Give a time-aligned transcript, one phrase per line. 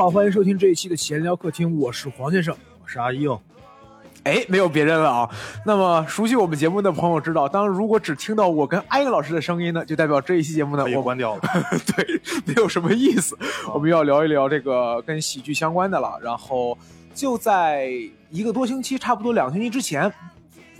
[0.00, 2.56] 好，欢迎收听这一期的闲聊客厅，我是黄先生。
[2.82, 3.38] 我是阿硬，
[4.24, 5.28] 哎，没有别人了啊。
[5.66, 11.42] 那么熟悉我们节目的朋友知道，当如果只听到我跟阿英老师的声音呢，就代表这一期节目呢我关掉了。
[11.94, 13.36] 对没有什么意思。
[13.74, 16.18] 我们要聊一聊这个跟喜剧相关的了。
[16.22, 16.78] 然后
[17.14, 17.90] 就在
[18.30, 20.10] 一个多星期，差不多两个星期之前，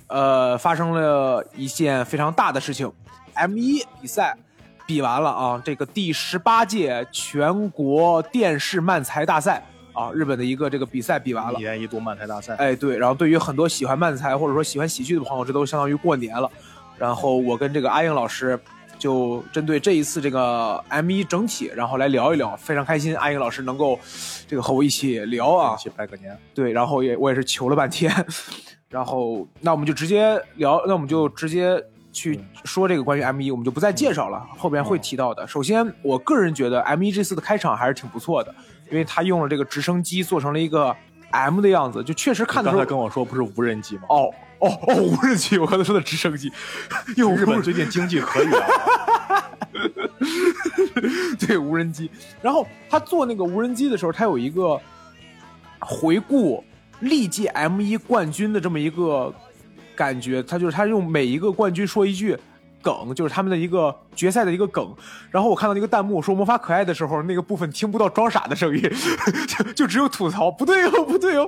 [0.07, 2.91] 呃，发生了一件非常大的事情
[3.35, 4.35] ，M 一比赛
[4.91, 11.63] 比完了啊，这个第十八届全国电视漫才大赛啊，日本的一个这个比赛比完了一。
[11.63, 16.51] 年一度漫才大赛，哎，对，然后对于很多喜欢漫才或者说喜欢喜剧的朋友，这都相当于过年了。
[16.99, 18.59] 然后我跟这个阿英老师
[18.99, 23.97] 就针对这一次这个 M 一整体，然后来聊一聊，非常开心，阿英老师能够
[24.49, 26.37] 这个和我一起聊啊一，起拜个年。
[26.53, 28.13] 对，然后也我也是求了半天，
[28.91, 31.81] 然后那我们就直接聊，那我们就直接
[32.13, 35.47] 去说这个关于 M 一，我们就不再介绍了，后边会提到的。
[35.47, 38.55] 首先，我个人觉得 M 一这次的开场还是挺不错的，
[38.91, 40.95] 因为他用了这个直升机做成了一个
[41.31, 44.03] M 的样子，就确实看的时候刚才跟我说不是无人机吗？
[44.09, 46.53] 哦哦哦，无人机，我刚才说的直升机，
[47.17, 49.51] 用日本最近经济可以啊，
[51.39, 52.11] 对无人机。
[52.43, 54.79] 然后他做那个无人机的时候，他有一个
[55.79, 56.63] 回顾
[56.99, 59.33] 历届 M 一冠军的这么一个
[60.01, 62.35] 感觉，他就是他用每一个冠军说一句。
[62.83, 64.91] 梗就是他们的一个决赛的一个梗，
[65.31, 68.83] 然后我看到那个弹幕说魔法可爱的时候，那个部分听不到装傻的声音，
[69.47, 71.47] 就 就只有吐槽，不对哦，不对哦，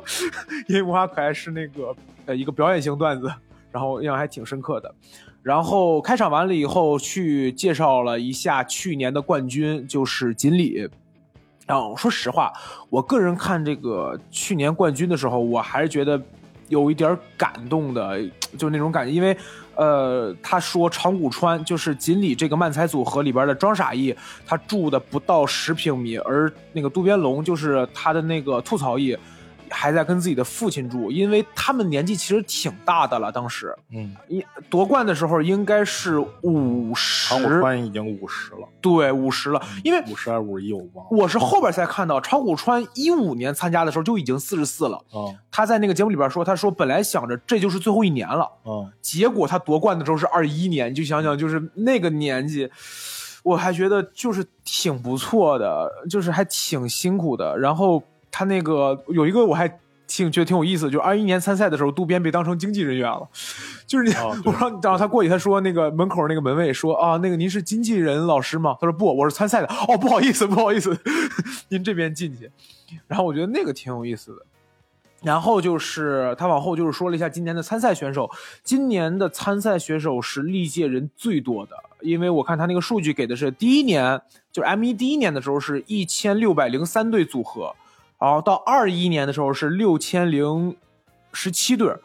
[0.69, 3.33] 因为魔法可爱是那个呃一个表演型段子，
[3.71, 4.95] 然后印象还挺深刻的。
[5.43, 10.87] 然后开场完了以后，去介绍了一下去年的冠军，就是锦鲤。
[11.67, 12.53] 然后说实话，
[12.91, 16.21] 我个人看这个去年冠军的时候，我还是觉得
[16.69, 18.21] 有一点感动的，
[18.57, 19.37] 就那种感觉，因为
[19.75, 24.15] 呃，他说长谷川就是锦鲤这个漫才组合里边的装傻艺，
[24.47, 29.17] 他住的不到十平米，而那个渡边龙就是他的那个吐槽艺。
[29.73, 33.33] 还在跟自己的父亲住，因为他们年纪其实挺大的了。
[33.33, 39.61] 当时嗯，一夺冠的时候应该是五十长，谷川已经五十了，对五十了。
[39.83, 41.09] 因为五十还是五十一，我忘了。
[41.11, 45.03] 我是后边才看到，长谷川一五年参加的时候就已经四十四了。
[45.15, 52.71] 嗯他在那个节目里边说，他说本来想着这就是最后一年了，嗯，结果他夺冠的时候是二一年，你就想想，就是那个年纪，
[53.43, 57.59] 我还觉得就是挺不错的，就是还挺辛苦的。
[57.59, 59.69] 然后他那个有一个我还
[60.09, 63.29] 挺觉得挺有意思的，就二一年参赛的时候，渡边被当成经纪人员了，
[63.87, 68.77] 就是你、哦我对不知道，然后他过去他说那个门口那个门卫说啊，那个您是经纪人老师吗？
[68.81, 69.69] 他说不，我是参赛的。
[69.89, 70.99] 哦，不好意思，不好意思，
[71.71, 72.51] 您这边进去。
[73.07, 74.43] 然后我觉得那个挺有意思的。
[75.23, 78.29] 然后就是他往后就是说了一下今年的参赛选手，
[78.65, 87.73] 今年的参赛选手是历届人最多的，因为我看他那个数据给的是第一年就是 M 一第一年的时候是一千六百零三对组合，
[88.23, 90.77] 然后到二一年的时候是六千零
[91.33, 92.01] 十七对儿，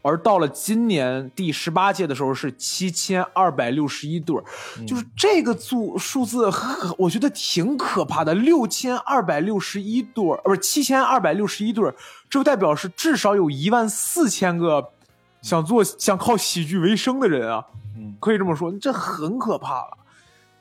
[0.00, 4.42] 而到了今年第十八届的时候是七千二百六十一对儿，
[4.86, 6.50] 就是这个数数字，
[6.96, 11.94] 我觉得挺可怕的，六千二百六十一对不是七千二百六十一对儿，
[12.30, 14.92] 这就代表是至少有一万四千个
[15.42, 19.98] 想做想靠喜剧为生的人啊，嗯可以这么说，这很可怕了。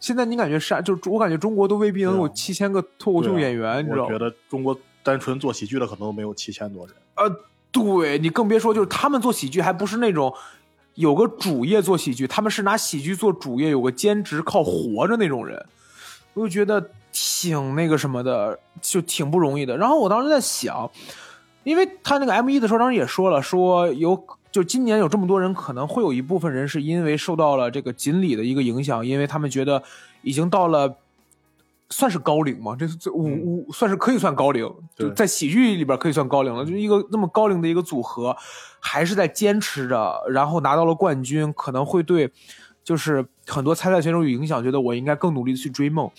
[0.01, 4.19] 现在你感觉是，就是我感觉中国都未必能有七千个脱口秀演员，你知道吗我觉？
[4.19, 6.94] 得中国单纯做喜剧的可能都没有七千多人。
[7.16, 7.34] 呃，
[7.72, 10.34] 对你更别说，就是他们做喜剧还不是那种
[10.95, 15.66] 有个主业做喜剧，他们是拿喜剧做主业，有个兼职靠活着那种人，
[16.34, 19.78] 我就觉得挺那个什么的，就挺不容易的。
[19.78, 20.91] 然后我当时在想，
[21.63, 29.81] 因为他那个 M 一的时候，当时也说了，说有就今年有这么多人，可能会有一部分人是因为受到了这个锦鲤的一个影响，因为他们觉得
[30.22, 30.97] 已经到了。
[31.89, 32.75] 算是高龄吗？
[32.77, 36.65] 这这五五算是可以算高龄，就在喜剧里边可以算高龄了。
[36.65, 38.35] 就是一个那么高龄的一个组合，
[38.79, 42.31] 还是在坚持着，然后拿到了冠军，可能会对
[42.83, 46.09] 就是很多参赛选手有影响，觉得我应该更努力的去追梦。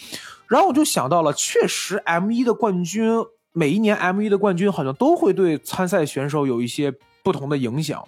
[0.46, 3.10] 然后我就想到了，确实 M 一的冠军，
[3.52, 8.02] 每一年 M 一的冠军好像都会对参赛选手有一些不同的影响。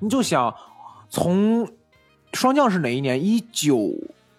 [0.00, 0.52] 你就想
[1.08, 1.70] 从
[2.32, 3.24] 双降是哪一年？
[3.24, 3.92] 一九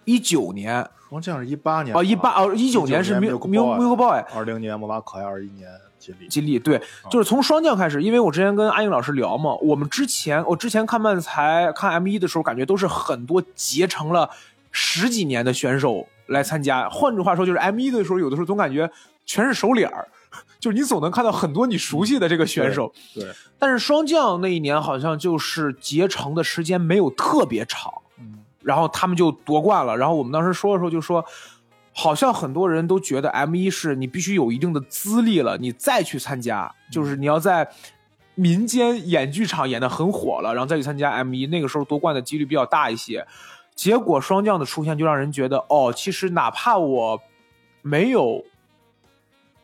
[0.04, 5.68] 一九年双降是一八年哦，一八哦，一九年是 Milk Milk Milk Boy，二零年魔法可爱，二一年
[5.98, 6.26] 锦鲤。
[6.26, 6.80] 金立对，
[7.10, 14.30] 就是从双降开始，因为我之前跟阿英老师聊嘛，我们之前我之前看漫才看 M 一的时候，感觉都是很多结成了
[14.70, 16.88] 十几年的选手来参加。
[16.88, 18.90] 换句话说，就是 M 一的时候，有的时候总感觉
[19.26, 20.08] 全是熟脸儿，
[20.58, 22.90] 就是你总能看到很多你熟悉的这个选手。
[23.14, 23.26] 对，
[23.58, 28.01] 但是双降那一年好像就是结成的时间没有特别长，嗯，
[28.64, 29.96] 然后他们就夺冠了。
[29.96, 31.24] 然后我们当时说的时候就说，
[31.92, 37.68] 好像很多人都觉得 M 一是你必须有一定的资历了，你再去参加，就是你要在
[38.34, 43.26] 民间演剧场演的很火了，然后再去参加 M 一，那个时候夺冠的几率比较大一些。
[43.74, 47.20] 结果双降的出现就让人觉得，哦，其实哪怕我
[47.80, 48.44] 没有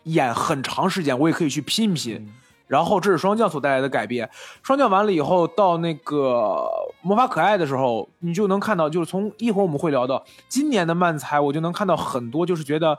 [0.05, 2.33] 演很长时间，我也可以去拼一拼。
[2.69, 4.31] 然后这是双降所带来的改变。
[4.63, 6.71] 双降完了以后，到那个
[7.03, 12.99] 魔法可爱的时候，你就能看到，就是从一会儿我们会聊到今年的漫才，我就能看到很多，就是觉得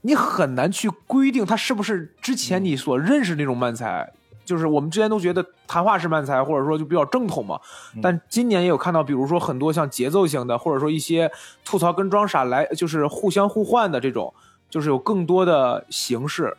[0.00, 4.12] 你很难去规定它是不是之前你所认识那种漫才。
[4.44, 7.58] 就是我们之前都觉得谈话式漫才，或者说就比较正统嘛。
[8.02, 11.32] 但今年也有看到，比如说很多像节奏型的，或者说一些
[11.64, 14.34] 吐槽跟装傻来，就是互相互换的这种，
[14.68, 16.54] 就是有更多的形式。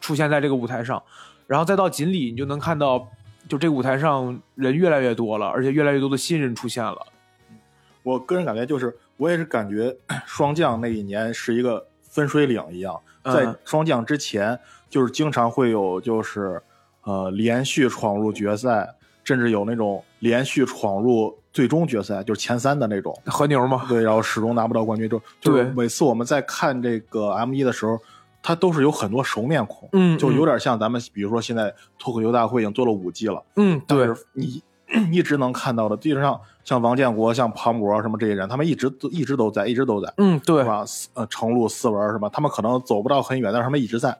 [0.00, 1.02] 出现在这个舞台上，
[1.46, 3.06] 然后再到锦鲤，你就能看到，
[3.48, 7.06] 就这个舞台上人越来越多了，而且越来越多的新人出现了。
[8.02, 9.94] 我个人感觉就是，我也是感觉
[10.24, 14.58] 双降那一年是一个分水岭一样，在双降之前，
[14.88, 16.62] 就是经常会有就是
[17.02, 18.88] 呃连续闯入决赛，
[19.22, 23.84] 甚至有那种连续闯入最终决赛，就是前三的那种和牛嘛。
[23.88, 28.00] 对，然后始终拿不到冠军，就就是每次我们在看这个 M 一的时候。
[28.42, 34.62] 他都是有很多熟面孔，嗯，就有点像咱们，比如说现在脱口秀大会已经做了五季了，嗯，对，你
[35.12, 40.84] 一直能看到的，基本上像王建国、像庞博什么这些人，他们一直都一直都在，一直都在，嗯，对，是吧？
[41.14, 42.28] 呃，程璐、思文什么？
[42.30, 44.18] 他们可能走不到很远，但是他们一直在。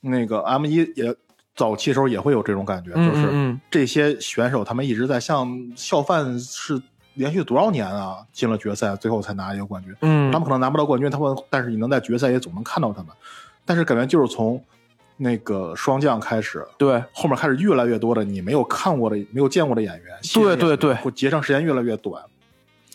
[0.00, 1.14] 那个 M 一也
[1.54, 6.80] 早期时候也会有这种感觉，就是这些选手他们一直在，像笑范是。
[7.16, 8.24] 连续多少年啊？
[8.32, 9.94] 进了决赛，最后才拿一个冠军。
[10.00, 13.12] 嗯，他们可能拿不到冠军，他们但是你能在决赛也总能看到他们。
[13.64, 14.62] 但是感觉就是从
[15.16, 22.22] 那个双降开始，对，后面开始越来越多的你没有看过的、没有见过的演员，对对对，结成时间越来越短，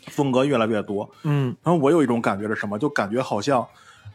[0.08, 1.10] 风格越来越多。
[1.24, 2.80] 嗯，然后我有一种感觉是什么？
[2.80, 3.68] 就感觉好像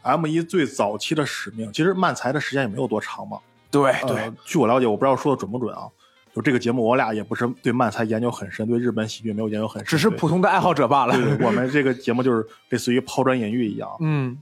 [0.03, 3.37] M 一最早期的使命，其实漫才的时间也没有多长嘛。
[3.69, 5.89] 对对，据我了解，我不知道说的准不准啊。
[6.37, 11.15] 就这个节目，我俩也不是对漫才研究很深，对日本喜剧没有研究很深，只是普通的爱好者罢了。
[11.41, 14.37] 我们这个节目就是类似于抛砖引玉一样，嗯，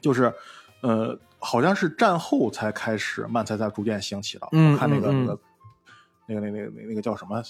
[0.00, 0.32] 就是
[0.80, 4.48] 呃，好像是战后才开始漫才才逐渐兴起的。
[4.50, 5.38] 嗯，看那个那个
[6.26, 7.40] 那个那个那个那个叫什么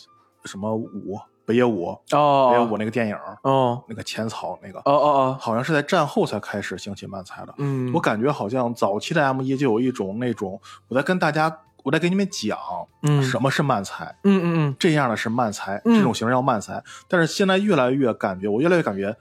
[0.44, 7.54] 什么舞北野武哦，北野武那个电影哦，那个浅草那个哦哦哦，好像是在战后才开始兴起漫才的。
[7.56, 11.60] 嗯，我感觉好像早期的 M 一就有一种那种我在跟大家。
[11.86, 12.58] 我再给你们讲，
[13.02, 14.06] 嗯，什么是慢才？
[14.24, 16.82] 嗯嗯嗯，这样的是慢才，这种形式叫慢才。
[17.06, 19.16] 但是现在越来越感觉，我越来越感觉，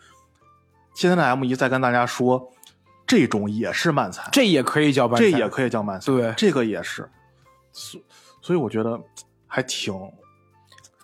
[0.96, 2.52] 现在的 M 一在跟大家说，
[3.06, 7.08] 这种也是慢才，这也可以叫慢，这也可以叫慢才，对，这个也是。
[7.72, 8.02] 所
[8.42, 9.00] 所以我觉得
[9.46, 9.94] 还挺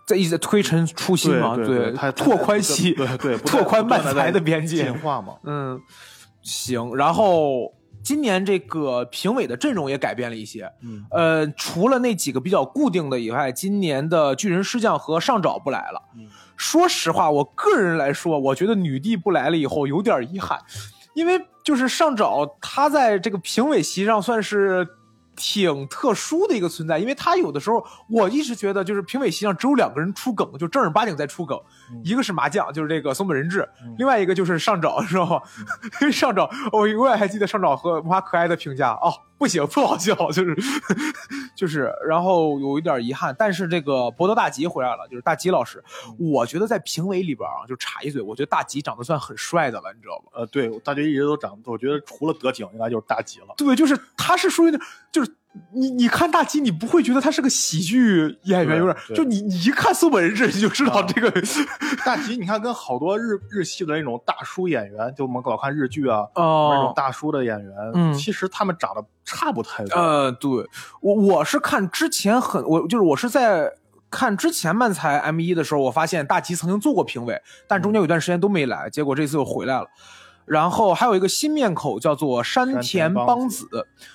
[0.07, 5.35] 在一直在推陈出新嘛，对，拓宽西，对对，拓宽慢才的边界，进化嘛。
[5.43, 5.79] 嗯，
[6.41, 7.71] 行，然后。
[8.03, 16.01] 今年这个评委的阵容也改变了一些，嗯，呃，除了那几个比较固定的以外，今年的巨人师匠和上沼不来了。
[16.17, 16.27] 嗯，
[16.57, 20.59] 说实话，我个人来说，我觉得女帝不来了以后有点遗憾，
[21.13, 24.87] 因为就是上沼他在这个评委席上算是。
[25.43, 31.59] 挺特殊的一个存在，因为他有的时候，我一直觉得就是评委席上只有两个人出梗，就正儿八经在出梗，
[32.03, 33.67] 一个是麻将，就是这个松本人志，
[33.97, 35.41] 另外一个就是上沼，知道吗？
[36.01, 39.11] 因为上沼，我永远还记得上沼和花可爱的评价哦。
[39.41, 40.55] 不行，不好笑，就是
[41.55, 45.83] 就是，然后有一点遗憾，但是这个博德大吉回来了，就是大吉老师，
[46.19, 50.31] 我觉得在评委里边啊，就插一嘴，我觉得大吉长得算很帅的了，你知道吗？
[50.35, 53.47] 呃，对，大吉一直都长，我觉得除了德景，应该就是大吉了。
[53.57, 54.79] 对，就是他是属于那，
[55.11, 55.35] 就是。
[55.73, 61.29] 你你看大吉，你不会觉得他是个喜剧演员，有点就你你一看松本人志，你就知道这个
[62.05, 62.37] 大吉。
[62.37, 69.99] 你看跟好多日日系的那种大叔演员，就我们老看日剧啊，那种大叔的演员，其实他们长得差不太多。
[69.99, 70.49] 呃，对
[71.01, 73.73] 我我是看之前很我就是我是在
[74.09, 79.87] 看之前漫才 M 一的时候，我发现大吉曾经做过评委，但中间有段时间都没来，结果这次又回来了。
[80.51, 83.65] 然后还有一个新面孔，叫做山田邦子，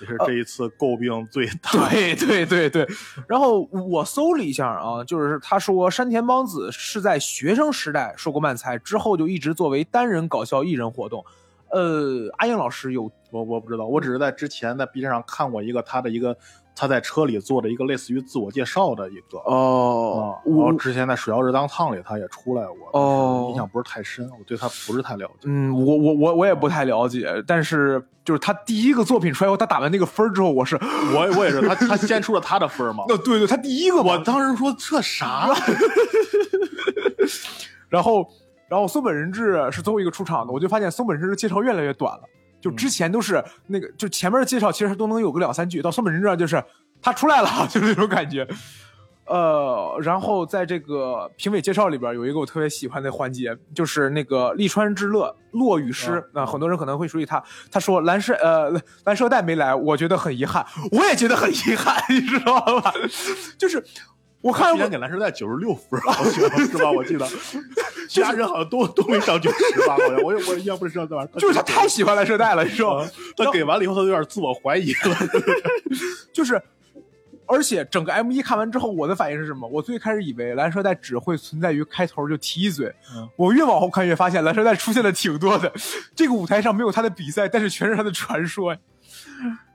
[0.02, 1.70] 也是这一次诟病最大。
[1.88, 2.86] 对对对对。
[3.26, 11.24] 然后我搜了一下啊，就是他说山田邦子是在学生时代说过漫才，之后就一直作为单人搞笑艺人活动。
[11.70, 16.36] 呃，阿英老师有我我不知道，我只是在之前在 B 站上看过一个他的一个。
[16.76, 25.44] 他在车里做的一个类似于自我介绍的一个哦，然后之前在《水曜日当烫》里他也出来过，哦，印象不是太深，我对他不是太了解。
[25.44, 30.78] 嗯，我我我我也不太了解，但是就是他第一个作品出来后，他打完那个分之后，我是
[31.14, 33.04] 我我也是他他先出了他的分嘛？
[33.08, 35.48] 那，对对，他第一个，我当时说这啥？
[37.88, 38.28] 然后
[38.68, 42.22] 然后松本人志是最后一个出场的，我就发现松本人志的介绍越来越短了。
[42.66, 46.62] 就之前都是那个，就前面的介绍其实都能有个两三句，到松本人志就是
[47.00, 48.46] 他出来了， 就是那种感觉。
[49.26, 56.24] 呃，然后在这个评委介绍里边有一个我特别喜欢的环节，就是那个利川之乐落雨诗。
[56.32, 58.70] 那很多人可能会熟悉他，他说蓝色呃
[59.04, 62.92] 蓝色带没来，我觉得很遗憾，我也觉得很遗憾， 你知道吧？
[63.58, 63.84] 就是
[64.46, 66.32] 我看今年给蓝色带九十六分，好像
[66.66, 66.90] 是吧？
[66.90, 67.26] 我记得
[68.08, 69.96] 其他人好像都都没上九十吧？
[69.96, 73.10] 好像我也我印象不是这样，就是他太喜欢蓝色带了，你知道吗？
[73.36, 75.16] 他给完了以后，他有点自我怀疑了，
[76.32, 76.62] 就是。
[77.48, 79.68] 而且整个 M 一看完之后，我的反应是什么？
[79.68, 82.92] 我最开始以为蓝蛇带只会存在于开头就提一嘴，
[83.36, 85.72] 我越往后看越发现蓝蛇带出现的挺多的。
[86.12, 88.76] 这个舞台上没有他的比赛，但是全是他的传说。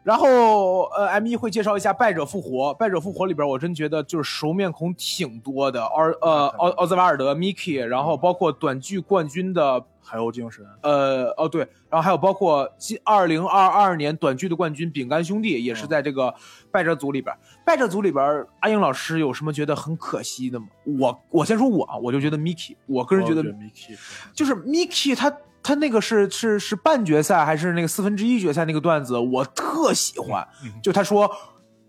[0.03, 9.85] 然后呃，M 一会介绍一下败者复活，败者复活里边我真觉得就是熟面孔挺多的，奥呃奥奥兹瓦尔德、Miki，然后包括短剧冠军的。
[10.03, 16.33] 海鸥精神，呃，哦对，然后还有包括今二零二二年短剧的冠军饼干兄弟，也是在这个
[16.71, 17.33] 败者组里边。
[17.63, 20.65] 败者组里边，阿英老师有什么觉得很可惜的吗？
[20.99, 23.95] 我我先说我啊，我就觉得 Miki，我个人觉得 Miki
[24.33, 25.31] 就是 Miki，他
[25.63, 30.47] 他那个是是是半决赛还是那个四分之一决赛那个段子，我特喜欢。
[30.81, 31.29] 就他说，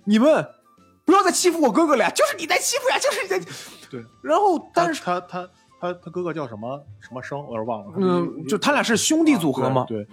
[0.05, 0.47] 你们
[1.05, 3.38] 不要再欺负我哥哥了呀，就是你在欺负呀，就是你在。
[3.91, 4.05] 对。
[4.23, 5.49] 然后，但是他他。
[5.85, 7.93] 他他哥哥叫什么什么生，我有点忘了。
[7.97, 9.85] 嗯，就他俩是兄弟组合吗？
[9.88, 10.07] 对，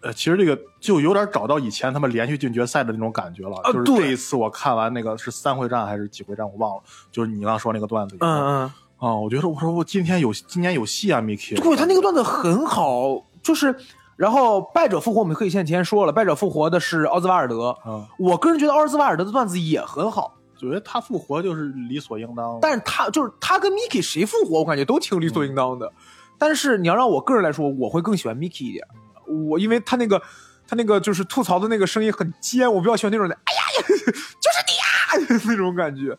[0.00, 3.60] 呃，其实这个就有点找到以前他们连续进决赛的那种感觉了。
[3.64, 6.82] 就是这一次我看完那个是三回战还是几回战，我忘了。
[7.10, 8.16] 就是你刚刚说那个段子。
[8.20, 8.72] 嗯嗯。
[8.98, 11.60] 啊，我觉得我说我今天有今年有戏啊，Miki。
[11.60, 13.74] 对他那个段子很好，就是
[14.16, 17.76] 然后败者复活，我们可以先提前说了，败者复活的是奥兹瓦尔德。
[17.86, 18.06] 嗯。
[18.18, 20.34] 我个人觉得奥兹瓦尔德的段子也很好。
[20.58, 25.92] 觉得他复活就是理所应当，但是他就是他跟 Miki 谁复活，我感觉都挺理所应当的。
[26.38, 28.82] 但是你要让我个人来说，我会更喜欢 Miki 一点。
[29.50, 30.18] 我因为他那个
[30.66, 33.34] 他那个就是吐槽的那个声音很尖，我比较喜欢那种的。
[33.34, 36.16] 哎呀， 就是你呀 那种感觉。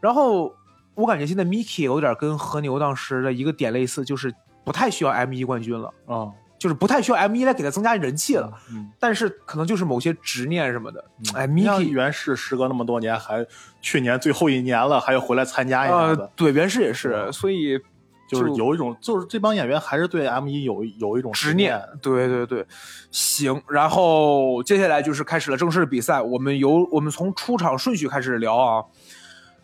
[0.00, 0.52] 然后
[0.96, 4.34] 我感觉现在 Miki 有点跟和牛当时的一个点类似，就是
[4.64, 6.32] 不太需要 M 一冠军了啊。
[6.58, 11.04] 就是不太需要 M 一来给他增加人气了，嗯，但是可能就是某些执念什么的。
[11.34, 13.46] 哎，Miki 原氏时隔那么多年，还
[13.82, 16.30] 去年最后一年了，还要回来参加一下子。
[16.34, 17.78] 对，原氏也是，所以
[18.26, 21.78] 就是有一种，就是这帮演员还是对 M 一有有一种执念。
[22.00, 22.66] 对对对，
[23.10, 28.82] 行，然后接下来就是开始了正式的比赛，我们由我们从出场顺序开始聊啊。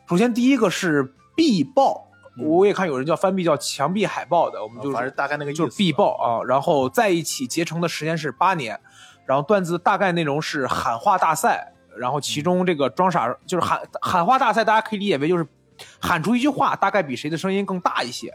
[0.07, 2.09] 首先第一个是必爆。
[2.39, 8.81] 我也看有人叫翻壁叫墙壁海报的，我们就是大概那个就是壁报啊，然后在一起结成的时间是八年，
[9.27, 15.47] 然后段子大概内容是喊话大赛，然后其中这个装傻就是喊喊话大赛，大家可以理解为就是
[16.01, 18.35] 喊出一句话，大概比谁的声音更大一些，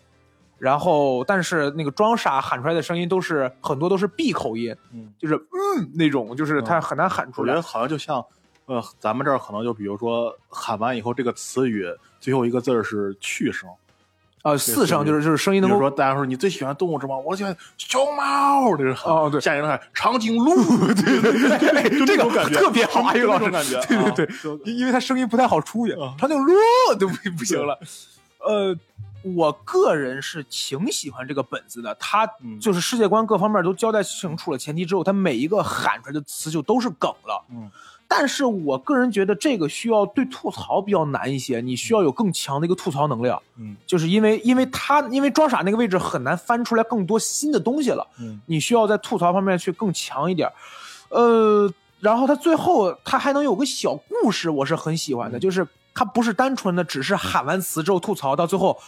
[0.60, 8.24] 然后但是那个装傻喊出来的声音都是很多都是闭口音，嗯，就是嗯那种，就是他很难喊出来，我觉得好像就像
[8.68, 11.86] 呃咱们这儿可能就比如说喊完以后这个词语
[12.22, 13.68] 最后一个字是去声。
[14.44, 17.18] 啊，四声就是就是声音能够说，大家说你最喜欢动物之吗？
[17.18, 20.56] 我喜欢熊猫，这是哦对，下一个喊长颈鹿，
[20.94, 26.54] 对对对， 就这个感觉特别好，还有那种感觉，对对对，因为他声音不太好出去，长颈鹿
[26.98, 27.78] 都不不行了。
[28.40, 28.74] 呃，
[29.36, 32.26] 我个人是挺喜欢这个本子的，他
[32.62, 37.70] 就是世界观各方面都交代清楚了前提之后，他每一个喊出来的词就都是梗了，嗯。
[38.10, 43.42] 但是我个人觉得这个需要对吐槽比较难一些，你需要有更强的一个吐槽能量。
[43.58, 48.08] 嗯，就是因为因为他因为装傻那个位置很难翻出来更多新的东西了。
[48.20, 50.50] 嗯，你需要在吐槽方面去更强一点。
[51.10, 58.80] 呃，然后他最后他还能有个小故事，我是很喜欢的，就是他不是单纯的只是喊完词之后吐槽，到最后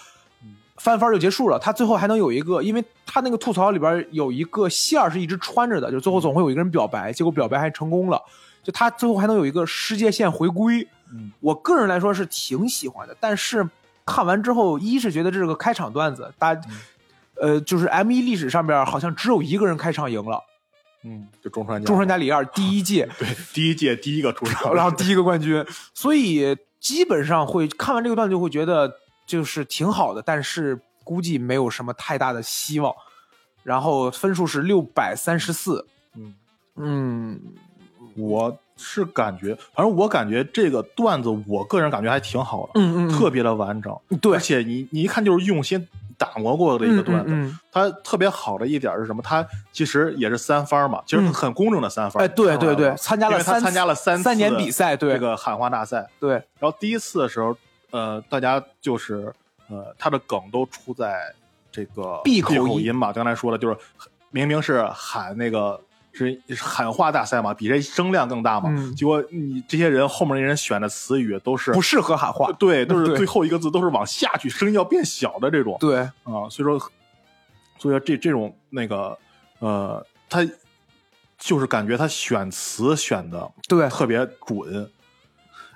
[0.77, 1.59] 翻番就结束了。
[1.59, 8.21] 他最后还能有一个，因为他那个吐槽里边有一个线儿是一直穿着的，就最后总会有一个人表白，结果表白还成功了。
[8.69, 13.17] 就他最后还能有一个世界线回归，嗯，我个人来说是挺喜欢的。
[13.19, 13.67] 但是
[14.05, 16.55] 看完之后，一是觉得这是个开场段子，大，
[17.41, 20.39] 呃，就是 M 一历史上边好像只有一个人开场赢了，
[21.03, 28.93] 嗯，就中川中川家里二第一届， 对，第一届第一个出场，然后第一个冠军，所以基本上会看完这个段子就会觉得
[29.25, 32.93] 就是挺好的，但是估计没有什么太大的希望。
[33.63, 36.35] 然后分数是六百三十四，嗯
[36.75, 37.41] 嗯。
[38.19, 47.55] 我是感觉，反正我感觉这个段子，我个人感觉还挺好的，嗯嗯，特别的完整，对，而且你你一看就是用心打磨过的一个段子。
[47.71, 49.21] 它特别好的一点是什么？
[49.21, 52.23] 它其实也是三番嘛，其实很公正的三番。
[52.23, 56.31] 哎，对对对，参加了参加了三三年比赛，对这个喊话大赛，对。
[56.59, 57.55] 然后第一次的时候，
[57.91, 59.33] 呃，大家就是
[59.69, 61.33] 呃，他的梗都出在
[61.71, 63.77] 这个闭口音口音嘛，刚才说了，就是
[64.31, 65.79] 明明是喊那个
[66.11, 72.51] 是是喊话大赛嘛，比这声量更大嘛，嗯结果你这些人后面那人选的词语都是不适合喊话。
[72.53, 76.79] 对，都是最后一个字都是往下去，声音要变小的这种对，啊，所以说，
[77.77, 79.17] 所以说这这种那个
[79.59, 80.45] 呃，他
[81.37, 84.89] 就是感觉他选词选的对特别准。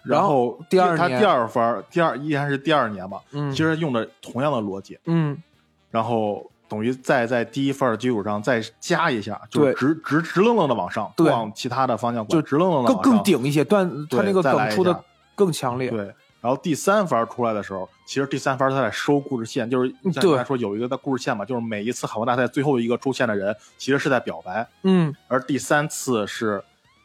[0.03, 5.41] 然后后第二他第二番儿第二依然是第二年嘛，嗯其实用的同样的逻辑，嗯，
[5.89, 15.03] 然后等于再在第一份的基础上再加一下，就直直直愣愣的往上，往其他的方向就，直愣愣的更更顶一些，但他那个梗出的
[15.35, 15.91] 更强烈。
[15.91, 15.99] 对，
[16.41, 26.63] 然后第三番出来的时候，其实第三番他在收故事线，就是像对刚才说有一个的故事线嘛，就是每一次海王大赛最后一个出现的人，其实是在表白，嗯，而第三次是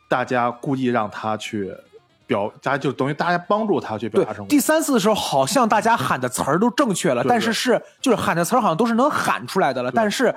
[0.08, 1.76] 大家故意让他去
[2.28, 4.48] 表，大家就等于大家帮助他去表对达成功。
[4.48, 10.32] 第三次的时候，好像大家喊的词儿都正确了， 对但是是就是喊的词儿好像都是能喊出来的了，但是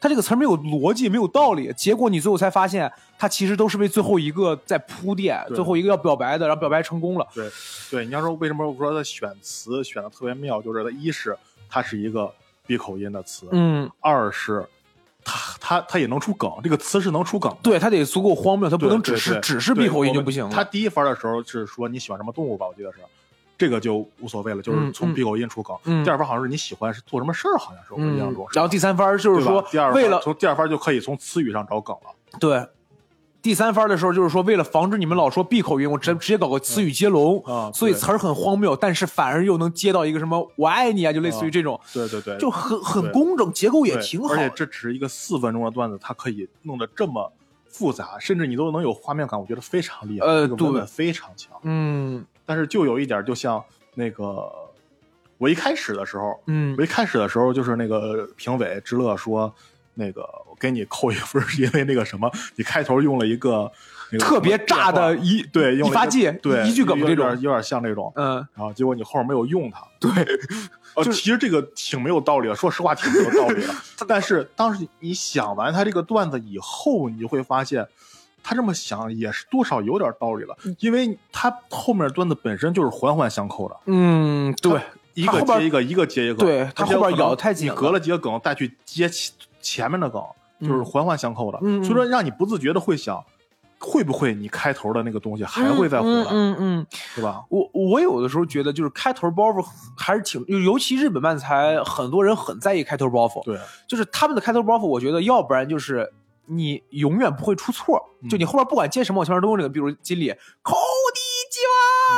[0.00, 7.26] 他这个词儿没有逻辑，没有道理，结果你最后才发现，他其实都是为最后一个在铺垫，最后一个要表白的，然后表白成功了。
[7.34, 7.50] 对
[7.90, 11.36] 对，你要说为什么我说他选词选的特别妙，就是他一是
[11.68, 12.32] 他是一个
[12.66, 14.64] 闭口音的词，嗯，二是
[15.24, 17.58] 他他他也能出梗，这个词是能出梗的。
[17.62, 20.50] 对他得足够荒谬，他不能只是只是闭口音就不行了。
[20.50, 22.98] 他第一番的时候是说你喜欢什么动物吧，我记得是，
[23.56, 25.76] 这个就无所谓了，就是从闭口音出梗。
[25.84, 32.38] 嗯第二番好像是你喜欢是做什么事儿，好像是我印象嗯中。，然后第三番就是说第二为了从第二番就可以从词语上找梗了。
[32.38, 32.66] 对。
[33.42, 44.32] 第三番的时候，就是说为了防止你们老说闭口音，我直直接搞个词语接龙，啊对所以词儿很荒谬，但是反而又能接到一个什么“我爱你”啊，就类似于这种，对对对，就很很工整，结构也挺好。
[44.32, 47.32] 而且这只是一个四分钟的段子，它可以弄得这么
[47.68, 50.26] 复杂，甚至你都能有画面感，我觉得非常厉害。
[50.26, 51.52] 呃对这个文本非常强。
[51.64, 53.62] 嗯但是就有一点，就像
[53.94, 54.52] 那个
[55.38, 59.52] 我一开始的时候，嗯我一开始的时候就是那个评委之乐说，
[59.94, 63.70] 那个我给你扣一分，是因为那个什么，你开头用了一个
[64.12, 69.84] 那个特别炸的一对用发剂对一句梗这种有点有点像这种，嗯，然后结果你后面没有用它。
[69.98, 70.10] 对，
[70.94, 73.74] 呃， 就其实这个挺没有道理的，说实话挺没有道理的。
[74.06, 77.86] 但是当时你想完他这个段子以后，你就会发现，
[78.42, 84.80] 他这么想也是多少有点道理了，嗯因为他后面段子本身就是环环相扣的，嗯，对，
[85.14, 86.44] 一个接一个，一个接一个。
[86.44, 90.20] 对他后边而且可能咬得太紧你隔了几个梗再去接前前面的梗，
[90.62, 91.58] 就是环环相扣的。
[91.58, 93.22] 所以说让你不自觉的会想，
[93.78, 97.44] 会不会你开头的那个东西还会再回来，嗯嗯嗯，对吧？
[97.48, 99.64] 我我有的时候觉得就是开头包袱
[99.96, 106.12] 还是挺，尤其日本漫才，很多人很在意开头包袱，对，就是他们的开头包袱，我觉得要不然就是
[106.46, 108.28] 你永远不会出错，嗯。
[108.28, 110.30] 就你后边不管接什么，我前面都用这个，比如金里
[110.62, 110.74] 口
[111.12, 111.20] 地
[111.50, 111.60] 基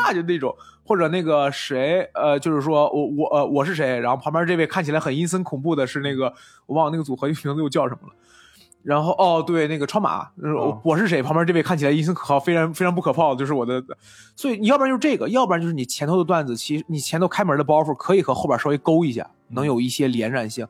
[0.05, 0.55] 哇，就那种，
[0.85, 6.33] 或者那个谁，呃，就是说我我呃我是谁，然后旁边这位看起来很阴森恐怖的是那个
[6.67, 8.15] 我忘了那个组合名字又叫什么了。
[8.83, 11.23] 然后哦，对，那个超马， 我哦我是谁？
[11.23, 13.83] 旁边这位看起来阴森可靠，非常非常不可靠，就是我的。
[14.37, 20.69] 所以你要不然就是这个，要不然就是你前头的段子，其实你前头开门的包袱可以和后边稍微勾一下，能有一些连染性。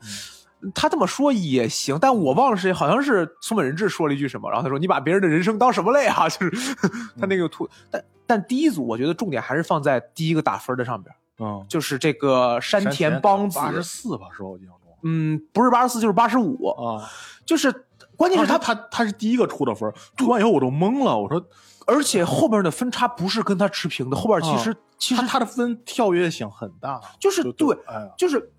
[0.72, 6.74] 他这么说也行，但我忘了是谁，好像是松本人志说了一句什么，然后他说：“你把别人的人生当什么累啊？”就是
[7.20, 14.48] 他那个吐，但但第一组我觉得重点还是放在第一个打分的上边，嗯，就是这个山田邦子，八十四吧，是吧？
[14.48, 17.11] 我印象中嗯，不是八十四就是八十五，啊。
[17.44, 17.70] 就是
[18.16, 21.44] 关键是他他他他是第一个出的分，吐完以后我都懵了，我说
[21.87, 28.53] 而且后边的分差不是跟他持平的，后边其实、啊其实他他的分跳跃性很大，就是就对，哎，就是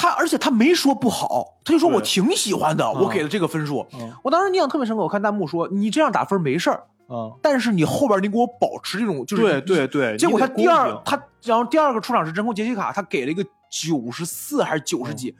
[0.00, 3.84] 他，而且他没说不好，他就说我挺喜欢的，我给了这个分数。
[3.94, 15.34] 嗯我当时印象特别深刻，我看弹幕说你这样打分没事儿，嗯，但是你后边你给我保持这种就是对对对，结果他第二他然后第二个出场是真空杰西卡，他给了一个九十四还是九十嗯几，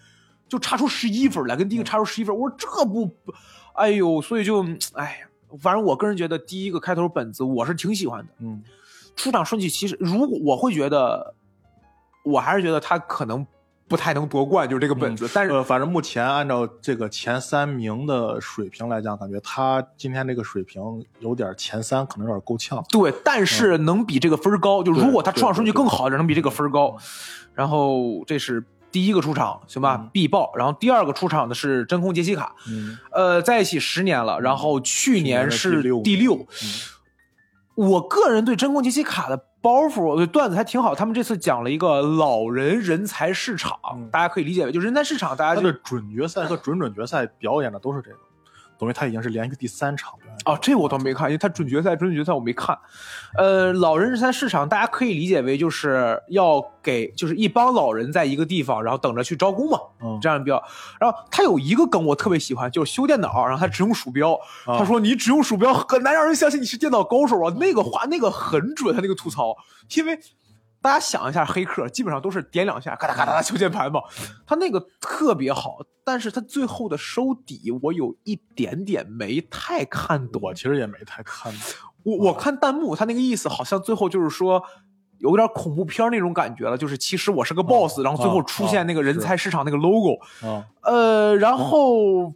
[0.49, 2.37] 就差出十一分来，跟第一个差出十一分。
[2.37, 3.09] 我说这不，
[3.75, 8.33] 哎呦，所以就哎呀，反正我个人觉得第一个开头本子我是挺喜欢的。
[8.41, 8.61] 嗯
[9.15, 11.35] 出场顺序其实如果我会觉得，
[12.25, 13.45] 我还是觉得他可能
[13.89, 15.29] 不太能夺冠，就是这个本子。
[15.33, 20.83] 但是呃，反正目前按照这个前三名的水平来讲，感觉他今天这个水平
[21.21, 22.85] 有点前三，可能有点够呛。
[22.91, 24.83] 对，但是能比这个分儿高。
[24.83, 26.97] 就如果他出场顺序对对更好一点，能比这个分高。
[27.55, 30.11] 然后这是第一个出场，行吧嗯？
[30.13, 30.53] 必爆。
[30.55, 36.03] 然后第二个出场的是真空杰西卡，嗯，呃，在一起十年了，然后去年是第六。
[36.03, 36.69] 第六嗯
[37.79, 40.95] 我个人对真空杰西卡的包袱，对段子还挺好。
[40.95, 48.19] 他们这次讲了一个老人人才市场，嗯大家可以理解为就人才市场，大家就他的准决赛和准准决赛表演的都是这个，
[48.79, 52.79] 等于他已经是连续第三场表演哦，这我倒没看，因为他准决赛、准决赛我没看。
[53.37, 60.63] 呃，老人日餐市场大家可以理解为就是要给，就是一帮老人在一个地方，然后等着去招工嘛，嗯这样比较。
[61.01, 69.57] 然后他有一个梗我特别喜欢，就是修电脑，然后他只用鼠标，啊他说你只用鼠标很难让人相信你是电脑高手啊，那个话那个很准，他那个吐槽，
[69.97, 70.19] 因为。
[70.81, 74.01] 大家想一下，黑客基本上都是点两下，咔哒咔哒哒敲键盘嘛，
[74.47, 80.41] 他那个特别好，但是他最后的收底我有一点点没太看懂。
[80.43, 81.61] 我其实也没太看懂。
[82.05, 84.63] 我我看弹幕，他那个意思好像最后就是说
[85.19, 92.33] 有点恐怖片那种感觉了，就是其实我是个 boss，、然后最后出现那个人才市场那个 logo，、啊，呃，然后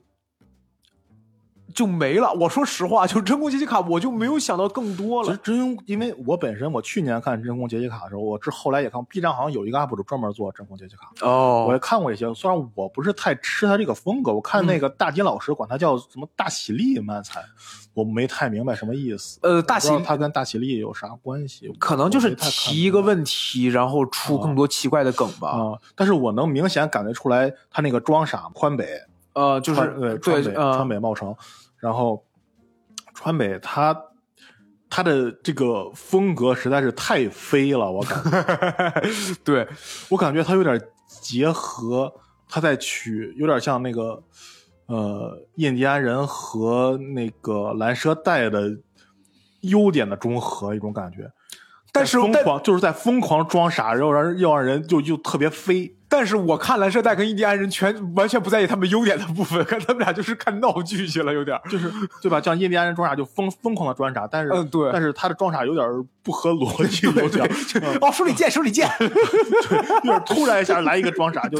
[1.75, 2.33] 就没了。
[2.35, 5.29] 我说实话，就真空阶级卡，我就没有想到更多了。
[5.29, 12.33] 其实真空，因为我本身我去年看真空阶级卡的时候，我之后来也看 B 站好像有一个 UP 主专门做真空阶级卡，哦我也看过一些。
[12.35, 17.43] 虽然我不是太吃他这个风格，我看那个大金老师管他叫什么大喜力漫才，
[17.95, 19.39] 我没太明白什么意思。
[19.43, 21.73] 呃，大喜他跟大喜力有啥关系？
[21.79, 25.51] 可能就是提一个问题，然后出更多奇怪的梗吧。
[25.51, 28.87] 啊、但是我能明显感觉出来，他那个装傻宽北
[29.35, 31.35] 呃，就是川对对川北、呃川北茂成，
[31.83, 32.25] 然后
[33.13, 34.05] 川北他
[34.89, 39.03] 他的这个风格实在是太飞了，我感觉
[39.43, 39.67] 对，
[40.09, 40.81] 我感觉他有点
[41.21, 42.15] 结合，
[42.49, 44.23] 他在取有点像那个
[44.87, 48.79] 呃印第安人和那个蓝蛇带的
[49.63, 51.29] 优点的中和一种感觉。
[51.91, 61.59] 但是疯狂就是在疯狂装傻，然后让人要让人就就特别飞，但是我看蓝色带跟印第安人全完全不在意他们优点的部分， 看他们俩就是看闹剧去了，有点。
[61.71, 62.39] 就是对吧？
[62.39, 65.89] 像印第安人装傻就疯疯狂的装傻，但是嗯对但是他的装傻有点
[66.23, 68.87] 不合逻辑，有点嗯哦，手里剑，手里剑。
[69.01, 69.09] 有
[70.03, 71.59] 点 突然一下来一个装傻就，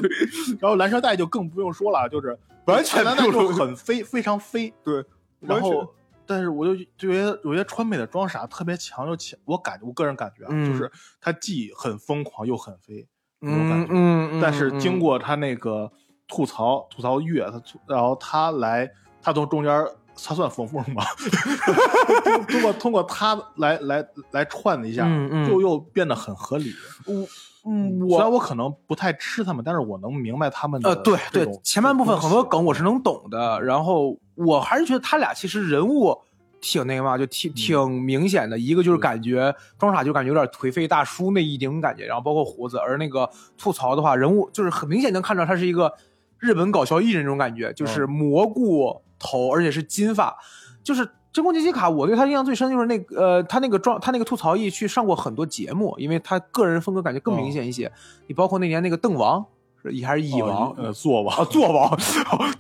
[0.61, 5.03] 然后蓝蛇带就更不用说了，就是完全就不用很飞， 非常飞，对，
[5.41, 5.95] 然后。
[6.25, 13.93] 但是我就就觉得有些川美的装傻特别强，就强，我感我个人感觉啊，嗯就是他既很疯狂又很飞，那种感觉。
[13.93, 15.91] 嗯嗯，嗯但是经过他那个
[16.29, 19.85] 吐槽吐槽乐，他吐然后他来，他从中间
[20.25, 21.03] 他算缝缝吗？
[22.49, 26.73] 通过通过他来来来串了一下，嗯嗯又又变得很合理。
[27.07, 27.27] 嗯
[27.65, 36.19] 嗯，虽然我我可能不太吃他们，但是我能明白他们的呃，对对，前半部分很多梗我是能能懂的，然后我还是觉得他俩其实人物
[36.63, 38.59] 挺那个嘛，就挺挺明显的。
[38.59, 45.93] 一个就是感觉装傻就感觉有点颓废大叔那一种感觉，然后包括胡子，而那个吐槽的话，人物就是很明显能看到他是一个
[46.39, 50.35] 日本搞笑艺人那种感觉，就是蘑菇头，而且是金发，
[50.83, 51.07] 就是。
[51.33, 57.91] 真空阶级卡，我对他印象最深就是那个呃，他那个装，他那个吐槽艺去上过很多节目，因为他个人风格感觉更明显一些。
[58.27, 59.43] 你包括那年那个邓王，
[59.85, 60.73] 是还是蚁王？
[60.77, 61.99] 呃做吧啊，座王，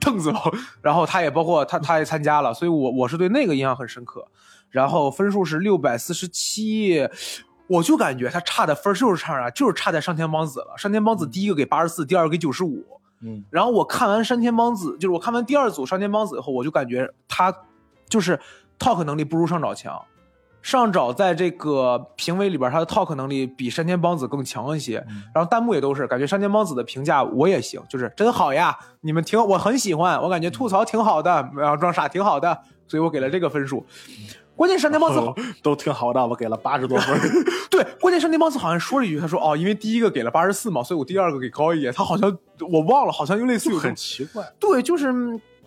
[0.01, 4.27] 凳子王，然后他也包括他，他也参加了，所以我我是对那个印象很深刻。
[4.71, 7.07] 然后分数是六百四十七，
[7.67, 10.75] 我就感觉他差的分就是差啥，就是差在上天邦子了。
[10.79, 12.85] 上天邦子第一个给八十四，第二个给九十五。
[13.21, 17.55] 嗯然后我看完山田邦子，就是我看完第二组山田邦子以后，我就感觉他
[18.09, 18.41] 就是
[18.79, 20.03] talk 能力不如上沼强。
[20.63, 25.05] 上沼在这个评委里边，他的 talk 能力比山田邦子更强一些。
[25.09, 33.85] 嗯然后弹幕也都是感觉山田邦子的评价我也行，就是真好呀，你们挺我很喜欢，我感觉吐槽挺好的，然后装傻挺好的，所以我给了这个分数。
[34.55, 37.19] 关键山田邦子好，都挺好的，我给了八十多分。
[37.71, 41.93] 对，关键山田邦子好像说了一句，他说哦，因为第一个给了八十四嘛，所以我第二个给高一点。
[41.93, 42.37] 他好像
[42.71, 45.11] 我忘了，好像又类似于有很奇怪，对，就是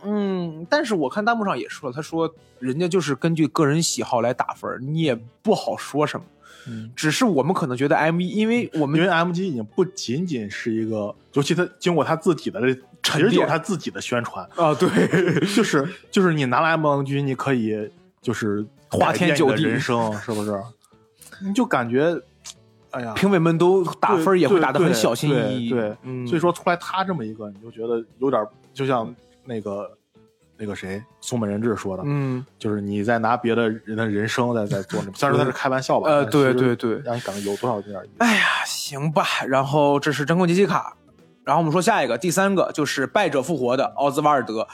[0.06, 6.26] 嗯，但是我看弹幕上也说了，他说人家就是根据个人喜好来打分，你也不好说什么。
[6.68, 14.89] 嗯，只是我们可能觉得 M 一，因为我们因为 MG 已经不仅仅是一个，尤其他经过他自己的这，其实就是他自己的宣传，啊，对，
[15.56, 17.88] 就是就是你拿了 MG，你可以
[18.20, 20.60] 就是花天酒地人生是不是？
[21.44, 22.20] 你就感觉，
[22.89, 25.70] 哎呀，评委们都打分也会打的很小心翼翼。
[25.70, 29.13] 对，对嗯，所以说出来他这么一个，你就觉得有点就像
[29.45, 29.97] 那个
[30.58, 38.01] 那个谁松本人志说的，嗯，就是你在拿别的人的人生在在做那， 虽然说他是开玩笑吧，呃对对对让你感觉有多少有点。
[38.17, 39.25] 哎呀，行吧。
[39.47, 40.95] 然后这是真空机器卡，
[41.43, 44.67] 然后我们说下一个，第三个就是败者复活的奥兹瓦尔德。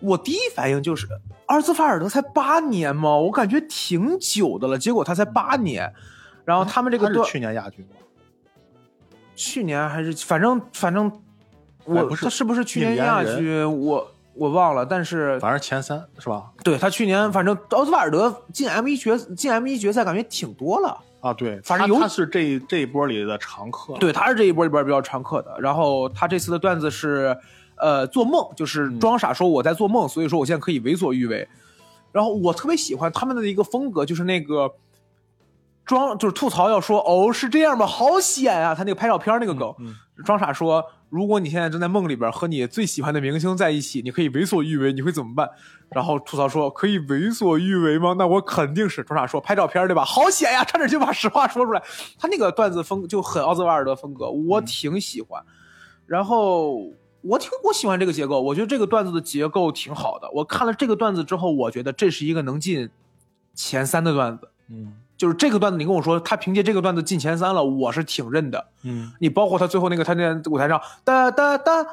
[0.00, 1.06] 我第一反应就是，
[1.46, 3.16] 奥兹瓦尔德才八年吗？
[3.16, 5.92] 我感觉挺久的了，结果他才八年。
[6.44, 7.96] 然后他们这个去年亚军吗？
[9.34, 11.10] 去年还是反正反正
[11.84, 13.64] 我、哎不是他是不是去年亚军？
[13.80, 16.50] 我我忘了，但是反正前三是吧？
[16.64, 20.98] 对他去年反正奥斯瓦尔德进 M 一决进 M 一决赛感觉挺多了。
[21.20, 23.94] 啊，对，反正有他他是这这一波里的常客。
[24.00, 25.54] 对，他是这一波里边比较常客的。
[25.60, 27.36] 然后他这次的段子是，
[27.76, 31.46] 呃做梦，就是嗯装傻说我在做梦，所以说我现在可以为所欲为。
[32.10, 34.68] 然后我特别喜欢他们的一个风格，就是那个
[35.84, 37.86] 装就是吐槽要说哦是这样吗？
[37.86, 38.74] 好险啊！
[38.74, 45.48] 他那个拍照片那个梗，嗯装傻说如果你现在正在梦里边和你最喜欢的明星在一起，你可以为所欲为，你会怎么办？
[45.90, 48.14] 然后吐槽说可以为所欲为吗？
[48.16, 50.04] 那我肯定是装傻说拍照片对吧？
[50.04, 51.82] 好险呀，差点就把实话说出来。
[52.18, 55.42] 他那个段子风就很奥斯瓦尔德风格，我挺喜欢。
[56.06, 56.90] 然后
[57.22, 60.30] 我挺我喜欢这个结构，我觉得这个段子的结构挺好的。
[60.32, 62.88] 我看了这个段子之后，我觉得这是一个能进
[63.54, 64.48] 前三的段子。
[64.70, 68.66] 嗯就是这个段子，你跟我说他凭借这个段子进前三了，我是挺认的。
[68.82, 71.86] 嗯你包括他最后那个他那舞台上哒哒哒，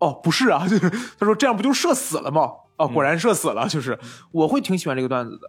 [0.00, 2.50] 哦不是啊，就 是他说这样不就射死了吗？
[2.76, 3.96] 哦，果然射死了，就是
[4.32, 5.48] 我会挺喜欢这个段子的。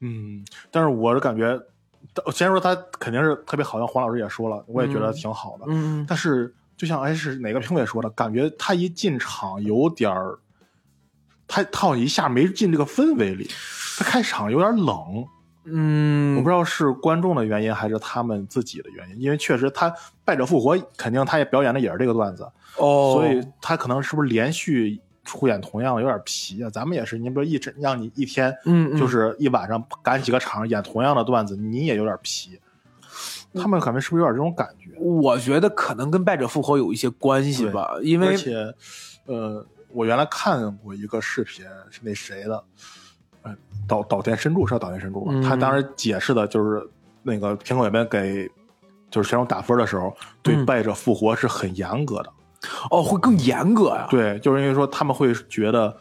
[0.00, 1.60] 嗯，但是我是感觉，
[2.32, 5.66] 先说他肯定是特别好，像黄老师也说了，我也觉得挺好的。
[5.68, 10.38] 嗯但是就像哎是哪个评委说的，感觉他一进场有点儿，
[11.46, 13.50] 他他好像一下没进这个氛围里，
[13.98, 15.26] 他开场有点冷。
[15.64, 19.94] 嗯，我不知道是观众的原因还是他们自己的原因，因为确实他
[20.24, 22.42] 败者复活，肯定他也表演的也是这个段子，
[22.78, 26.70] 哦，所以他可能是不是连续出演同样的有点皮啊？
[26.70, 32.58] 咱们也是，你比如一整让你一天嗯嗯就是一晚上赶几个场演同样的段子，你也有点皮。
[33.54, 34.98] 他们可能是不是有点这种感觉？
[34.98, 38.74] 我觉得可能跟败者复活有一些关系吧，因为而且，
[39.26, 42.64] 呃，我原来看过一个视频，是那谁的，呃，
[43.86, 45.32] 岛岛田伸助是叫岛田伸助吧？
[45.34, 46.88] 嗯他当时解释的就是
[47.22, 48.50] 那个评委们给
[49.10, 52.32] 就是选手打分的时候，对嗯败者复活是很严格的。
[52.90, 54.06] 哦会更严格呀。
[54.08, 55.94] 对，就是因为说他们会觉得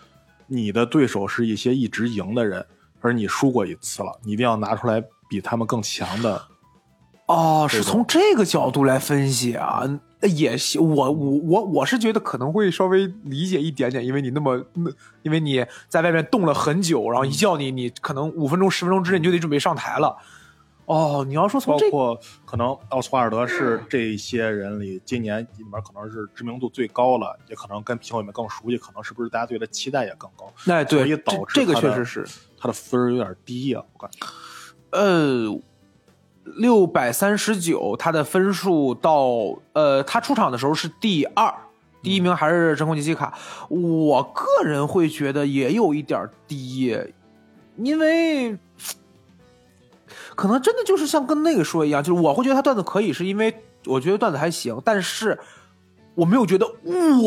[0.48, 2.65] 你的对手是一些一直赢的人，
[3.02, 6.41] 而你输过一次了，你一定要拿出来比他们更强的。
[7.26, 9.84] 哦，是从这个角度来分析啊，
[10.30, 10.82] 也行。
[10.82, 14.92] 我我我我是觉得可能会稍微理解一点点，因为你那么，那
[15.24, 20.18] 因为你在外面冻了很久，然后一叫你，你可能五分钟、十分钟之内你就得准备上台了。
[20.86, 34.28] 哦，你要说从这个，包括可能奥斯瓦尔德是这些人里今年里面可能是知名度最高了，也可能跟评委们更熟悉，可能是不是大家对他期待也更高，哎，对，所以导致这这个确实是，他的分儿有点低啊、我感觉。
[34.92, 35.48] 呃，
[36.44, 39.28] 六百三十九，他的分数到
[39.74, 41.54] 呃，他出场的时候是第二，
[42.02, 43.38] 第一名还是真空杰西卡。
[43.70, 46.98] 我个人会觉得也有一点低，
[47.78, 48.58] 因为
[50.36, 55.40] 可能真的就是像跟那个说一样，就是我会觉得他段子可以，是因为我觉得段子还行，但是
[56.16, 56.66] 我没有觉得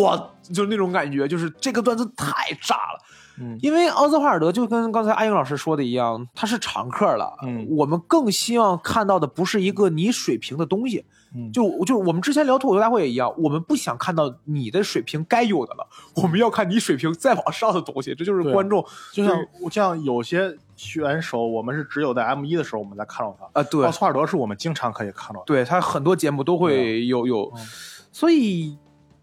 [0.01, 3.01] 哇，就那种感觉，就是这个段子太炸了。
[3.39, 7.37] 嗯因为奥兹华尔德就跟刚才阿英老师说的一样，他是常客了。
[7.47, 15.87] 嗯我们更希望看到的不是一个你水平的东西，嗯就就是我们之前聊脱口秀大会也一样，我们不想看到你的水平该有的了，
[16.23, 18.15] 我们要看你水平再往上的东西。
[18.15, 19.37] 这就是观众就像
[19.71, 23.61] 像有些选手，我们是只有在 M 一的时候我们才看到他。
[23.61, 25.45] 啊，对奥斯华尔德是我们经常可以看到的。
[25.47, 27.67] 对，他很多节目都会有有，嗯
[28.13, 28.79] 所以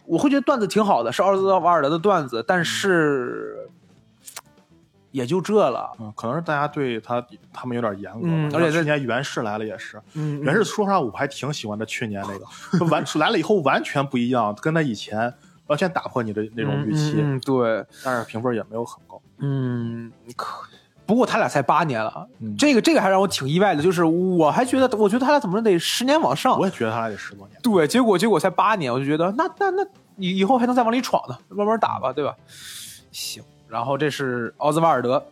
[0.06, 3.61] 我会觉得段子挺好的，是奥兹瓦尔德的段子，但是
[5.12, 5.92] 也就这了。
[6.00, 8.22] 嗯，可能是大家对他他们有点严格。
[8.24, 15.34] 嗯而且在去年袁氏来了也是，嗯，袁氏说实话我还挺喜欢他去年那个，完来了以后完全不一样，跟他以前
[15.68, 19.22] 完全打破你的那种预期，嗯，嗯对，但是评分也没有很高。
[19.40, 20.66] 嗯，可
[21.06, 27.60] 不过他俩才八年了，嗯这个这个还让我挺意外的，就是我还觉得，我觉得他俩怎么着得十年往上我，也觉得他俩得十多年。
[27.62, 29.84] 对，结果结果才八年，我就觉得那那那
[30.16, 32.34] 以以后还能再往里闯呢，慢慢打吧，对吧？
[33.12, 35.26] 行，然后这是奥兹瓦尔德。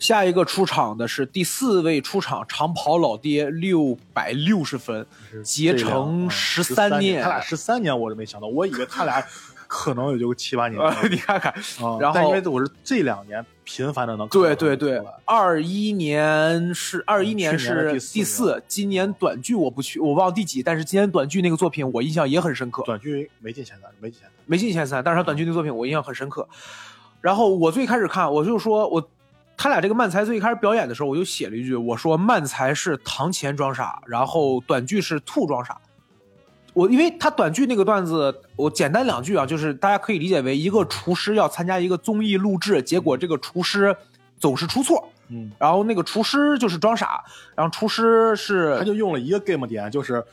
[0.00, 5.06] 下一个出场的是第四位出场长跑老爹，六百六十分，
[5.44, 9.24] 结成十13年他俩十三年，我都没想到，我以为他俩
[9.72, 10.80] 可能也就七八年。
[10.80, 24.32] 呃， 你看看，啊然后因为我是这两年频繁的能看对对对二一年是二一年是第四第四，今年短剧我不去，我忘了第几，但是今年短剧那个作品我印象也很深刻，短剧没进前三，没进前三。
[24.46, 26.48] 没进前三，但是他短剧那个作品我印象很深刻。
[27.20, 29.08] 然后我最开始看，我就说我
[29.56, 35.80] 他俩这个漫才最开始表演的时候，我就写了一句，我说漫才是堂前装傻，然后短剧是兔装傻。
[36.72, 43.94] 我因为他短剧那个段子，我简单两句啊，就是大家可以理解为一个厨师要参加一个综艺录制，结果这个厨师
[44.38, 47.22] 总是出错，嗯，然后那个厨师就是装傻，
[47.54, 50.24] 然后厨师是他就用了一个 game 点，就是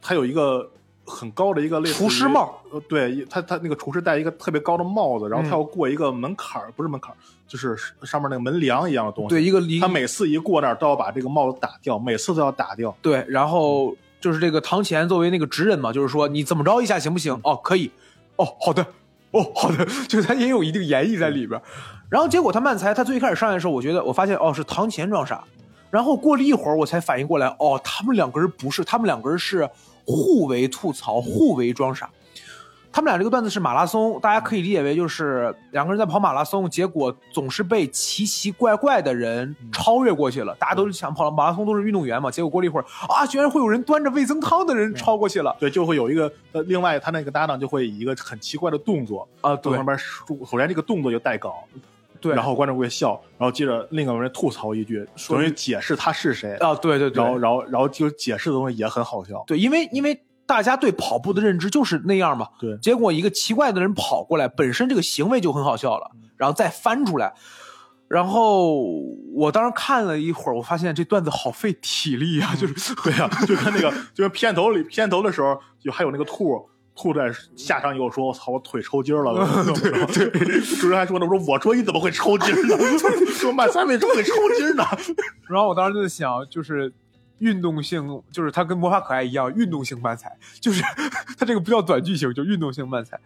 [0.00, 0.68] 他有一个
[1.04, 9.28] 很高的一个类似厨师帽，呃，对他他那个厨师戴一个特别高的帽子，然后嗯他要过一个门槛儿，不是门槛儿，就是上面那个门梁一样的东西。
[9.28, 12.96] 对一个离他每次一过那儿都要把这个帽子打掉，每次都要打掉。
[13.02, 17.38] 对，然后就是这个堂前作为那个直人嘛，就是说你怎么着一下行不行？
[17.42, 17.90] 哦，可以，
[18.36, 18.86] 哦，好的，
[19.32, 21.60] 哦，好的，就他也有一定演绎在里边。
[22.08, 25.42] 然后结果他慢才他最开始上来的时候，我觉得我发现哦是堂前装傻，
[25.90, 29.68] 然后过了一会儿我才反应过来，哦，他们两个人不是，他们两个人是
[30.06, 32.08] 互为吐槽，互为装傻。
[32.92, 40.54] 他们俩这个段子是马拉松，大家可以理解为就是两个人在跑马拉松，结果总是被奇奇怪怪的人超越过去了。
[40.56, 42.30] 大家都是想跑马拉松，都是运动员嘛。
[42.30, 45.56] 结果过了一会儿啊，居然会有人端着味增汤的人超过去了。
[45.58, 51.50] 对，就会有一个呃，另外他那个搭档就会以一个很奇怪的动作啊，对，旁边首先这个动作就带梗，
[52.20, 60.22] 对，然后观众会笑，然后接着另一个人吐槽一句，等于解释他是谁啊，对对对，然后然后然后就解释的东西也很好笑，对，因为因为。
[60.52, 62.46] 大家对跑步的认知就是那样嘛？
[62.60, 62.76] 对。
[62.76, 67.32] 结果一个奇怪的人跑过来，本身这个行为就很好笑了，然后再翻出来，
[68.06, 68.82] 然后
[69.34, 72.54] 我当时看了一会儿，我发现这段子好费体力啊！
[72.54, 79.32] 就是 对呀，就跟那个， 就是片头里片头的时候，就还有那个兔兔在下场以后说：“我操，我腿抽筋了。”
[80.12, 82.76] 对对，主人还说呢：“我说我说你怎么会抽筋呢？
[83.32, 84.84] 说慢三为什么会抽筋呢？”
[85.48, 86.92] 然后我当时就在想，就是。
[87.42, 90.80] 运动性就是它跟魔法可爱一样，运动性漫才就是
[91.36, 93.18] 它这个不叫短剧型，就运动性漫才。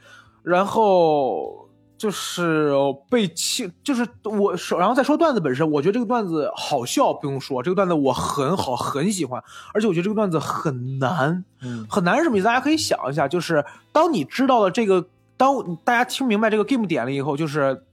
[0.43, 2.73] 然后就是
[3.11, 9.43] 被气，就是我说，然后再说段子本身，我觉得这个段子好笑，不用说，这个段子我很好很喜欢，
[9.75, 12.47] 而且我觉得这个段子很难，嗯，很难是什么意思？
[12.47, 17.85] 大家可以想一下，就是当你知道了这个，当大家听明白这个 game 点了以后，就是。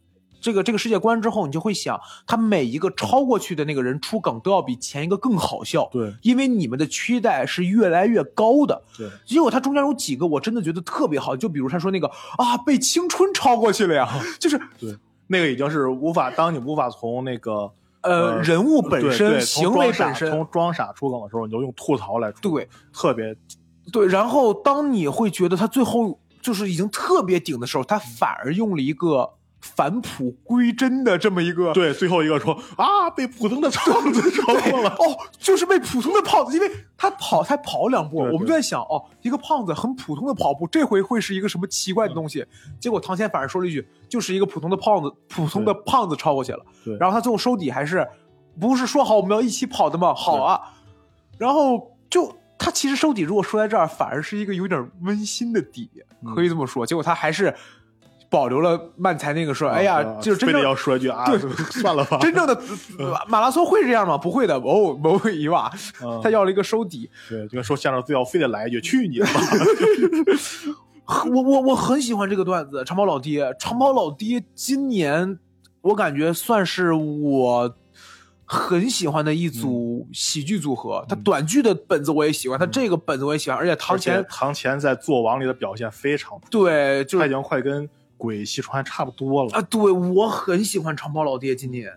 [0.44, 5.88] 这个这个世界观之后，你就会想，他每一个超过去的那个人出梗都要比前一个更好笑。
[5.90, 8.84] 对，因为你们的期待是越来越高的。
[8.98, 14.94] 对，结果他中间有几个我真的觉得特别好，就比如他说那个啊，被青春超过去了呀，就是对，
[15.28, 22.42] 那个已经是无法，当你无法从那个呃人物本身、行为本身从装傻出梗的时候，你就用吐槽来出。
[22.42, 23.34] 对，特别
[23.94, 24.08] 对。
[24.08, 29.36] 然后当你会觉得他最后就是已经特别顶的时候，他反而用了一个。
[29.64, 42.46] 返璞归真的这么一个，对，最后一个说啊，被普通的胖子超过了，哦，就是被普通的胖子，因为他跑才跑两步，我们就在想，哦，一个胖子很普通的跑步，这回会是一个什么奇怪的东西？
[42.78, 46.60] 结果唐谦反而说了一句，就是一个普通的胖子，普通的胖子超过去了。
[46.84, 48.06] 对，然后他最后收底还是，
[48.60, 50.14] 不是说好我们要一起跑的吗？
[50.14, 50.60] 好啊，
[51.38, 55.90] 然后就他其实收底，如果说在这儿，反而是一个有点温馨的底，
[56.36, 56.86] 可以这么说。
[56.86, 57.56] 结果他还是。
[58.34, 61.24] 保留了慢才那个说，哎呀，就是真的要说一句啊，
[61.70, 62.18] 算了吧。
[62.20, 62.60] 真正的
[63.30, 64.18] 马拉松会这样吗？
[64.18, 65.72] 不会的，哦，不会一瓦，
[66.24, 67.08] 他要了一个收底。
[67.30, 69.34] 对，就跟说相声最后非得来一句去你的吧。
[71.32, 75.38] 我我我很喜欢这个段子，长跑老爹，长跑老爹今年
[75.82, 77.76] 我感觉算是我
[78.46, 81.06] 很喜欢的一组喜剧组合。
[81.08, 87.88] 他短剧的本子我也喜欢，他这个本子我也喜欢，而且唐前唐前在做王里的表现非常对，就他已经快跟。
[88.24, 89.62] 鬼戏川差不多了啊！
[89.64, 91.54] 对我很喜欢长跑老爹。
[91.54, 91.92] 今年，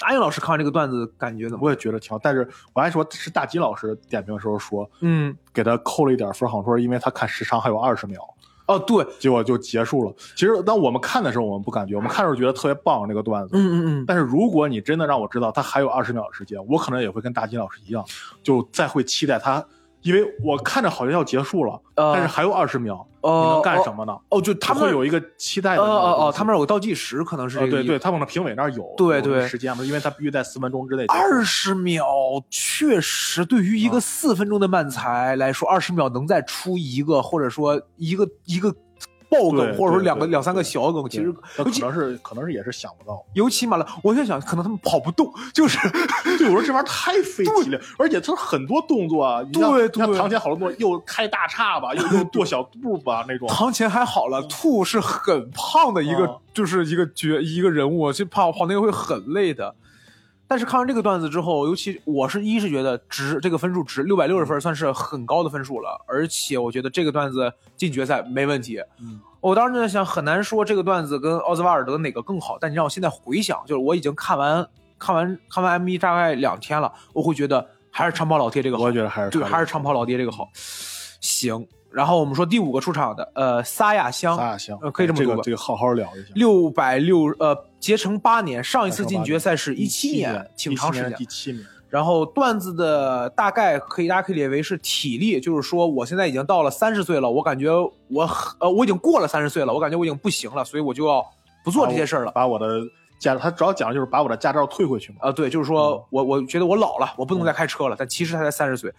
[0.00, 1.64] 阿英老师看完这个段子感觉怎么？
[1.64, 8.20] 我也觉得挺好，但是我还说是大吉老师点评的时候说，嗯，给他扣了一点分，好像说因为他看时长还有二十秒。
[8.66, 10.14] 哦，对，结果就结束了。
[10.34, 13.56] 其实当我们看的时候，我们不感觉，我们看的时候觉得特别棒那个段子。
[13.56, 14.04] 嗯嗯嗯。
[14.06, 18.04] 但是如果你真的让我知道他还有二十秒的时间，我可能也会跟大金老师一样，
[18.42, 19.64] 就再会期待他。
[20.06, 24.16] 因为我看着好像要结束了，但是还有二十秒，你能干什么呢？
[24.28, 25.82] 哦，就他们会有一个期待的。
[25.82, 31.04] 哦哦哦，他们有个倒计时，可能是对对，他们那评委那儿有对对时间嘛，因为他必须在四分钟之内。
[31.06, 32.06] 二十秒
[32.48, 38.72] 确实对于一个四分钟的慢才来说，二十秒能再出一个，或者说一个一个。
[39.28, 43.24] 爆梗，或者说两个两三个小梗，其实可能是可能是也是想不到。
[43.34, 45.78] 尤其马了，我在想，可能他们跑不动，就是
[46.38, 53.48] 对我说这玩意儿太费体力，而且他很多动作啊，对对，像唐前好多动作，又开大叉吧，又又跺小步吧那种。
[53.48, 59.74] 唐前还好了，兔是很胖的一个，就是一个角一个人物，就跑跑那个会很累的。
[60.48, 68.80] 但是看完这个段子之后，尤其我是一是觉得值这个分数值六百六十分算是很高的分数了，而且我觉得这个段子进决赛没问题。
[69.00, 72.56] 嗯，我当时就在想，很难说这个段子跟奥兹瓦尔德哪个更好。
[72.60, 74.64] 但你让我现在回想，就是我已经看完
[74.98, 78.84] 看完看完 M 一大概两天了，我会觉得还是长跑老爹这个好。
[78.84, 80.48] 我觉得还是对，还是长跑老爹这个好。
[81.20, 81.66] 行。
[81.88, 86.28] 然后我们说第五个出场的，呃，撒亚香，撒亚香，呃，可以这么说吧，这个好好聊一下。
[86.34, 87.56] 六百六，呃，
[87.86, 91.64] 结成八年，上一次进决赛是一七年，挺长时间，第七年。
[91.88, 97.70] 然后段子的大概可以，大家可以理解为是体力，就是说我现在已经到了三十岁了，我感觉
[98.08, 98.28] 我，
[98.58, 101.24] 呃，我已经过了三十岁了，我感觉我已经不行了，所以我就要
[101.64, 102.80] 不做这些事儿了，把我的
[103.20, 105.18] 驾，他主要讲的就是把我的驾照退回去嘛。
[105.20, 108.92] 啊，对，就是说我，我觉得我老了，我不能再开车了，但其实他才三十岁。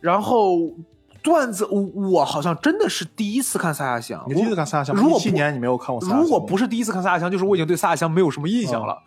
[0.00, 0.58] 然后
[1.22, 4.22] 段子，我我好像真的是第一次看撒亚香。
[4.26, 4.94] 你第一次看撒亚香？
[4.96, 6.22] 如果一七年你没有看过撒亚香？
[6.22, 8.98] 如果不是第一次看撒亚香，就是我已经对撒亚香没有什么印象了。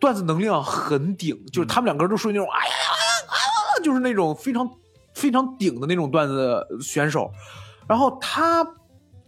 [0.00, 4.68] 段子能量很顶，就是他们两个人都属于那种哎呀，就是那种非常
[5.14, 7.30] 非常顶的那种段子选手。
[7.86, 8.64] 然后他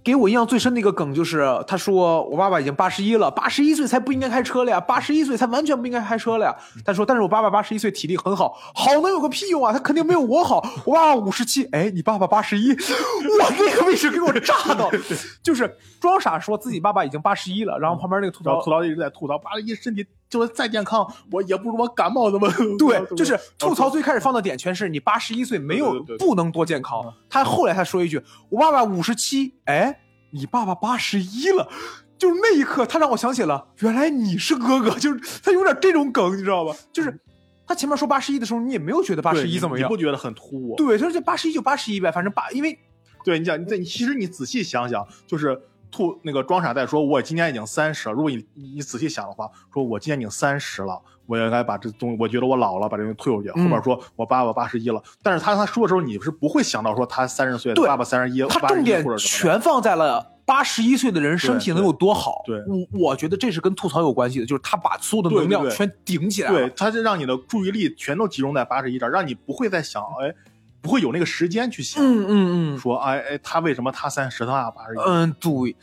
[0.02, 6.56] 给我印象最深的一个梗就是，他说我爸爸已经八十一了，八十一岁才不应该开车了呀，八十一岁才完全不应该开车了呀。
[6.84, 10.56] 他说，但是我爸爸八十一岁体力很好，好能有个屁用啊，他肯定没有我好。
[10.86, 14.90] 我爸爸五十七，哎，你爸爸八十一，我那个位置给我炸到，
[15.44, 27.12] 就是装傻说自己爸爸已经八十一了，然后旁边那个吐槽吐槽一直在吐槽，八十一身体就是再健康，我也不如我感冒那么对， 就是吐槽最开始放的点全是你八十一岁没有不能多健康。
[27.28, 30.00] 他后来他说一句：“我爸爸五十七，哎，
[30.30, 31.68] 你爸爸八十一了。”
[32.16, 36.76] 就是那一刻，他让我想起了原来你是哥哥，就是他有点这种梗，你知道吧？
[36.92, 37.18] 就是
[37.66, 40.76] 他前面说八十一的时候，你也没有觉得八十一怎么样你不，觉得很突兀？
[40.76, 42.78] 对，就是这八十一就八十一呗，反正八，因为
[43.24, 45.58] 对，你讲，你这你其实你仔细想想，就是
[45.90, 48.14] 吐那个装傻在说，我今年已经三十了。
[48.14, 53.50] 如果你你仔细想的话，说我今年已经三十了，我应该把这东西，我觉得我老了，把这东西退回去。
[53.50, 62.42] 嗯后面说我爸爸八十一了，但是他他说的时候，你是不会想到说他三十岁，对爸爸三十一，他81重点全放在了八十一岁的人身体能有多好。
[62.44, 66.58] 对我我觉得这是跟吐槽有关系的，就是他把所有的能量全顶起来了。
[66.58, 70.34] 对，他就让你的注意力全都集中在八十一这儿，让你不会再想，哎，
[70.80, 74.98] 不会有那个时间去想，嗯嗯嗯，说，哎哎，他为什么他三十，他八十一？
[75.06, 75.76] 嗯，对。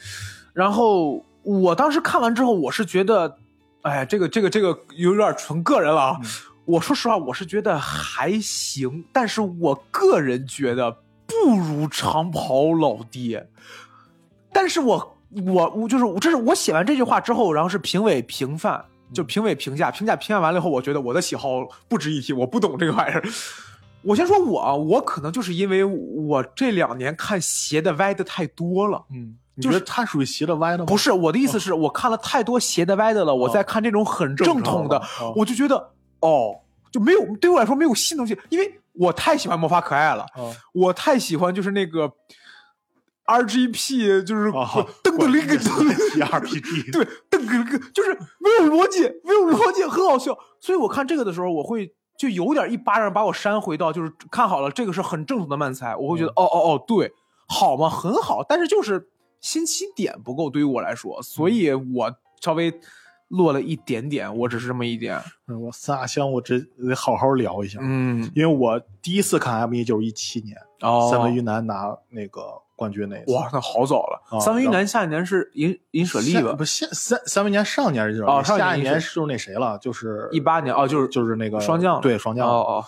[0.54, 3.38] 然后我当时看完之后，我是觉得，
[3.84, 6.20] 哎，这个这个这个有点纯个人了啊。
[6.22, 6.30] 嗯
[6.68, 10.92] 我说实话，我是觉得还行，但是我个人觉得
[11.26, 13.48] 不如长跑老爹。
[14.52, 18.84] 但是我我我就是这是我写完这句话之后，然后是评委评判，
[19.14, 23.24] 就评委评价，评价评价完了以后，我觉得我的喜好不值一提，我不懂这个玩意儿。
[24.08, 29.06] 我先说我啊，我可能就是因为我这两年看斜的歪的太多了。
[29.12, 30.86] 嗯，你就是觉得他属于斜的歪的吗？
[30.86, 35.02] 不是我的意思是我看了太多斜的歪的了，我在看这种很正统的
[35.36, 35.92] 我就觉得
[36.22, 42.12] 哦，就没有对我来说没有新东西，因为我太喜欢魔法可爱了，哦我太喜欢就是那个
[43.26, 50.38] RGP，就是噔噔噔哩个噔哩 TRPG 对，噔噔噔，就是没有逻辑，没有逻辑，很好笑。
[50.62, 57.14] 所以我看这个的时候，我会就有点一巴掌把我扇回到，就是看好了，这个是很正统的漫才，我会觉得、哦哦哦，对，
[57.48, 57.90] 好吗？
[57.90, 59.08] 很好，但是就是
[59.40, 62.12] 新奇点不够，对于我来说，所以我
[62.42, 62.74] 稍微
[63.28, 65.22] 落了一点点，我只是这么一点。
[65.48, 72.42] 嗯我三亚香，我这得好好聊一下，嗯，因为我第一次看 M 一就是一七年，哦，三文鱼男拿那个
[72.78, 73.34] 冠军那一次。
[73.34, 74.22] 哇，那好早了。
[74.30, 76.64] 啊三文鱼男下一年是银银舍利吧下不？
[76.64, 82.48] 下三三文年上年就是哦上一年下一年是是就是那谁了，就是一八年哦，就是就是那个霜降对双降。
[82.48, 82.86] 哦哦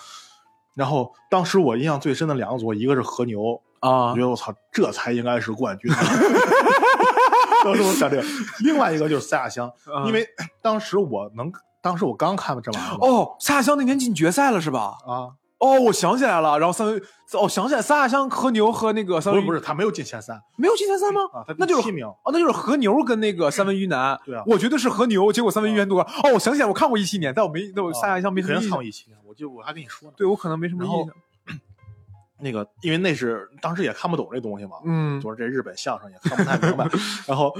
[0.75, 5.91] 然后当时我印象最深的两个组，一个是和牛，啊我觉得我操，这才应该是冠军。
[7.65, 8.23] 当时我想这个，
[8.59, 10.25] 另外一个就是赛亚香，嗯因为
[10.61, 14.95] 当时我能，当时我刚看了这玩意儿哦，撒亚香那年进决赛了是吧？
[15.05, 17.01] 啊，哦，我想起来了，然后三文
[17.33, 21.21] 哦，想起来撒亚香和牛和那个三文不是不是，他没有进前三没有进前三吗？
[21.33, 22.05] 啊，他那就是七名。
[22.05, 24.19] 哦，那就是和牛跟那个三文鱼男。
[24.25, 26.01] 对啊我觉得是和牛，结果三文鱼男多。
[26.01, 28.69] 哦，我想起来，我看过一七年，但我没，但我撒亚香没什肯定么印象。
[28.69, 30.13] 看过一期，我就我还跟你说呢。
[30.17, 31.15] 对我可能没什么然后印象。
[32.41, 36.87] 那个，因为那是当时也看不懂这东西嘛，嗯就是这日本相声也看不太明白。
[37.27, 37.53] 然后，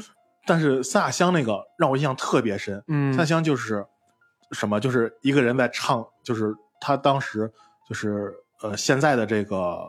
[0.46, 2.82] 但是三亚香那个让我印象特别深。
[2.88, 3.86] 嗯三亚香就是
[4.54, 4.80] 什么？
[4.80, 7.52] 就是一个人在唱，就是他当时
[7.90, 9.80] 就是呃现在的这个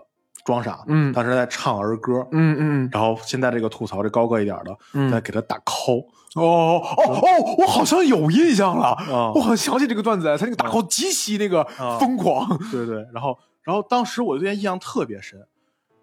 [0.44, 1.12] 装傻，嗯。
[1.12, 5.10] 当时在唱儿歌，嗯嗯然后现在这个吐槽这高个一点的，嗯。
[5.10, 12.46] 在给他打 call 哦哦哦，我好像有印象了，啊我好像想起这个段子来，他那个打 call 极其那个啊疯狂。
[12.70, 15.44] 对对，然后然后当时我对他印象特别深，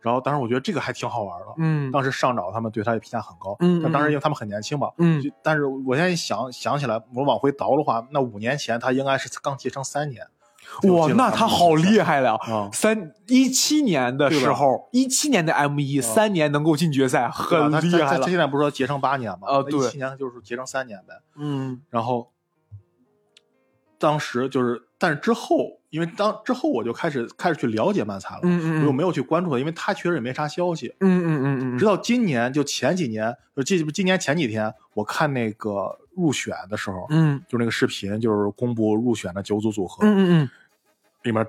[0.02, 1.45] 然后当时我觉得这个还挺好玩的。
[1.60, 1.89] 嗯。
[1.91, 4.12] 当时上找他们对他的评价很高，嗯但当时嗯。
[4.12, 5.24] 因为他们很年轻嘛，嗯。
[5.41, 10.28] 但是我现在一想想起来，我往回倒的话，那五年前他应该是刚结成三年，
[10.84, 12.36] 哇，那他好厉害了！
[12.36, 12.69] 啊！
[12.71, 18.28] 三一七年的时候，一七年的 M 一，啊三年能够进决赛，很厉害了他。
[18.30, 19.47] 现在不是说结成八年吗？
[19.47, 21.15] 啊对一七年就是结成三年呗。
[21.36, 22.32] 嗯然后
[23.99, 30.93] 当时就是，但是之后，因为当之后我就开始开始去了解漫才了，嗯嗯我就没有去关注他，因为他确实也没啥消息。
[30.99, 40.49] 嗯嗯嗯嗯直到今年，就前几年，就今今年前几天，我看那个入选的时候，嗯就那个视频，就是公布入选的九组组合，嗯嗯
[41.28, 41.45] 里面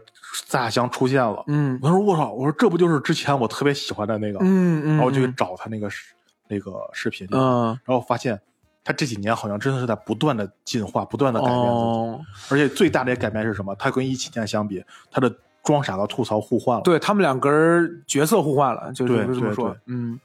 [0.46, 1.42] 撒亚香出现了。
[1.46, 4.38] 嗯我说我操，我说这不就是之前我特别喜欢的那个？
[4.42, 6.12] 嗯嗯，然后我就去找他那个视
[6.48, 8.38] 那个视频，嗯然后发现
[8.84, 11.68] 他这几年好像真的是在不断的进化，不断的改变自己。
[11.68, 12.20] 哦
[12.50, 13.74] 而且最大的改变是什么？
[13.76, 16.82] 他跟一七年相比，他的装傻和吐槽互换了。
[16.82, 19.76] 对他们两个人角色互换了，就是这么说。
[19.86, 20.18] 嗯，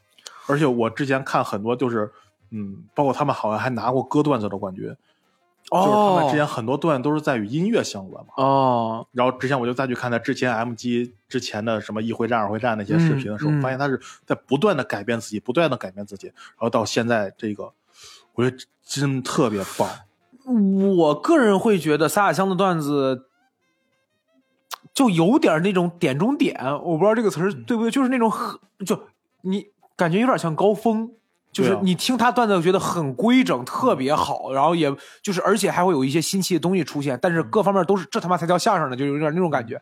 [0.47, 2.09] 而且我之前看很多就是，
[2.51, 4.95] 嗯，包括他们好像还拿过歌段子的冠军，
[5.73, 8.33] 就是他们之前很多段都是在与音乐相关嘛。
[8.37, 17.73] 哦，然后之前我就再去看他之前 MG 之前的什么一回战、二回战那些视频的时候，嗯嗯发现他是在不断的改变自己，不断的改变自己，然后到现在这个，
[18.33, 19.89] 我觉得真特别棒。
[20.97, 23.27] 我个人会觉得撒亚香的段子。
[24.93, 29.07] 就有点那种点中点，我不知道这个词儿嗯对不对，就是那种很就
[29.41, 29.65] 你
[29.95, 31.13] 感觉有点像高峰，
[31.53, 39.81] 就是你听他段子觉得很规整，特别好，然后也就是而且还会有一些新奇的东西出现，但是各方面都是这他妈才叫相声呢，就有点那种感觉。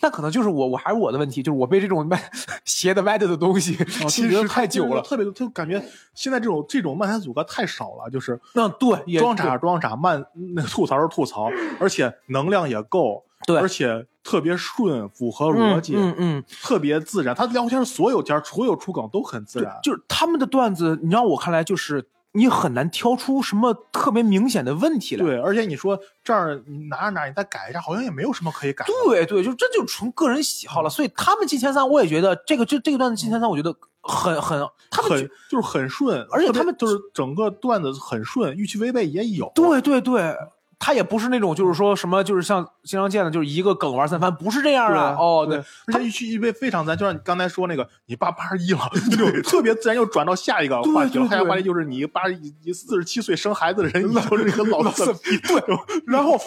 [0.00, 2.30] 那可能就是我，我还是我的问题，就是我被这种歪
[2.66, 3.74] 斜的歪的的东西
[4.06, 5.00] 侵蚀太久了。
[5.00, 5.82] 特别就感觉
[6.14, 10.22] 现在这种这种漫才组合太少了，就是那对，也装傻装傻，慢
[10.54, 11.48] 那个吐槽是吐槽，
[11.80, 17.34] 而且能量也够，对而且特别顺，符合逻辑，嗯嗯，特别自然。
[17.34, 25.24] 他聊天所有天所有出梗都很自然，就是他们的段子，你让我看来就是你很难挑出什么特别明显的问题来。
[25.24, 28.84] 对，而且你说这儿你哪儿哪儿你再改一下，好像也没有什么可以改。
[28.86, 30.90] 对对，就这就纯个人喜好了。
[30.90, 33.72] 所以他们进前三，我也觉得这个这这个段子进前三，我觉得
[34.02, 39.52] 很很他们很就是很顺，而且他们就是整个段子很顺，预期违背也有。
[39.54, 40.34] 对对对。
[40.78, 45.16] 他也不是那种，就是说什么，就是像经常见的，就是一个梗玩三番，不是这样的啊。
[45.18, 45.56] 哦，对，
[45.86, 51.26] 而且预期违背非常自然，就像你刚才说那个，你爸八十一了，就特别自然，又转到下一个话题了。
[51.28, 55.38] 下一个话题就是你八十一四十七岁生孩子的人，你就是一个老色批。
[55.38, 55.62] 对，
[56.06, 56.38] 然后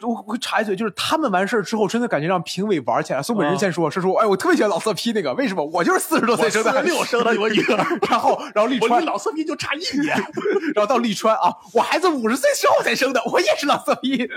[0.00, 3.22] 我我插一嘴，就是他们完事儿之后，真的感觉让评委玩起来。
[3.22, 5.64] 宋本人先说，是说，哎，我特别喜欢老色批那个，为什么？
[5.66, 7.76] 我就是四十多岁生的，六生的 我女儿，
[8.10, 10.16] 然后然后利川我离老色批就差一年。
[10.74, 14.28] 然后到利川啊，我孩子五十岁之后才生的，我也是老色批，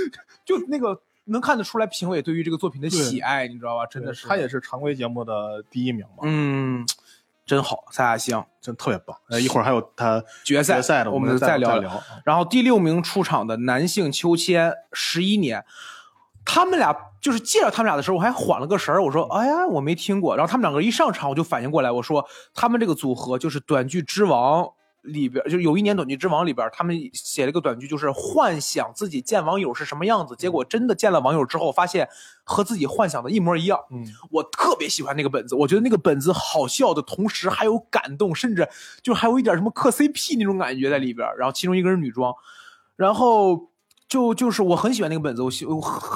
[0.44, 3.86] 就那个能看得出来评委对于这个作品的喜爱，你知道吧？
[3.86, 6.86] 真的是，他也是常规节目的第一名嘛，嗯，
[7.46, 9.16] 真好，撒亚香真特别棒。
[9.30, 12.02] 呃，一会儿还有他决赛决赛的，我们再聊聊聊。
[12.24, 15.64] 然后第六名出场的男性秋千十一年，
[16.44, 24.68] 他们俩就是介绍他们俩的时候，我还缓了个神儿，我说：“哎呀，我没听过。”然后他们两个一上场，我就反应过来，我说：“他们这个组合就是短剧之王
[25.06, 32.08] 里边，就有一年短剧之王里边，他们写了一个短剧，就是幻想自己见网友是什么样子，结果真的见了网友之后，发现
[32.44, 38.68] 和自己幻想的一模一样。”嗯，我特别喜欢那个本子，我觉得那个本子好笑的同时还有感动，甚至
[39.02, 41.26] 就还有一点什么磕 CP 那种感觉在里边。
[41.38, 42.34] 然后其中一个是女装，
[42.96, 43.70] 然后
[44.08, 45.50] 就就是我很喜欢那个本子，我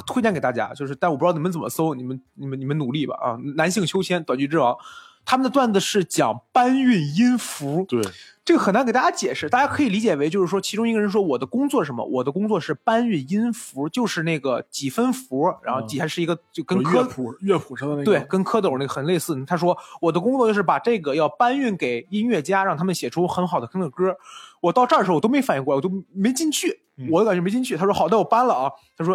[0.06, 3.38] 推荐给大家，就是但我不知道你们怎么搜，你们你们你们努力吧啊！
[3.56, 4.76] 男性秋千短剧之王，
[5.24, 8.02] 他们的段子是讲搬运音符，对，
[8.44, 12.04] 这个很难给大家解释，大家可以理解为就是说，其中一个人说我的工作是什么？
[12.04, 19.44] 我的工作是搬运音符，就是那个几分符，然后底下是一个就跟乐科谱乐谱上的那个，对，跟蝌蚪那个很类似。
[19.44, 24.16] 他说我的工作就是把这个要搬运给音乐家，让他们写出很好的歌。
[24.60, 27.76] 我到这儿的时候我都没反应过来，我都没进去，嗯我感觉没进去。
[27.76, 28.72] 他说好的，我搬了啊。
[28.96, 29.14] 他说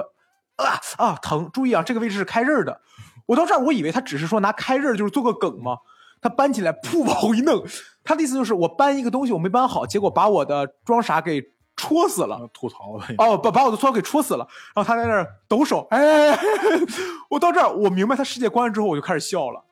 [0.55, 2.79] 啊啊疼，注意啊，这个位置是开刃的。
[3.25, 5.79] 我到这儿我以为他只是说拿开刃就是做个梗嘛。
[6.25, 7.63] 他搬起来，噗往后一弄，
[8.03, 11.39] 他的意思就是我搬一个东西我没搬好，结果把我的装傻给
[11.75, 12.49] 戳死了。
[12.51, 13.05] 吐槽了。
[13.19, 16.35] 哦，把把我的搓给戳死了，然后他在那儿抖手，哎，
[17.29, 19.63] 我到这儿我明白他世界观之后，我就开始笑了。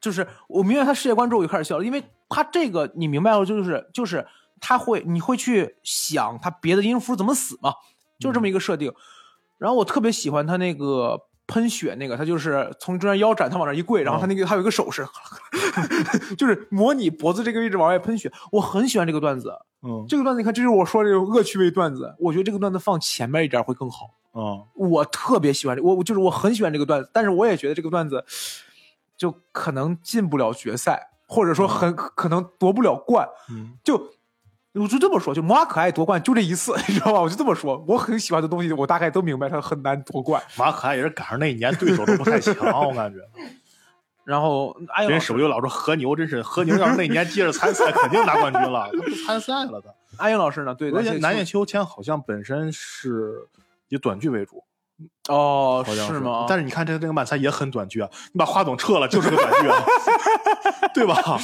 [0.00, 4.26] 就是我明白他世界观之后，我就开始笑了，因为他这个你明白了，就是就是
[4.60, 7.74] 他会你会去想他别的音符怎么死嘛，
[8.18, 8.92] 就是这么一个设定。
[9.56, 11.20] 然后我特别喜欢他那个
[11.50, 15.04] 喷血那个，他就是从中间腰斩，他往那一跪，然后他那个他有一个手势，
[16.38, 18.30] 就是模拟脖子这个位置往外喷血。
[18.52, 22.14] 我很喜欢这个段子，嗯这个段子你看，这就是我说的这种恶趣味段子。
[22.20, 24.10] 我觉得这个段子放前面一点会更好。
[24.32, 28.24] 嗯，我特别喜欢这，我我就是我很喜欢这个段子，但是我也觉得这个段子
[29.16, 33.28] 就可能进不了决赛，或者说很可能夺不了冠。
[33.50, 34.12] 嗯，就
[34.74, 37.20] 我就这么说，就马可爱夺冠就这一次， 你知道吧？
[37.20, 40.40] 我就这么说，我很喜欢的东西，我大概都明白他很难夺冠。
[40.56, 42.54] 马可爱也是赶上那一年对手都不太强，
[42.86, 43.18] 我感觉。
[44.24, 48.88] 然后哎呀，人手就老说和牛真是和牛，要是那年接着参赛，肯定拿冠军了。
[48.92, 49.92] 他不参赛了，他。
[50.18, 50.74] 阿英老师呢？
[50.74, 53.48] 对，而且南叶叶秋千好像本身是
[53.88, 54.62] 以短剧为主，
[55.30, 56.44] 哦，好像是吗？
[56.48, 59.84] 但是你看这个这个漫才也很短剧啊，你把话筒撤了就是个短剧啊，
[60.92, 61.14] 对吧？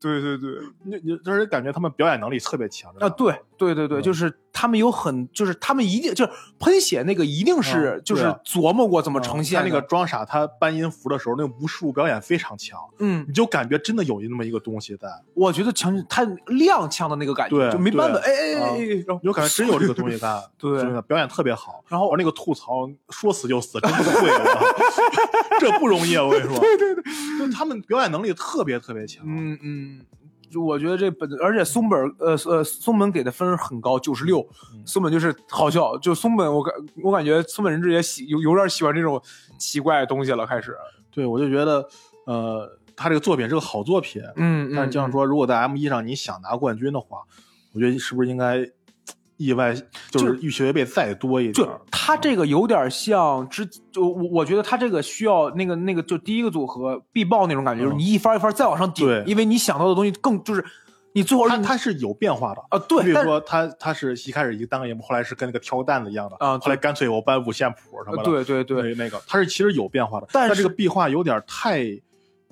[0.00, 3.34] 对对对 对你你就是感觉他们表演能力特别强啊，对
[3.64, 21.82] 对对对对，就是他们有很，就是他们一定就是喷血那个一定是就是琢磨过怎么呈现那个装傻，他搬音符的时候，那个无实物表演非常强，嗯，你就感觉真的有那么一个东西在，我觉得强他踉跄的那个感觉对就没办法，哎对哎哎哎，然后有感觉真有这个东西在， 对真的表演特别好。
[21.88, 26.24] 然后我那个吐槽说死就死，真不会，我 这不容易，啊！
[26.24, 27.02] 我跟你说，对对对，
[27.38, 29.24] 就他们表演能力特别特别强。
[29.26, 30.23] 嗯嗯，就
[30.62, 34.40] 我觉得这本，而且松本呃呃松本给的分很高，九十六。
[34.72, 39.18] 嗯松本就是好笑，就松本我感我感觉松本人志也喜有有点喜欢这种
[39.58, 40.76] 奇怪的东西了，开始。
[41.10, 41.88] 对，我就觉得，
[42.26, 47.22] 呃，他这个作品是个好作品，嗯但是这样说，如果在 M 一上你想拿冠军的话，
[47.72, 48.68] 我觉得是不是应该
[49.36, 49.74] 意外
[50.10, 51.80] 就是预期违背再多一点就？
[51.90, 60.64] 他这个有点像之，就我我觉得他这个需要那个那个就第一个组合必爆那种感觉，就是你一番一番再往上顶，对因为你想到的东西更就是
[61.12, 62.62] 你最后他他是有变化的。
[62.70, 71.84] 啊对，比如说他他是一开始一个单个节目，后来是跟那个挑担子一样的啊后来干脆我搬五线谱什么的，呃对对对，那那个他是其实有变化的，但是这个壁画有点太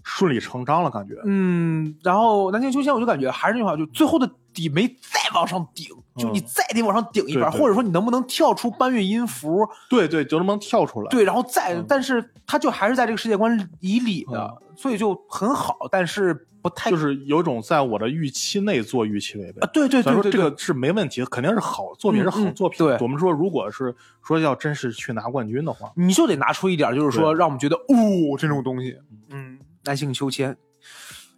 [0.05, 1.15] 顺理成章了，感觉。
[1.25, 11.09] 嗯，然后南京秋千我就感觉还是那句话，就最后的底没再往上顶，就你再得往上顶一番，嗯对对或者说你能不能跳出搬运音符，对对，就能不能跳出来？
[11.09, 19.71] 对，然后再，嗯但是他就还是在这个世界观以里的，所以就很好，但是不太就是有种在我的预期内做预期违背啊，。
[19.73, 22.79] 对对咱对对，对说这个是没问题，肯定是好作品，是好作品。
[22.79, 28.97] 对我们说，如果是说要真是去拿冠军的话，你就得拿出一点，就是说让我们觉得哦这种东西，
[29.31, 30.57] 嗯，男性秋千，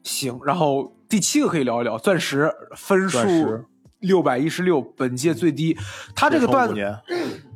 [0.02, 3.64] 行，然后第七个可以聊一聊钻石分数
[4.00, 5.78] 六百一十六，本届最低，
[6.12, 6.74] 他这个段子。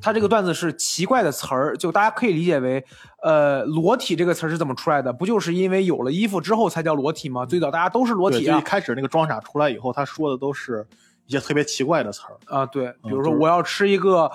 [0.01, 2.85] 他这个段子是奇怪的词儿，就大家可以理解为，
[3.21, 5.13] 呃，裸体这个词儿是怎么出来的？
[5.13, 7.45] 不就是因为有了衣服之后才叫裸体吗？
[7.45, 10.87] 最早大家都是裸，体啊一，开始那个装傻出来以后，他说的都是
[11.27, 12.39] 一些特别奇怪的词儿。
[12.57, 14.31] 啊，对，比如说我要吃一个，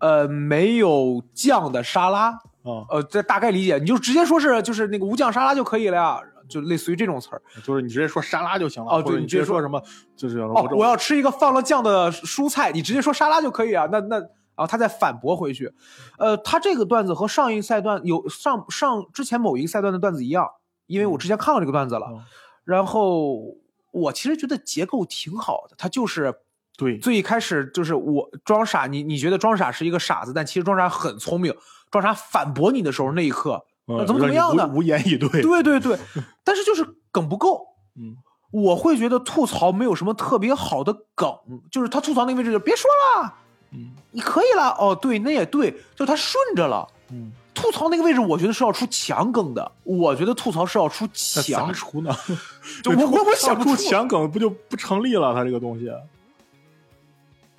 [0.00, 7.42] 呃，没有酱的沙拉，啊、呃，这大概理解，你就直接说是就是那个无酱沙拉就可以了呀，就类似于这种词儿。
[7.62, 9.82] 就是你直接说沙拉就行了，哦对你你直接说什么，
[10.16, 13.88] 就是哦，我要吃一个放了酱的蔬菜，你直接说沙拉就可以啊。
[13.90, 15.72] 那那然后他再反驳回去，
[16.18, 20.48] 呃，他这个段子和上一赛段有上上之前某一个赛段的段子一样，
[20.86, 22.06] 因为我之前看过这个段子了。
[22.10, 22.20] 嗯
[22.66, 23.54] 然后
[23.92, 26.34] 我其实觉得结构挺好的，他就是
[26.76, 31.54] 对最一开始就是我装傻，你你觉得装傻是一个傻子，但其实装傻很聪明，
[31.92, 35.28] 装傻反驳你的时候那一刻，怎么怎么样的无无言以对。
[35.42, 35.98] 对对对，
[36.42, 37.66] 但是就是梗不够。
[37.98, 38.16] 嗯，
[38.50, 41.32] 我会觉得吐槽没有什么特别好的梗，
[41.70, 43.32] 就是他吐槽那个位置就别说了，
[43.72, 44.70] 嗯你可以了。
[44.78, 46.86] 哦，对，那也对，就他顺着了。
[47.10, 49.72] 嗯，吐槽那个位置，我觉得是要出强梗的。
[49.84, 51.06] 我觉得吐槽是要出
[51.36, 52.14] 那强咋，出呢？
[52.82, 55.32] 就我我我想出强梗不就不成立了？
[55.34, 55.90] 他这个东西，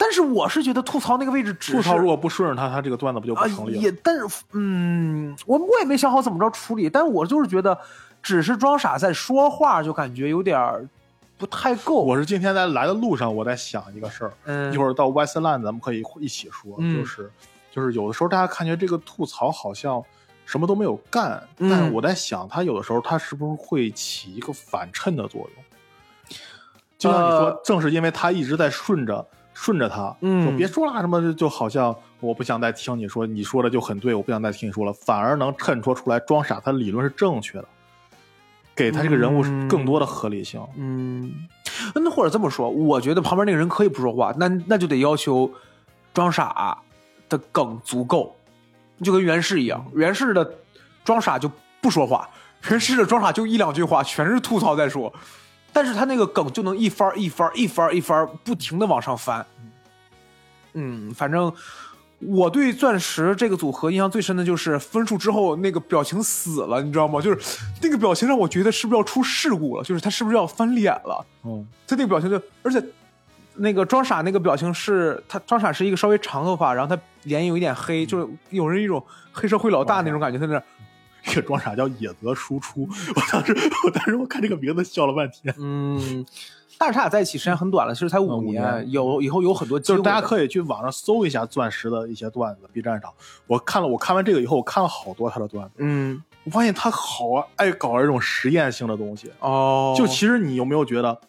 [0.08, 3.78] 但是我是觉得吐槽那个位置只是吐槽如果不顺着他，他这个段子不就不啊成立了？
[3.78, 7.78] 也，但是嗯，我我也没想好怎么着处理，但是我就是觉得，
[8.24, 10.88] 只是装傻在说话，就感觉有点儿
[11.38, 11.95] 不太够。
[11.95, 17.30] 我是今天在来的路上，我在想一个事儿，嗯，一会儿到 Westland 咱们可以一起说，嗯就是
[17.70, 20.01] 就是有的时候大家感觉这个吐槽好像
[20.45, 25.64] 什么都没有干，嗯但是我在想，他有的时候他是不是会起一个反衬的作用？
[26.97, 29.28] 就像你说，呃正是因为他一直在顺着
[29.60, 30.43] 顺着他，嗯。
[30.43, 37.66] 说别说了什么，就就好像我不想再听你说，你说的就很对，我不想再听你说了，反而能衬托出来装傻，他理论是正确的，
[38.76, 40.62] 给他这个人物嗯更多的合理性。
[40.78, 41.34] 嗯，
[41.95, 45.51] 那或者这么说，我觉得旁边那个人可以不说话，那那就得要求
[46.14, 46.78] 装傻
[47.28, 48.38] 的梗足够，
[49.03, 50.53] 就跟袁氏一样，袁氏的
[51.03, 51.49] 装傻就
[51.82, 52.30] 不说话，
[52.70, 55.12] 袁氏的装傻就一两句话，全是吐槽在说，
[55.78, 59.45] 但是他那个梗就能一番一番一番一番不停的往上翻。
[60.73, 61.53] 嗯，反正
[62.17, 67.21] 我对钻石这个组合印象最深的就是分数之后那个表情死了，你知道吗？
[67.21, 69.84] 就是那个表情让我觉得是不是要出事故了？
[69.84, 71.23] 就是他是不是要翻脸了？
[71.43, 72.84] 嗯，他那个表情就，而且
[73.53, 80.63] 那个装傻那个表情是他装傻是一个稍微长头发，然后他脸有一点黑，就是有人一种黑社会老大那种感觉，在那儿
[81.28, 83.55] 这个装傻叫野泽输出， 我当时
[83.86, 85.53] 我当时我看这个名字笑了半天。
[85.59, 86.25] 嗯，
[86.78, 89.95] 但是他俩在一起时间很短了，其实才五年，年有以后有很多机就。
[89.97, 93.13] 是大家可以去网上搜一下钻石的一些段子，B 站上，
[93.45, 99.30] 我看了，我看完这个以后，我看了好多他的段子，嗯我发现他好爱搞这种实验性的东西。
[99.39, 101.19] 哦，就其实你有没有觉得，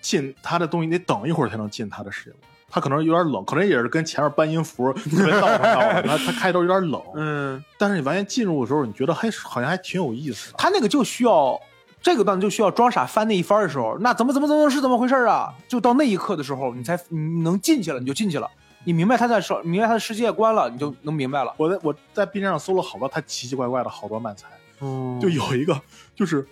[0.00, 2.49] 进他的东西得等一会儿才能进他的世界观？
[2.70, 10.58] 他可能有点冷，可能也是跟前面搬音符特别闹腾闹腾， 他他开头有点冷，嗯，但是你完全进入的时候，你觉得还好像还挺有意思的。
[10.58, 11.60] 他那个就需要
[12.00, 15.52] 这个段子就需要装傻翻那一番的时候，那怎么怎么怎么是怎么回事啊？
[15.68, 18.48] 就到那一刻的时候，你才你能进去了，你就进去了，
[18.84, 21.52] 你明白他在说，明白他的世界观了，你就能明白了。
[21.56, 24.46] 我在我在 B 站上搜了好多他奇奇怪怪的好多漫才，
[24.80, 25.78] 嗯就有一个
[26.14, 26.46] 就是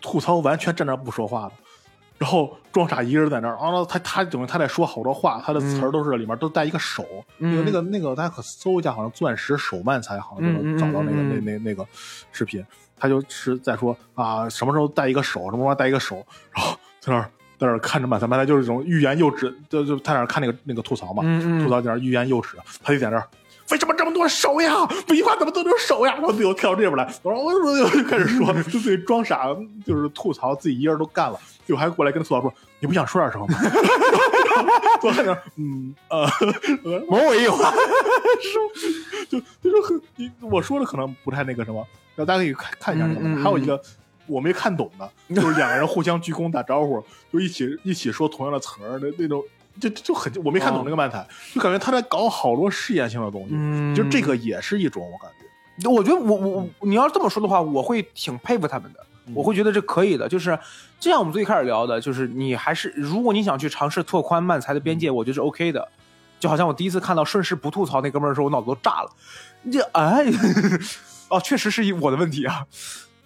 [0.00, 1.52] 吐槽完全站那儿不说话的，
[2.18, 7.04] 然后装傻一个人在那儿，然后他他等于他在说好多话，他的词儿都是里面都带一个手，
[7.38, 7.64] 嗯。
[7.64, 11.86] 那个那个那个大家可搜一下，好像钻石手慢才好像就能找到那个那那那个
[12.32, 12.64] 视频，
[12.96, 17.30] 他就是在说啊什么时候带一个手，什么时候带一个手，然后在那儿。
[17.56, 21.22] 在那儿看着漫才，漫才就是这种欲言又止，就就他在那儿看那个那个吐槽嘛，
[21.62, 23.24] 吐槽在那儿欲言又止，他就在那儿
[23.70, 24.86] 为什么这么多手呀？
[25.08, 26.12] 一画怎么都有手呀？
[26.14, 29.48] 然后最后跳到这边来，我说我我就开始说，就自己装傻，
[29.86, 33.58] 就是吐槽自己一个人都干了，最后还过来跟吐槽说：“你不想说点什么吗？”
[35.00, 36.26] 坐在那，嗯呃，
[37.08, 37.56] 某我也有，
[39.28, 41.84] 就就是很，你我说的可能不太那个什么，
[42.14, 43.20] 然后大家可以看看一下这个。
[43.20, 43.80] 嗯嗯嗯还有一个
[44.26, 47.02] 我没看懂的，就是两个人互相鞠躬打招呼，
[47.32, 49.42] 就一起一起说同样的词儿的那种。
[49.80, 56.48] 就就就很，我没看懂那个漫才，就感觉他在搞好多试验性的东西，嗯就这个也是一种我感觉，我觉得我我
[56.78, 59.00] 我，你要这么说的话，我会挺佩服他们的。
[59.32, 60.50] 我会觉得这可以的，就是
[61.00, 65.88] 就像我们最开始聊的，就是你还是如果你想去尝试拓宽漫才的边界，我觉得是 OK 的。
[66.38, 69.10] 就好像我第一次看到顺势不吐槽那哥们儿的时候，我脑子都炸了。
[69.72, 70.26] 这哎，
[71.30, 72.66] 哦，确实是我的问题啊。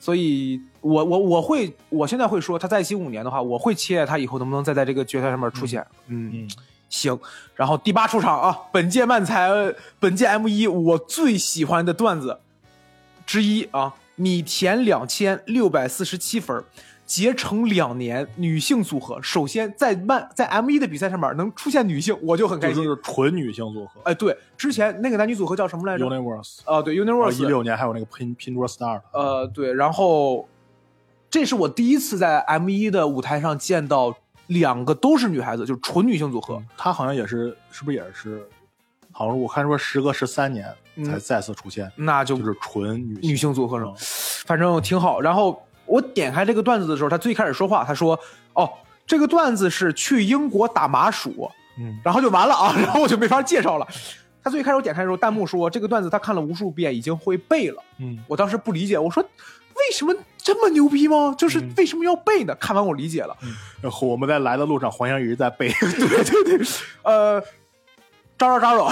[0.09, 5.87] 所以我我我会，我现在会说，他在一起五年的话，我会期待他以后能不能再在这个决赛上面出现。
[6.07, 6.31] 嗯。
[6.33, 6.51] 嗯，
[6.89, 7.21] 行，
[7.55, 12.39] 然后第八出场啊，本届漫才，呃本届 M 一我最喜欢的段子
[13.27, 16.65] 之一啊，米田两千六百四十七分，
[17.09, 19.19] 结成两年女性组合。
[19.23, 22.85] 首先在漫在 M 一的比赛上面能出现女性，我就很开心。
[22.85, 27.43] 就是纯女性组合哎，对，之前那个男女组合叫什么来着？，Universe，啊，对，Universe。
[27.43, 30.47] 一六年还有那个拼拼桌 Star，呃，对，然后
[31.31, 34.15] 这是我第一次在 M 一的舞台上见到
[34.49, 36.63] 两个都是女孩子，就是纯女性组合。
[36.77, 38.47] 她好像也是，是不是也是？
[39.11, 43.97] 好像我看说时隔十三年嗯才再次出现，那就就是纯女女性组合上嗯，
[44.47, 45.21] 反正挺好。
[45.21, 48.18] 然后我点开这个段子的时候，他最开始说话，他说
[48.55, 48.70] ：“哦，
[49.07, 53.86] 这个段子是去英国打麻薯。”嗯，然后就完了啊， 然后我就没法介绍了。
[54.43, 57.82] 他最开始我点开的时候，弹幕说这个段子他看了无数遍，已经会背了。
[57.99, 61.34] 嗯，我当时不理解，我说为什么这么牛逼吗？
[61.39, 62.55] 就是嗯为什么要背呢？
[62.57, 63.36] 看完我理解了。
[63.80, 66.66] 然后我们在来的路上，黄香一直在背， 对对对，
[67.03, 67.41] 呃，
[68.36, 68.91] 扎绕扎绕，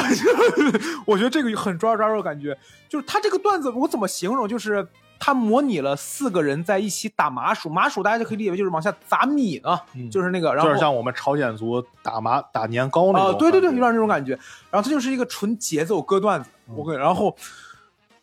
[1.07, 2.57] 我觉得这个很抓抓绕，感觉
[2.88, 4.47] 就是他这个段子，我怎么形容？
[4.47, 4.86] 就是
[5.19, 13.39] 他模拟了四个人在一起打麻薯，麻薯大家就可以理解为就是往下砸米呢，嗯就是那个，然后有点像我们朝鲜族打麻打年糕那啊、种。
[13.39, 14.33] 对对对，有点那种感觉。
[14.71, 17.37] 然后它就是一个纯节奏歌段子，嗯我跟然后。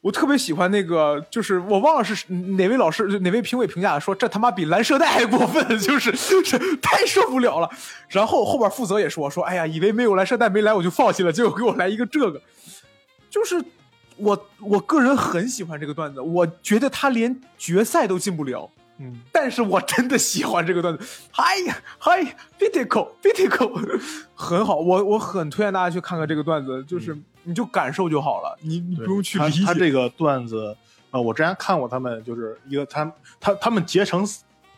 [0.04, 6.12] 我特别喜欢那个，就是我忘了是哪位老师、哪位评委评价说这他妈比蓝射带还过分， 就是
[6.44, 7.70] 这太受不了了。
[8.10, 12.41] 然后后边负责也说说，哎呀，以为没有蓝射带没来我就放弃了，结果给我来一个这个，
[13.30, 13.64] 就是
[14.18, 21.05] 我我个人很喜欢这个段子，我觉得他连决赛都进不了，嗯，但是我真的喜欢这个段子。
[21.32, 23.11] 嗨呀嗨 o
[24.36, 29.66] 很好，我我很推荐大家去看看这个段子，就是你就感受就好了，你你不用去他理解。
[29.66, 30.76] 他这个段子，
[31.11, 34.28] 呃，我之前看过他们，就是一个他他他们结成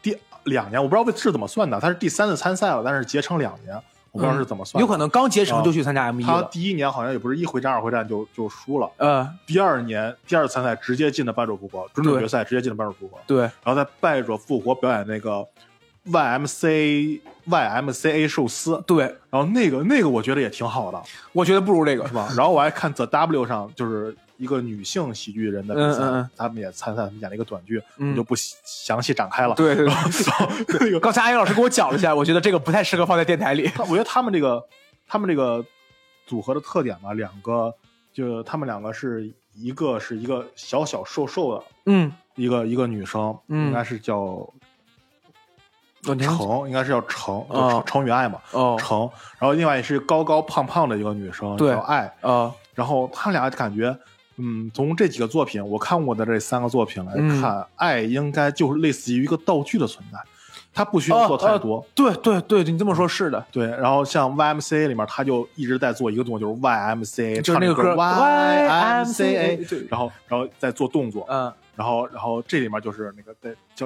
[0.02, 3.76] 第两年，我不知道是怎么算的，他是第三次参赛了，但是结成两年，
[4.16, 6.42] 我不知道是怎么算、嗯有可能刚结成就去参加 M 一他。
[6.44, 15.46] 第一年好像也不是一回战二回战就就输了，呃，第二年第二次参赛直接进的败者复活，准准对决赛直接进的败者复活，对，然后在败者复活表演那个
[16.10, 21.02] YMC YMCA 寿司，对，然后那个那个我觉得也挺好的，
[21.34, 22.08] 我觉得不如这个。
[22.08, 22.14] 是。
[22.14, 22.30] 吧？
[22.38, 26.30] 然后我还看 The W 上就是一个女性喜剧人的比赛，嗯嗯嗯。
[26.36, 28.12] 他们也参赛，他们演了一个短剧，嗯。
[28.12, 29.56] 我就不细详细展开了。
[29.56, 29.94] 对对对。
[30.28, 33.70] 然后那个刚才阿英老师给我讲了一下，我觉得这个不太适合放在电台里。
[33.80, 34.64] 我觉得他们这个
[35.08, 35.64] 他们这个
[36.26, 37.74] 组合的特点吧，两个
[38.14, 43.68] 就他们两个是一个是一个小小瘦瘦的嗯，一个一个女生，嗯。
[43.68, 44.48] 应该是叫
[46.04, 48.76] 程，应该是叫程，程程与爱嘛，哦。
[48.78, 49.10] 程。
[49.40, 51.72] 然后另外也是高高胖胖的一个女生，对。
[51.72, 52.14] 叫爱。
[52.22, 53.98] 啊然后他俩感觉，
[54.38, 57.42] 嗯，从这几个作品我看过的这三个作品来嗯。
[57.42, 60.20] 看，爱应该就是类似于一个道具的存在，
[60.74, 61.86] 它不需要做太多。
[61.96, 69.86] 对对对，你这么说，是的，对，然后像 YMCA 里面，他就一直在做一个动作，就是 YMCA，就是那个歌对。
[69.90, 71.52] 然后然后再做动作，嗯。
[71.76, 73.86] 然后然后这里面就是那个在叫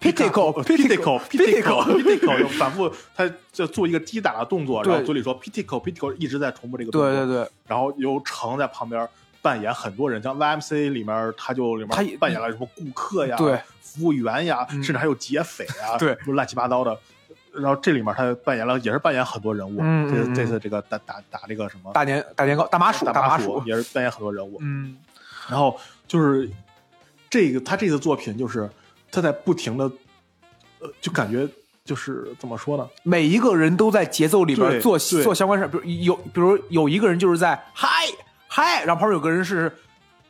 [0.00, 9.08] Pitico Pitico Pitico Pitico 就反复他就做一个击打的动作，然后嘴里说 Pitico Pitico 一直在重复这个动作，对对对，然后由橙在旁边
[9.42, 16.96] 扮演很多人，像 YMC 里面他就里他也面扮演了什么顾客呀、对服务员呀，嗯甚至还有劫匪啊，对就乱七八糟的。
[17.52, 19.76] 然后这里面他扮演了，也是扮演很多人物。
[20.08, 24.56] 这这次这个打打打这个什么大年大年糕大麻薯大麻薯也是扮演很多人物。
[24.62, 24.96] 嗯
[25.50, 25.78] 然后
[26.08, 26.48] 就是
[27.28, 28.70] 这个他这次作品就是
[29.10, 29.84] 他在不停的，
[30.78, 31.46] 呃，就感觉
[31.84, 32.88] 就是怎么说呢？
[33.02, 38.06] 每一个人都在节奏里边做对做相关事，比如有比如有一个人就是在嗨
[38.54, 39.74] 嗨，然后旁边有个人是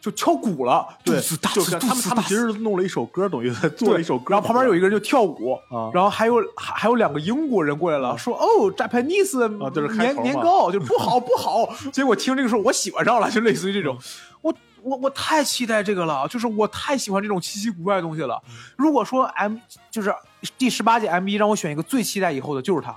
[0.00, 1.20] 就敲鼓了，对，
[1.52, 13.98] 就是他们他们其实弄了一首歌，等于在做了一首歌，然后旁边有一个人就跳舞，啊然后还有还还有两个英国人过来了，说哦，Japanese 啊就是年年糕就不好不好， 结果听这个时候我喜欢上了，就类似于这种，
[14.40, 18.40] 我我我太期待这个了，就是我太喜欢这种稀奇古怪的东西了。
[18.76, 19.56] 如果说 M
[19.90, 20.14] 就是
[20.56, 22.96] 第十八届 M 一让我选一个最期待以后的，就是他，就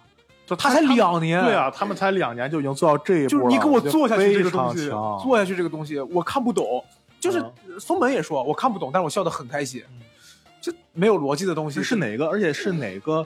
[0.54, 4.90] 他才两年，对啊，他们才两年就已经做到这一步了，就是你给我做下去这个东西，
[5.24, 6.84] 做下去这个东西，我看不懂。
[7.22, 9.82] 就是嗯松本也说我看不懂，但是我笑得很开心。
[10.62, 12.28] 这没有逻辑的东西是是哪个？
[12.28, 13.26] 而且是哪个？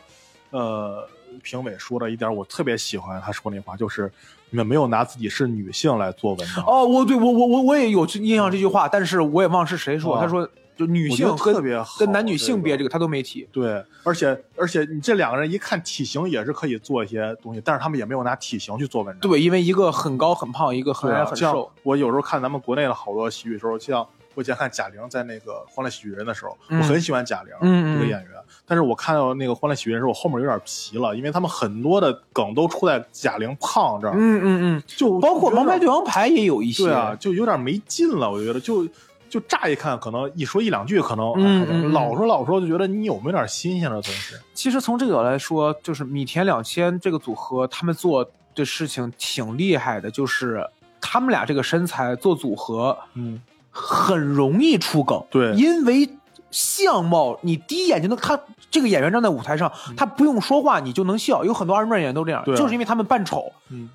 [0.52, 1.08] 呃，
[1.44, 4.12] 评委说的一点我特别喜欢，他说那话就是
[4.50, 6.64] 你们没有拿自己是女性来做文章。
[6.66, 10.16] 哦，我对我我我我也有印象这句话，但是我也忘了是谁说。
[10.16, 10.48] 哦他说
[10.80, 13.46] 就女性跟特别好跟男女性别这这个他都没提。
[13.52, 19.30] 对，而且而且你这两个人一看体型也是可以做一些东西，但是他们也没有拿体型去做文章。
[19.30, 21.70] 对，因为一个很高很胖，一个很矮很瘦。
[21.84, 28.30] 我有时候看咱们国内的好多喜剧的时候，像我以前看贾玲在那个《欢乐喜剧人》的时候，嗯我很喜欢贾玲、这个演员，
[28.66, 36.86] 但是我看到那个《欢乐喜剧人》的时候，我后面有点皮了，因为他们很多的梗都出在贾玲胖这儿，嗯嗯嗯，就包括《王牌对王牌》也有一些。
[36.86, 38.88] 对啊，就有点没劲了，我觉得就。
[39.30, 44.36] 就乍一看，可能一说一两句，可能、老说老说，就觉得你有没有点新鲜的东西？
[44.54, 50.68] 其实从这个来说，就是米田两千这个组合，他们做的事情挺厉害的，就是
[51.00, 53.40] 他们俩这个身材做组合嗯，
[53.72, 55.24] 很容易出梗。
[55.30, 56.10] 对因为
[56.52, 58.40] 相貌，你第一眼就能，他
[58.72, 61.46] 这个演员站在舞台上，他不用说话你就能笑。
[61.46, 63.52] 有很多二人转演员都这样，就是因为他们扮丑。
[63.70, 63.88] 嗯，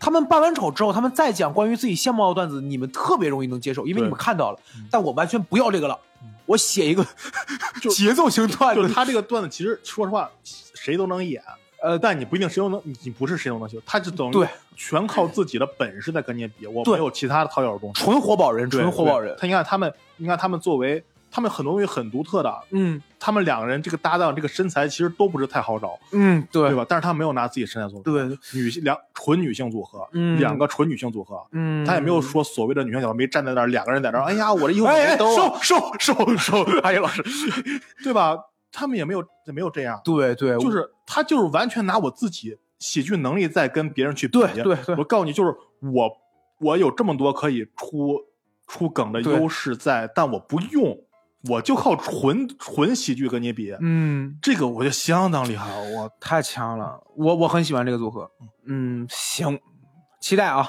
[0.00, 4.86] 他们扮完丑之后，他们再讲关于自己相貌的段子，你们特别容易能接受，因为你们看到了嗯。
[4.90, 5.98] 但我完全不要这个了，
[6.46, 7.04] 我写一个
[7.90, 8.82] 节奏型段子。
[8.82, 11.42] 就他这个段子，其实说实话，谁都能演，
[11.82, 18.02] 呃，但你不一定谁都能，你你不是谁都能行，他就等于对全靠自己的本事在跟你比，我没有其他的讨巧的东西。
[18.02, 19.36] 纯活宝人，纯活宝人。
[19.38, 23.02] 他你看他们，你看他们作为他们很多东西很独特的，嗯。
[23.20, 26.68] 他们两个人这个搭档这个身材其实都不是太好找，嗯，对。
[26.68, 26.86] 对吧？
[26.88, 28.24] 但是他没有拿自己身材做，对，
[28.54, 30.38] 女性两纯女性组合，嗯。
[30.38, 31.44] 两个纯女性组合。
[31.52, 37.22] 嗯，他也没有说所谓的女性角度，没站在那儿，两个人在那儿，哎呀，我这衣服没兜啊，收收收收，哎呀， 老师，
[38.04, 38.36] 对吧？
[38.70, 44.38] 他们也没有也没有这样，对对，就是他就是完全拿我自己喜剧能力在跟别人去比。
[44.38, 44.94] 对对对。
[44.96, 46.10] 我告诉你，就是我
[46.60, 48.20] 我有这么多可以出
[48.66, 50.96] 出梗的优势在，但我不用，
[51.48, 55.70] 我就靠纯纯喜剧跟你比，嗯，这个我就相当厉害。
[55.92, 58.30] 我太强了，我我很喜欢这个组合。
[58.66, 59.60] 嗯，行，
[60.20, 60.68] 期待啊。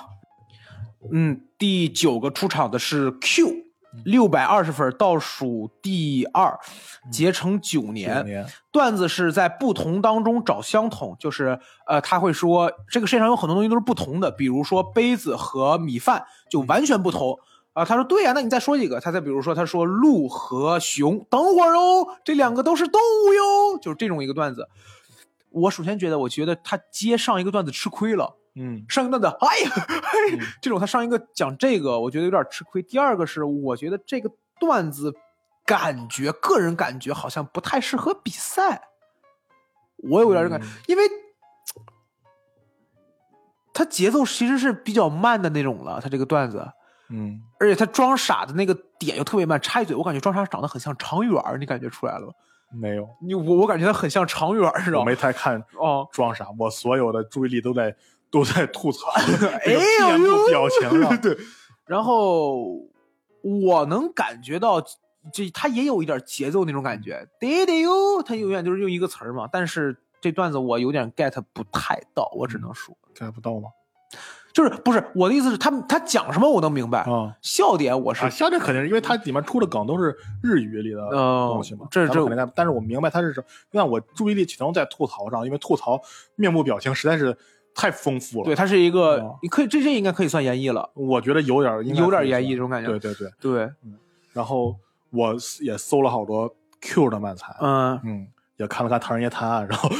[1.12, 3.52] 嗯，第九个出场的是 Q，
[4.06, 6.60] 六百二十分，倒数第二，
[7.12, 7.82] 结成九。
[7.82, 17.40] 年段子是在不同当中找相同，就是呃，他会说这个世界上有很多东西都是不同的，比如说杯子和米饭就完全不同
[17.80, 19.00] 啊、他说对呀、那你再说几个？
[19.00, 24.68] 他再比如说，他说鹿和熊，等会儿哦，这两个都是动物哟，就是这种一个段子。
[25.50, 28.36] 我首先觉得，我觉得他接上一个段子吃亏了。
[28.56, 29.72] 嗯上一个段子，哎呀，
[30.62, 32.82] 这种他上一个讲这个，我觉得有点吃亏。
[32.84, 35.14] 第二个是，我觉得这个段子
[35.66, 38.90] 感觉，个人感觉好像不太适合比赛。
[39.98, 41.04] 我有点这感觉，嗯因为
[43.74, 46.68] 他节奏其实是比较慢的那种了，他这个段子，
[47.10, 49.60] 嗯，而且他装傻的那个点又特别慢。
[49.60, 52.34] 插一嘴，我感觉装傻长得很像常远儿，你感觉出来了吗？
[52.72, 55.10] 没有，你我我感觉他很像常远儿，知道我吗？
[55.10, 57.96] 没太看哦，装傻，我所有的注意力都在
[58.30, 59.08] 都在吐槽
[59.66, 59.80] 哎呦
[60.20, 61.18] 面部表情上。
[61.20, 61.36] 对，
[61.88, 62.64] 然后
[63.42, 64.80] 我能感觉到
[65.34, 69.50] 这他也有一点节奏那种感觉，得得哟，他永远就是用一个词儿嘛。
[69.52, 73.70] 但是这段子我有点 get 不太到，我只能说，get 不到吗？
[74.52, 86.02] 就是不是我的意思是他他讲什么我能明白，啊笑点我是、啊，像这肯定是因为它里面出的梗都是日语里的哦东西嘛，这这咱们肯定 get 但是我明白它是什么，让我注意力全都在吐槽上，因为吐槽
[86.36, 87.38] 面部表情实在是
[87.76, 88.46] 太丰富了。
[88.46, 92.90] 对，，它是一个，哦你可以这这应该可以算演绎了，我觉得有点应该有点演绎这种感觉。
[92.90, 93.70] 对对对，对，
[94.34, 94.76] 然后
[95.12, 98.28] 我也搜了好多 Q 的漫才，嗯，嗯，
[98.60, 99.90] 也看了看《唐人街探案》，然后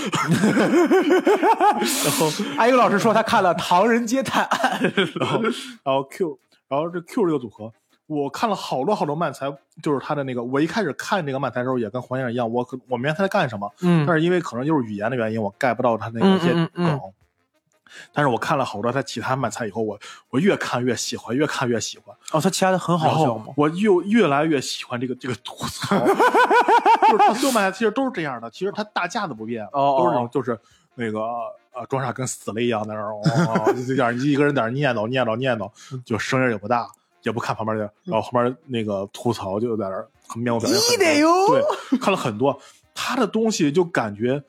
[2.04, 4.80] 然后阿英老师说他看了《唐人街探案
[5.20, 6.38] 》，然后然后 Q，
[6.68, 7.72] 然后这 Q 这个组合，
[8.08, 9.50] 我看了好多好多漫才，
[9.82, 17.00] 就是他的那个，我一开始看这个漫才的时候也跟黄先生一样，我可我明白他在干什么，嗯但是因为可能就是语言的原因，我 get 不到他那个些嗯嗯嗯梗。
[18.14, 22.16] 但是我看了好多他其他漫才以后，我我越看越喜欢，越看越喜欢。
[22.32, 23.54] 哦，他其他的很好笑吗？
[23.56, 30.60] 我又越来越喜欢这个这个吐槽， 就是他所有漫才其实都是这样的，其实他大架子不变，哦都是那种就是
[30.96, 31.20] 那个
[31.74, 35.70] 呃装傻跟死了一样在那儿，哦，就这样一个人在那儿念叨念叨念叨，
[36.06, 36.88] 就声音也不大，
[37.24, 42.60] 也不看旁边的，然后后面那个吐槽就在那儿很面无表情，你得哟对，看了很多
[42.94, 44.44] 他的东西，就感觉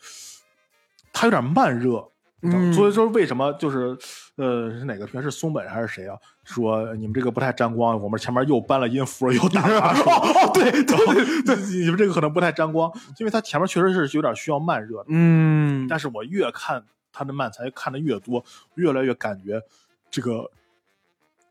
[1.13, 2.07] 他有点慢热。
[2.43, 3.97] 嗯所以说为什么就是，
[4.37, 6.17] 呃，是哪个片是松本还是谁啊？
[6.45, 9.63] 说你们这个不太沾光，我们前面又搬了音符，又打
[10.55, 15.05] 对对对对，你们这个可能不太沾光，因为它前面确实是有点需要慢热的。
[15.09, 16.83] 嗯，但是我越看
[17.13, 18.43] 他的慢才看的越多，
[18.75, 19.63] 越来越感觉
[20.11, 20.51] 这个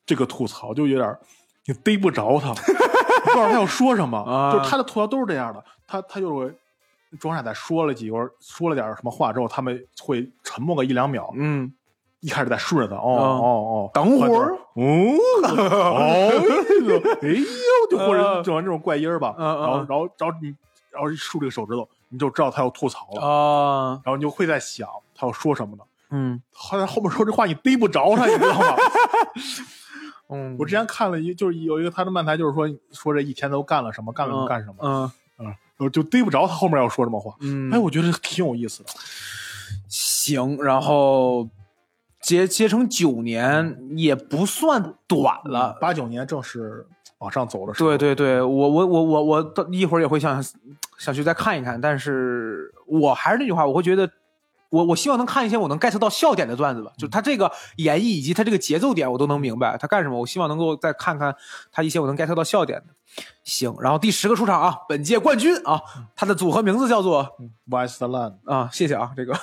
[0.05, 1.17] 这个吐槽就有点
[1.65, 2.55] 你逮不着他，你
[3.25, 4.51] 不知道他要说什么，啊。
[4.51, 6.51] 就是他的吐槽都是这样的，他他就会
[7.19, 11.73] 庄傻在说了几个说了点什么话之后，他们会沉默个一两秒，嗯，
[12.19, 14.53] 一开始在顺着他，哦啊哦哦，等会儿。
[14.53, 14.59] 哦
[15.49, 15.97] 哦，
[17.21, 17.39] 哎呦，
[17.89, 20.55] 就或者整完这种怪音儿吧，嗯嗯然后然后然后你
[20.91, 25.83] 然后一竖这个手指头，你就知道他要吐槽了，啊，然后你就会在想他要说什么呢？
[26.11, 26.41] 嗯。
[26.53, 28.75] 好像后面说这话你逮不着他，你知道吗？
[30.31, 35.11] 嗯，我之前看了一，就是有一个他的漫才，就是说说这一天都干了什么，干了干什么，嗯。
[35.39, 37.35] 嗯，我就逮不着他后面要说什么话。
[37.41, 38.89] 嗯，哎，我觉得挺有意思的。
[39.87, 41.49] 行，然后
[42.21, 45.75] 结结成九年也不算短了。
[45.81, 46.85] 八九年正是
[47.17, 47.89] 往上走的时候。
[47.89, 50.43] 对对对，我我我我我一会儿也会想
[50.97, 54.09] 想去再看一看，但是我还是那句话，我会觉得。
[54.69, 61.35] 我我希望能看一些我能 get 到笑点的段子吧，就他这个演绎以及他这个节奏点我都能明白他干什么，我希望能够再看看
[61.71, 62.93] 他一些我能 get 到笑点的。
[63.43, 65.81] 行，然后第十个出场啊，本届冠军啊，
[66.15, 67.27] 他的组合名字叫做
[67.67, 69.35] Westland 啊，谢谢啊，这个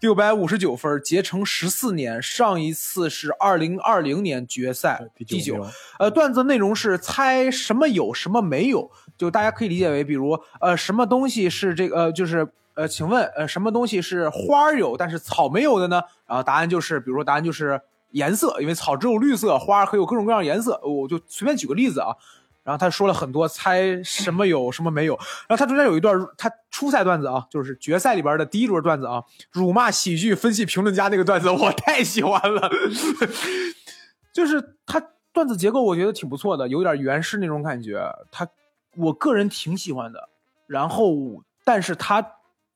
[0.00, 5.66] 六百五十九分，结成十四年，上一次是二零二零年决赛第第九。
[5.98, 16.02] 呃，段子内容是猜什么有什么没有，就大家可以理解为，比如呃，什么东西是这个，呃，就是呃，请问呃，什么东西是花有但是草没有的呢？
[16.26, 20.80] 然后答案就是，比如说答案就是颜色，因为草只有绿色，花儿可有各种各样颜色。
[20.82, 22.14] 我就随便举个例子啊。
[22.62, 25.14] 然后他说了很多猜什么有什么没有，
[25.48, 32.70] 然后他中间有一段他初赛段子啊，就是决赛里边的第一轮段子啊，辱骂喜剧分析评论家那个段子，我太喜欢了，
[34.32, 35.02] 就是他
[35.32, 37.98] 段子结构我觉得挺不错的，有点原式那种感觉，
[38.30, 38.46] 他
[38.96, 40.28] 我个人挺喜欢的。
[40.66, 42.20] 然后，但是他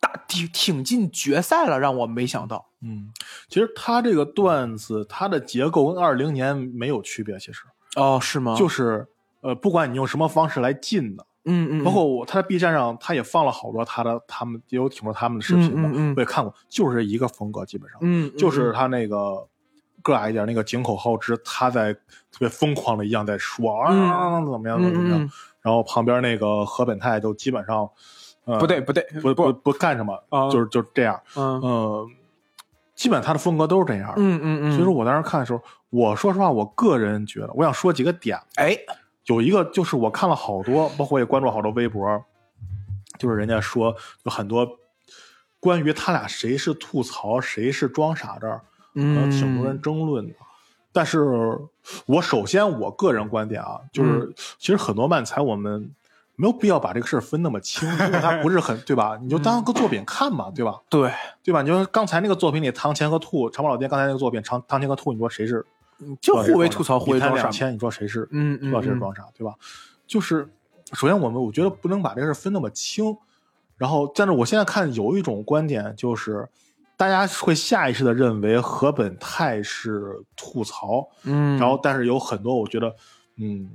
[0.04, 2.66] 打挺挺进决赛了，让我没想到。
[2.82, 3.10] 嗯，
[3.48, 7.62] 其实他这个段子，它的结构跟二零年没有区别，其实
[7.96, 8.54] 哦，是吗？
[8.54, 9.06] 就是
[9.40, 16.14] 呃，不管你用什么方式来进的，嗯嗯，包括我他在 B 站上，他也放了好多他的他们也有挺多他们的视频嘛，嗯嗯嗯。
[16.16, 19.48] 我也看过，就是一个风格，基本上，嗯，嗯就是他那个
[20.02, 23.90] 个矮一点那个井口浩之，他在特别疯狂的一样在说啊、
[24.40, 24.44] 嗯。
[24.44, 25.30] 怎么样怎么样，
[25.62, 27.88] 然后旁边那个河本泰就基本上，
[28.44, 29.52] 呃、不对不对不不。
[29.52, 30.50] 不干什么，啊。
[30.50, 31.60] 就是就是这样，嗯。
[31.60, 32.08] 呃，
[32.94, 34.14] 基本他的风格都是这样的。
[34.18, 38.38] 嗯嗯嗯，所以说我当时看的时候，我说实话，我个人觉得，我想说几个点。
[38.56, 38.78] 哎，
[39.26, 42.24] 有一个就是我看了好多，包括也关注好多微博，
[43.18, 44.68] 就是人家说有很多
[45.58, 48.60] 关于他俩谁是吐槽谁是装傻这儿，
[48.94, 50.34] 嗯挺多人争论的。
[50.92, 51.58] 但是
[52.06, 55.90] 我首先我个人观点啊，就是、其实很多漫才我们
[56.36, 59.18] 没有必要把这个事儿分那么清，因为它不是很 对吧？
[59.22, 60.80] 你就当个作品看嘛，对吧？
[60.88, 61.10] 对，
[61.42, 61.62] 对吧？
[61.62, 65.64] 你就刚才那个作品里，唐钱和兔，长毛老爹刚才那个作品，长堂前和兔，你说谁是？
[66.20, 67.44] 就互为吐槽，互为装傻。
[67.44, 68.28] 两千，你说谁是？
[68.32, 69.54] 嗯嗯知道谁是装傻，对吧？
[70.06, 70.48] 就是
[70.92, 73.16] 首先我们我觉得不能把这个事分那么清，
[73.76, 76.48] 然后但是我现在看有一种观点就是。
[76.96, 82.94] 大家会下意识的认为河本泰是吐槽，嗯，然后但是有很多我觉得，
[83.36, 83.68] 嗯，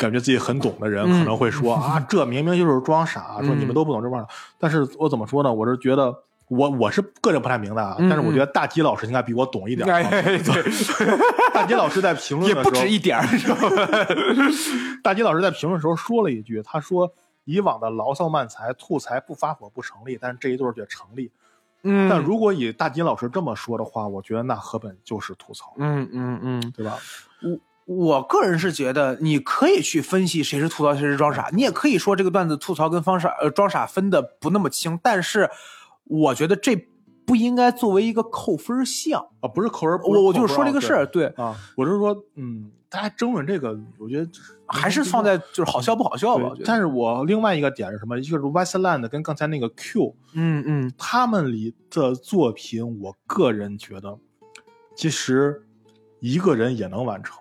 [0.00, 4.28] 感觉自己很懂的人嗯可能会说、 啊，这明明就是装傻，说你们都不懂这玩意儿。
[4.58, 5.52] 但是我怎么说呢？
[5.52, 6.14] 我是觉得
[6.48, 9.86] 我我是个人不太明白啊，嗯但是我觉得大吉老师应该比我懂一点。
[11.52, 13.24] 大吉老师在评论也的时候，不止一点儿，
[15.04, 17.12] 大吉老师在评论的时候说了一句，他说
[17.44, 21.30] 以往的牢骚漫才吐槽不发火不成立，但是这一对儿却成立。
[21.82, 26.98] 嗯但如果以大吉老师这么说的话，我觉得那河本就是吐槽，嗯嗯嗯，对吧？
[27.42, 27.58] 我
[28.28, 35.50] 个人是觉得，你可以去分析谁是吐槽，谁是装傻，你也可以说这个段子吐槽跟方傻呃装傻分的不那么清，但是
[36.04, 36.86] 我觉得这
[37.26, 39.26] 不应该作为一个扣分项。
[39.40, 44.30] 啊，不是扣分，我我就是说这个事儿，对，对啊，我是说，嗯，大家争论这个，我觉得
[44.66, 46.44] 还是放在就是好笑不好笑吧。
[46.50, 48.18] 我觉得，但是我另外一个点是什么？
[48.18, 54.18] 一个是 Westland 跟刚才那个 Q，嗯嗯他们里的作品，我个人觉得，
[54.94, 55.66] 其实
[56.20, 57.36] 一个人也能完成。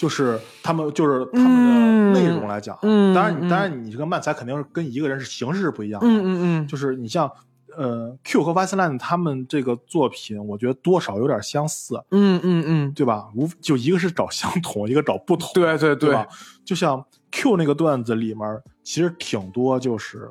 [0.00, 6.06] 就是他们，就是他们的内容来讲，当然，你当然，你这个漫才肯定是跟一个人是形式是不一样的。
[6.08, 7.30] 嗯嗯嗯，就是你像
[7.76, 13.28] 呃 Q 和 Westland 他们这个作品，我觉得多少有点相似，嗯嗯嗯，对吧？
[13.36, 16.26] 无就一个是找相同， 一个找不同，对对对吧？
[16.64, 20.30] 就像 Q 那个段子里面，其实挺多就是，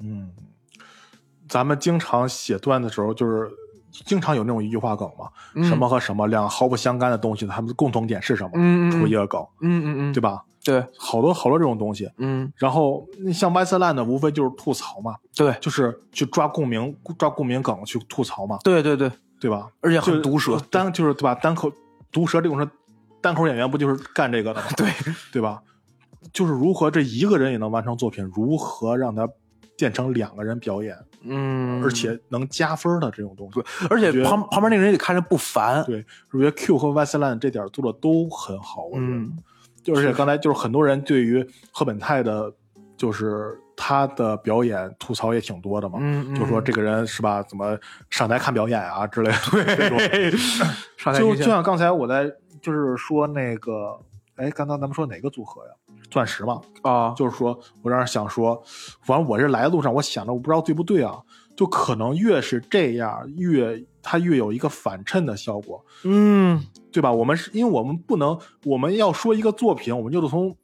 [0.00, 0.30] 嗯，
[1.46, 3.50] 咱们经常写段子的时候，就是
[3.92, 8.50] 经常有那种一句话梗嘛，嗯什么和什么两个毫不相干的东西，它们的共同点是什么？
[8.54, 10.42] 嗯嗯出一个梗，嗯嗯嗯，对吧？
[10.64, 12.08] 对，好多好多这种东西。
[12.18, 19.68] 嗯然后那像 Westland 无非就是吐槽嘛，对就是去抓共鸣、抓共鸣梗去吐槽嘛，对对对，对吧？
[19.80, 21.34] 而且就很毒舌，单就是对吧？
[21.34, 21.70] 单口
[22.12, 22.68] 毒舌这种是
[23.20, 24.66] 单口演员不就是干这个的吗？
[24.76, 24.88] 对
[25.32, 25.60] 对吧？
[26.32, 29.28] 就是如何这一个人也能完成作品，如何让他
[29.76, 33.62] 变成两个人表演，嗯，而且能加分的这种东西。
[33.90, 39.06] 而且旁旁边那个人也看着不烦，对，我觉得 Q 和 Westland 这点做的都很好，我觉得。
[39.06, 39.38] 嗯
[39.82, 42.54] 就而且刚才就是很多人对于赫本泰的，
[42.96, 47.76] 就是他的表演吐槽也挺多的嘛，嗯，就说这个人是吧，怎么
[48.08, 49.36] 上台看表演啊之类的。
[49.50, 50.30] 对，
[51.18, 53.98] 就就像刚才我在就是说那个，
[54.36, 55.72] 哎，刚刚咱们说哪个组合呀？
[56.12, 58.62] 钻石嘛，啊，就是说我让人想说，
[59.00, 61.18] 反正我这来的路上，我想着我不知道对不对啊，
[61.56, 65.82] 就可能越是这样，越它越有一个反衬的效果。
[66.04, 67.10] 嗯对吧？
[67.10, 70.54] 我们是因为我们不能，我们要说一个作品，我们就得从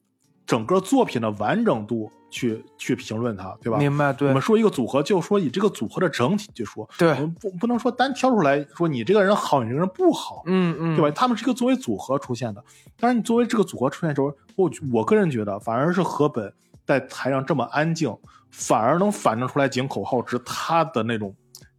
[0.44, 3.78] 整个作品的完整度去去评论它，对吧？
[3.78, 4.28] 明白，对。
[4.28, 7.10] 我们说一个组合，就说以这个组合的整体去说，对。
[7.10, 11.10] 我们不不能说单挑出来说你这个人好，你这个人不好，嗯嗯，对吧？
[11.14, 12.62] 他们是一个作为组合出现的，
[12.98, 16.52] 但是你作为这个组合出现的时候，我我个人觉得反而是河本
[16.86, 18.14] 在台上这么安静，
[18.50, 21.34] 反而能反映出来井口浩之他的那种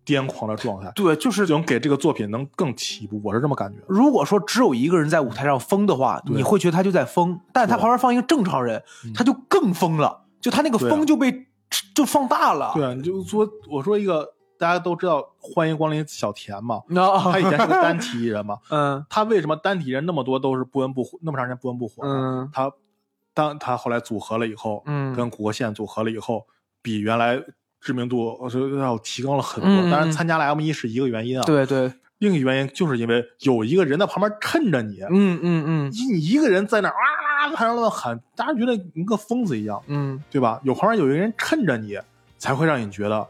[0.06, 1.46] 癫狂的状态，对，就是。
[1.50, 3.80] 能给这个作品能更起步，我是这么感觉。
[3.88, 9.14] 如果说只有一个人在舞台上疯的话，你会觉得他就在疯，但他旁边放一个正常人，嗯。
[9.14, 11.48] 他就更疯了，就他那个对啊疯就被
[11.96, 12.72] 就放大了。
[12.76, 14.28] 对啊，你就说我说一个
[14.58, 22.14] 大家都知道欢迎光临小田嘛， 那他以前是个单体艺人嘛， 嗯他为什么单体人那么多都是不温不火，那么长时间不温不火呢？
[22.44, 22.72] 嗯他
[23.34, 26.46] 当他后来组合了以后，嗯跟古国线组合了以后，
[26.82, 27.42] 比原来
[27.80, 29.72] 知名度我觉得要提高了很多。
[29.90, 36.94] 当然，参加了 M 一是一个原因啊，对对，另一个原因就是因为有一个人在旁边衬着你，嗯嗯嗯你你一个人在那儿
[37.48, 40.60] 啊台上乱喊，大家觉得你跟疯子一样，嗯，对吧？
[40.64, 41.98] 有旁边有一个人衬着你，
[42.38, 43.26] 才会让你觉得。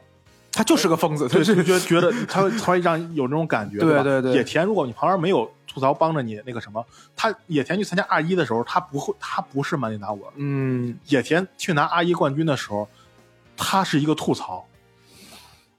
[0.51, 6.84] 他就是个疯子，他对，就觉得觉得他会他会让有这种感觉，对对对野田，如果你旁边没有吐槽帮着你那个什么，
[7.16, 10.34] 他野田去参加二一的时候，他不会，他不是满地拿我。
[10.36, 12.89] 嗯野田去拿二一冠军的时候，
[13.55, 14.66] 他是一个吐槽。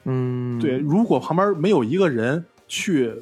[0.05, 3.13] 嗯，对，如果旁边没有一个人去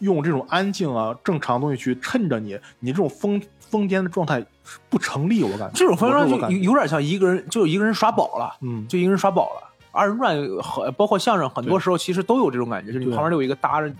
[0.00, 3.40] 用这种安静啊正常东西去衬着你，你这种疯
[3.70, 8.56] 疯癫的状态是不成立，我感觉这种疯癫就我是我感觉有有点像一个人，就一个人耍宝了。
[8.60, 9.62] 嗯，就一个人耍宝了。
[9.92, 13.94] 二人转很包括相声，很多时候其实都有这种感觉，就是你旁边有一个搭着你。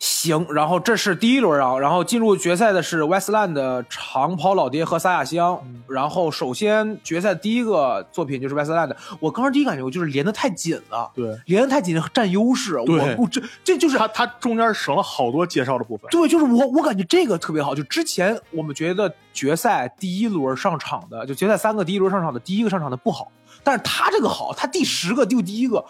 [0.00, 5.60] 行，然后这是第一轮啊，然后进入决赛的是 Westland 的长跑老爹和撒亚香。
[5.64, 16.06] 嗯然后首先决赛第一个作品就是 Westland，我刚刚第一感觉我就是连的太紧了，对，连的太紧占优势，对我我这这就是他他中间省了好多介绍的部分。
[16.10, 17.74] 对，就是我，我感觉这个特别好。
[17.74, 23.32] 就之前我们觉得决赛第一轮上场的，就决赛三个第一轮上场的，第一个上场的不好，
[23.64, 25.82] 但是他这个好，他第十个就第一个。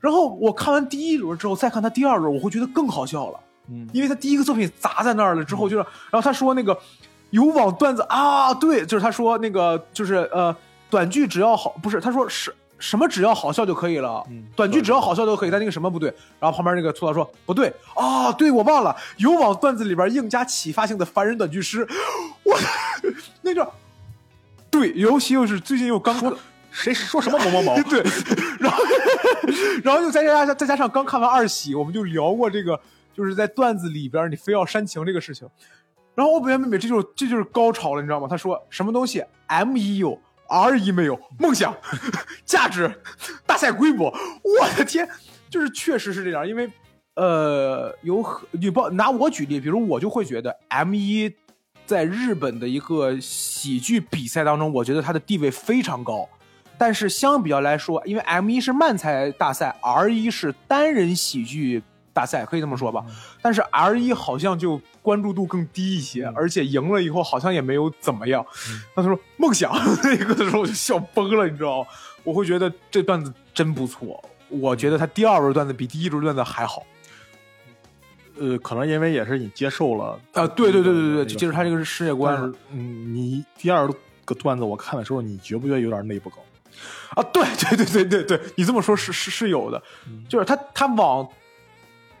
[0.00, 3.38] 然后我看完第一轮之后，再看他第二轮，我会觉得更好笑了，
[3.68, 6.78] 嗯，因为他第一个作品砸在那儿了之后，就是，然后他说那个
[7.30, 10.54] 有网段子啊，对，就是他说那个就是呃，
[10.88, 16.14] 短剧只要好，不是他说是什么只要好笑就可以了，嗯短剧只要好笑就可以，但那个什么不对。
[16.38, 17.72] 然后旁边那个吐槽说不对。
[17.94, 21.86] 啊，对我忘了，有网段子里边硬加启发性的凡人短剧师，
[22.44, 22.56] 我
[23.42, 23.68] 那个
[24.70, 26.36] 对，尤其又是最近又刚说
[26.70, 28.02] 谁说什么某某某， 对，
[28.60, 28.84] 然后
[29.82, 32.78] 然后又再加上再加上刚看完二喜，我们就聊过这个，
[33.16, 35.48] 就是在段子里边你非要煽情这个事情。
[36.14, 38.26] 然后我本来妹妹这就这就是高潮了，你知道吗？
[38.28, 40.18] 他说什么东西 M 一有
[40.48, 41.74] R 一没有，梦想、
[42.44, 42.90] 价值、
[43.46, 44.06] 大赛规模，
[44.42, 45.08] 我的天，
[45.50, 46.70] 就是确实是这样，因为
[47.16, 51.34] 呃有很你不拿我举例，比如我就会觉得 M 一
[51.84, 56.28] 在日本的一个喜剧比赛当中，我觉得它的地位非常高。
[56.78, 61.82] 但是相比较来说，因为 M 一是漫才大赛，R 一是单人喜剧
[62.16, 63.04] 大赛，可以这么说吧。
[63.42, 68.42] 但是 R 一好像就关注度更低一些，而且赢了以后好像也没有怎么样。
[68.96, 69.70] 那他说梦想
[70.02, 71.88] 那个的时候我就笑崩了，你知道吗？
[72.24, 74.24] 我会觉得这段子真不错。
[74.48, 76.82] 我觉得他第二轮段子比第一轮段子还好。
[78.38, 83.86] 呃，可能因为也是你接受了啊，对对对对对，就接受他这个世界观嗯，你第二
[84.24, 86.38] 个段子我看的时候，你觉不觉得有点内部梗？
[87.14, 89.82] 啊，对对对对对对，你这么说，是是是有的，
[90.28, 91.26] 就是他他往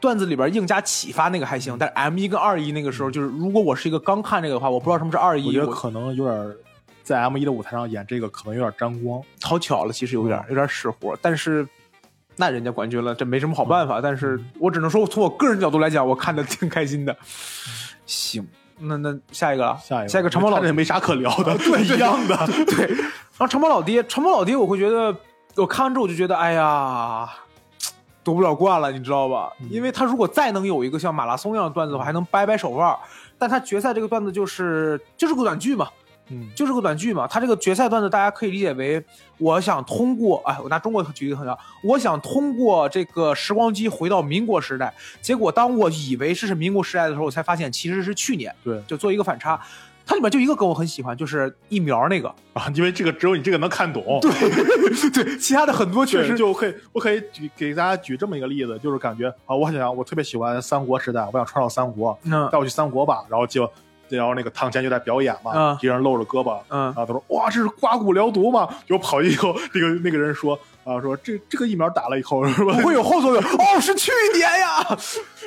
[0.06, 6.56] 段子里边硬加启发那个还行，但是 M 一跟二一那个时候，就是如果我是一个刚看这个的话，我不知道什么是二一，我觉得可能有点
[7.02, 11.66] 在 M 一的舞台上演这个，可能有点沾光，好巧了，其实有点有点使活，但是。
[12.38, 13.98] 那人家冠军了，这没什么好办法。
[13.98, 17.16] 但是我只能说，从我个人角度来讲，我看的挺开心的。
[18.04, 18.46] 行，
[18.78, 22.88] 那那下一个了，下一个，下一个长毛老爹没啥可聊的， 对，一样的，对。
[22.88, 25.16] 然后长毛老爹，长毛老爹，我会觉得，
[25.54, 27.26] 我看完之后我就觉得，哎呀，
[28.26, 29.52] 夺不了冠了，你知道吧？
[29.70, 32.98] 因为他如果再能有一个像马拉松一样的段子的话，还能掰掰手腕。
[33.38, 35.88] 但他决赛这个段子就是就是个短剧嘛。
[36.28, 37.24] 嗯，就是个短剧嘛。
[37.28, 39.00] 他这个决赛段子，大家可以理解为，
[39.38, 44.92] 我想通过，哎，我拿中国举一个很像，我想通过这个时光机回到民国时代。
[45.22, 48.52] 结果当我以为这是民国时代的时候，我才发现其实是去年。
[48.64, 49.60] 对，就做一个反差。
[50.06, 54.20] 它里面就一个梗我很喜欢，就是疫苗那个啊，因为这个只有你这个能看懂。
[54.22, 54.30] 对
[55.10, 62.16] 对，其他的很多确实就可以，我可以举给大家举这么一个例子，就是感觉啊，我想我特别喜欢三国时代，我想穿到三国，
[62.50, 63.68] 带我去三国吧，然后就。
[64.08, 68.68] 然后那个唐谦就在表演嘛，一人露着胳膊，嗯，然后，他说哇，这是刮骨疗毒嘛？
[68.86, 72.72] 就跑以后，那个那个人说啊，说这这个疫苗打了以后是吧？
[72.74, 73.42] 不会有后作用？
[73.58, 74.80] 哦，是去年呀。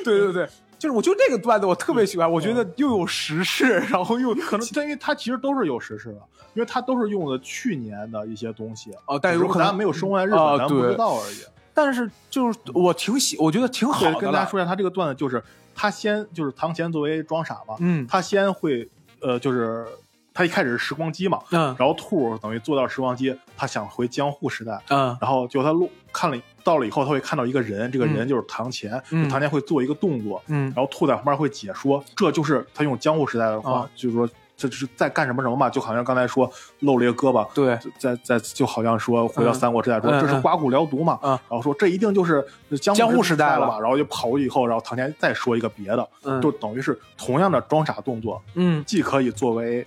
[0.04, 0.48] 对 对对，
[0.80, 6.20] 就是我就这个段子我特别喜欢，我觉得又有时事，然后又可能，因为它其实都是有时事的，
[6.54, 11.44] 因为它都是用的去年的一些东西哦，但是可能没有生活在日本，咱不知道而已。
[11.72, 14.14] 但是就是我挺喜，我觉得挺好的。
[14.18, 15.40] 跟大家说一下，他这个段子就是。
[15.72, 18.86] 他先就是唐贤作为装傻嘛，嗯，他先会，
[19.22, 19.86] 呃，就是
[20.34, 28.92] 他一开始是时光机嘛，嗯，然后兔等于坐到时光机，他想回江户时代，嗯，然后就他路看了到了以后，他会看到一个人，这个人就是唐前，
[29.28, 34.28] 唐前会做一个动作，嗯，然后兔在旁边会解说，这就是他用江户时代的话，就是说。
[34.60, 35.70] 这是在干什么什么嘛？
[35.70, 36.46] 就好像刚才说
[36.80, 42.46] 露了一个胳膊，对，在在就好像说回到三国时代说这是刮骨疗毒嘛，然后说这一定就是
[42.78, 46.06] 江户时代了吧，然后就跑过去以后，然后唐天再说一个别的，
[46.42, 49.86] 就等于是同样的装傻动作，嗯，既可以作为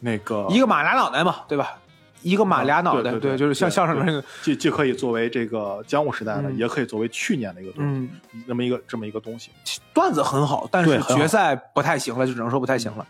[0.00, 1.78] 那个一个马俩脑袋嘛，对吧？
[2.22, 8.08] 一个马俩脑袋，对，就是像相声那个，既既可以作为这个江户时代的，也可以作为去年的一个东西，
[8.46, 9.50] 那么一个这么一个东西，
[9.94, 13.06] 段子很好，但是决赛不太行了，就只能说不太行了。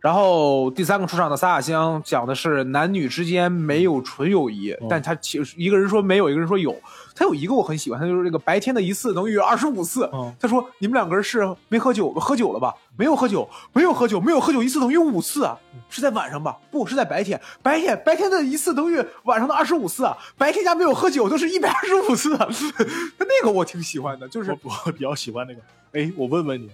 [0.00, 6.74] 然后第三个出场的撒亚香讲的是男女之间没有纯友谊，但他其实一个人说没有，一个人说有。
[7.18, 10.08] 他有一个我很喜欢，他就是这个白天的一次等于二十五次。
[10.38, 12.72] 他说你们两个人是没喝酒，喝酒了吧？
[12.96, 15.58] 没有喝酒，没有喝酒，没有喝酒一次等于五次啊？
[15.90, 16.56] 是在晚上吧？
[16.70, 20.16] 不是在白天，白天白天的一次等于晚上的二十五次啊？
[20.36, 22.36] 白天加没有喝酒都是一百二十五次。
[22.36, 22.46] 他
[23.26, 25.60] 那个我挺喜欢的，就是我比较喜欢那个。
[25.92, 26.70] 哎，我问问你。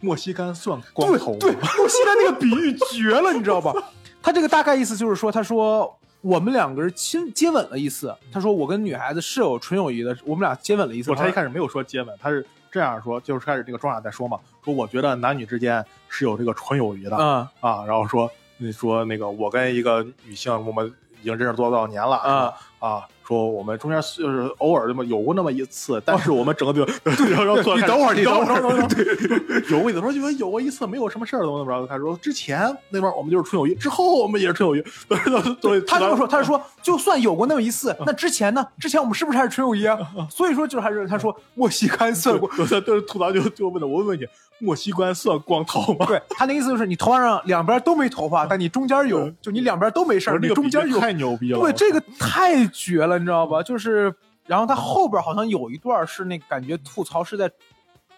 [0.00, 1.34] 莫西干算光头？
[1.38, 3.72] 对，莫西干那个比喻绝了，你知道吧？
[4.22, 8.14] 他这个大概意思就是说，他说我们两个人亲接吻了一次。
[8.32, 11.14] 他说我跟女孩子是有纯友谊的，我们俩接吻了一次。
[11.14, 23.08] 他一开始没有说接吻，他是这样说，就是开始这个庄傻在说嘛，说我觉得男女之间是有这个纯友谊的，嗯啊，然后说你说那个我跟一个女性，我们已经认识多少多少年了，啊啊。
[23.28, 28.56] 说我们中间就是偶尔那么有过那么一次，但是我们整个就然后 你等会儿，你等会儿，
[29.68, 31.86] 有过一次，说就有过一次没有什么事儿，怎么怎么着？
[31.86, 34.82] 他说之前那边我们就是纯友谊，之后我们也是纯友谊。
[35.60, 38.66] 对，他这么说，他是说就算有过那么一次， 那之前呢？
[38.78, 39.98] 之前我们是不是还是纯友谊啊？
[40.30, 42.48] 所以说就还是他说莫西干算过，
[42.80, 44.24] 对，吐槽就就问的我问问你，
[44.60, 46.06] 莫西干算光头吗？
[46.06, 51.60] 对他那意思就是你头发上两边都没头发，但你中间有，就你两边都没事儿，你中间有，太牛逼了。
[51.60, 53.18] 对，这个太绝了。
[53.18, 53.62] 你知道吧？
[53.62, 54.12] 就是，
[54.46, 57.50] 然后他后边好像有一段是那感觉吐槽是在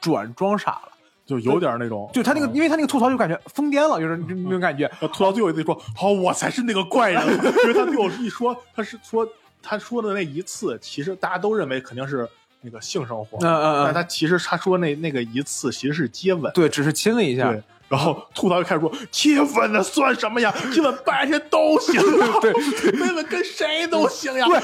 [0.01, 0.93] 转装傻了，
[1.27, 4.91] 就有点那种，就他那个，因为他那个吐槽就感觉疯癫了，就是那种感觉。
[5.01, 7.23] 吐槽最后一句说：“好，我才是那个怪人。
[7.65, 9.29] ”因为他最后一说，他是说
[9.63, 12.27] 他说的那一次，其实大家都认为肯定是
[12.63, 17.51] 那个性生活，嗯嗯嗯，但他其实他说那那个一次其实是接吻，对，只是亲了一下。
[17.51, 20.55] 对，然后吐槽就开始说七分的算什么呀？
[20.73, 22.01] 基本半天都行
[22.41, 24.47] 对，对妹妹跟谁都行呀。
[24.47, 24.59] 对，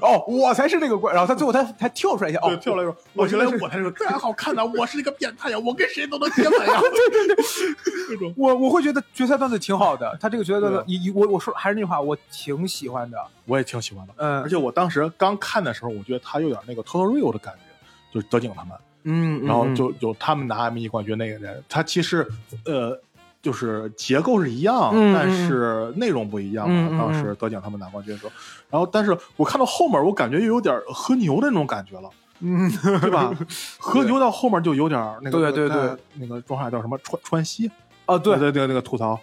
[0.00, 6.80] 哦，我才是那个怪，然后他最后他他跳出来一下，哦跳出来说，我我原来我才是个这样好看的，我是一个变态呀，我跟谁都能接吻呀。
[6.80, 14.14] 对 对对，我我会觉得决赛段子挺好的，他这个决赛段子对，一我我说还是那句话，我挺喜欢的，我也挺喜欢的。
[14.18, 18.72] 嗯而且我当时刚看的时候，我觉得他有点那个 Total Real 的感觉，就是德景他们。
[19.04, 22.26] 嗯，然后就有他们拿 M 1冠军那个人，他其实
[22.64, 22.98] 呃
[23.40, 26.66] 就是结构是一样，但是内容不一样
[26.96, 28.32] 当时得奖他们拿冠军的时候，
[28.70, 32.08] 然后但是我看到后面，我感觉又有点和牛的那种感觉了，
[32.38, 32.70] 嗯，
[33.00, 33.34] 对吧？
[33.78, 37.68] 和牛到后面就有点那个对对对在那个装傻叫什么川川西，
[38.06, 39.18] 啊对，对对那个吐槽，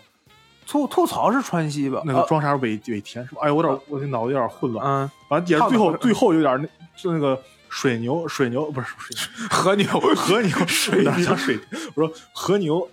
[0.68, 2.00] 吐吐槽是川西吧？
[2.00, 3.42] 呃那个装傻尾尾田是吧？
[3.44, 6.68] 哎，我有点我这脑子有点混乱，嗯，反正也是最后最后有点那
[7.02, 7.40] 就那个。
[7.70, 9.16] 水牛，水牛不是水
[9.48, 11.60] 牛，和牛 和牛水牛有点像水。
[11.96, 12.88] 我说和牛，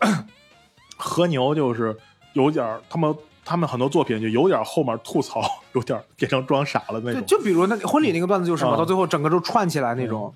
[0.96, 1.96] 和牛就是
[2.34, 5.40] 有点儿他们他们很多作品就有点儿后面吐槽，
[5.72, 7.24] 有点变成装傻了那，种。
[7.26, 10.32] 就比如那婚礼那个段子就是嘛，啊到最后整个都串起来那种。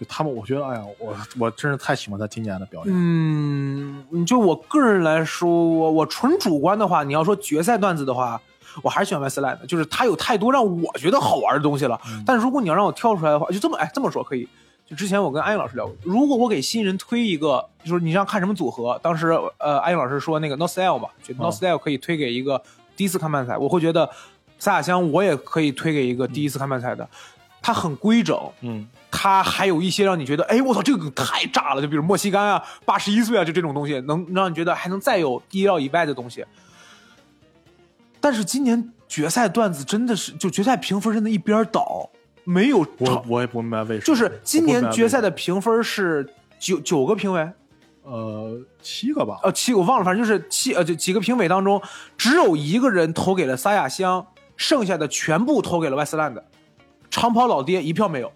[0.00, 2.92] 就他们，我觉得，哎呀，我我真是太喜欢他今年的表演。
[2.92, 8.40] 嗯，就我个人来说，我我纯主观的话，你要说决赛段子的话，
[8.82, 12.00] 我还是喜欢 Westland 的，就是它有太多让我觉得好玩的东西了。
[12.06, 14.48] 嗯但是如果你要让我跳出来的话，就这么哎这么说可以。
[14.84, 19.28] 就之前我跟安逸老师聊过，如果我给新人推一个，就是你让看什么组合，当时
[19.58, 22.62] 呃安逸老师说那个 No Style 嘛，觉得 No 嗯 Style 可以推给一个
[22.96, 24.08] 第一次看漫才，我会觉得
[24.58, 27.08] 萨亚香我也可以推给一个第一次看漫才的，
[27.62, 31.82] 它很规整，嗯它还有一些让你觉得，哎，我操，这个太炸了！
[31.82, 36.44] 就比如莫西干啊、八十一岁啊，就这种东西，能让你觉得还能再有意料以外的东西。
[38.22, 42.08] 但是今年决赛段子真的是，就决赛评分真的一边倒，
[42.44, 44.02] 没有我我也不明白为什么。
[44.06, 46.26] 就是今年决赛的的评分是
[46.58, 47.50] 九九个评委，
[48.04, 51.82] 呃七个吧，呃七我忘了，反正就是七呃就几个评委当中，
[52.16, 54.24] 只有一个人投给了撒亚香，
[54.56, 56.40] 剩下的全部投给了 Westland，
[57.10, 58.32] 长跑老爹一票没有。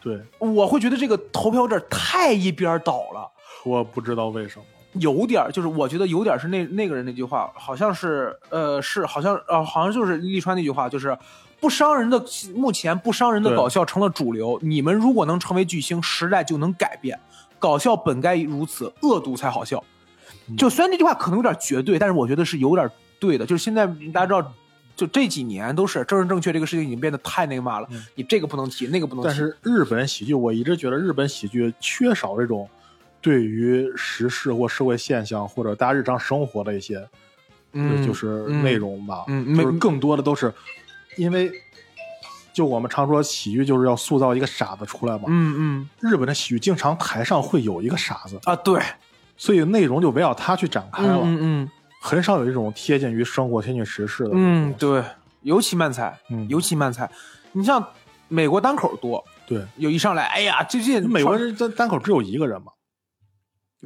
[0.00, 3.28] 对，我会觉得这个投票有点太一边倒了。
[3.64, 4.64] 我不知道为什么。
[5.00, 11.16] 有点儿，就是我觉得有点是那那个人那句话，好像是呃是好像呃好像就是利川那句话，就是
[11.60, 12.22] 不伤人的
[12.54, 14.58] 目前不伤人的搞笑成了主流。
[14.62, 17.18] 你们如果能成为巨星，时代就能改变。
[17.58, 19.82] 搞笑本该如此，恶毒才好笑。
[20.58, 23.46] 就虽然这句话可能有点绝对，但是我觉得是有点对的。
[23.46, 24.52] 就是现在大家知道，
[24.94, 27.88] 就这几年都是政治正确这个事情已经变得太那个嘛了。
[28.14, 29.28] 你这个不能提，那个不能提。
[29.28, 32.68] 但是日本喜剧，我一直觉得日本喜剧缺少这种
[33.26, 37.04] 对于时事或社会现象或者大家日常生活的一些，
[37.72, 39.24] 嗯就是嗯内容吧。
[39.26, 40.54] 嗯没就是更多的都是
[41.16, 41.50] 因为，
[42.52, 45.24] 就我们常说喜剧就是要塑造一个傻子出来嘛。
[45.26, 48.80] 嗯嗯日本的喜剧经常台上会有一个傻子，啊对，
[49.36, 51.70] 所以内容就围绕他去展开了，嗯嗯
[52.00, 54.30] 很少有这种贴近于生活、贴近时事的。
[54.34, 55.02] 嗯，对，
[55.42, 57.10] 尤其漫才，嗯尤其漫才，
[57.50, 57.84] 你像
[58.28, 62.70] 美国单口多，对，有一上来，哎呀，最近美国人单单口只有一个人嘛，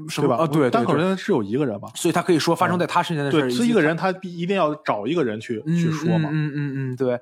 [0.09, 0.37] 对吧？
[0.37, 0.47] 啊？
[0.47, 1.89] 对，对单口对人是有一个人嘛。
[1.95, 6.31] 所以他可以说发生在他身上的事儿，对，以一个人，他必一定要找一个人去、嗯去说嘛。
[6.33, 7.21] 嗯嗯嗯嗯，对，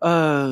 [0.00, 0.48] 呃，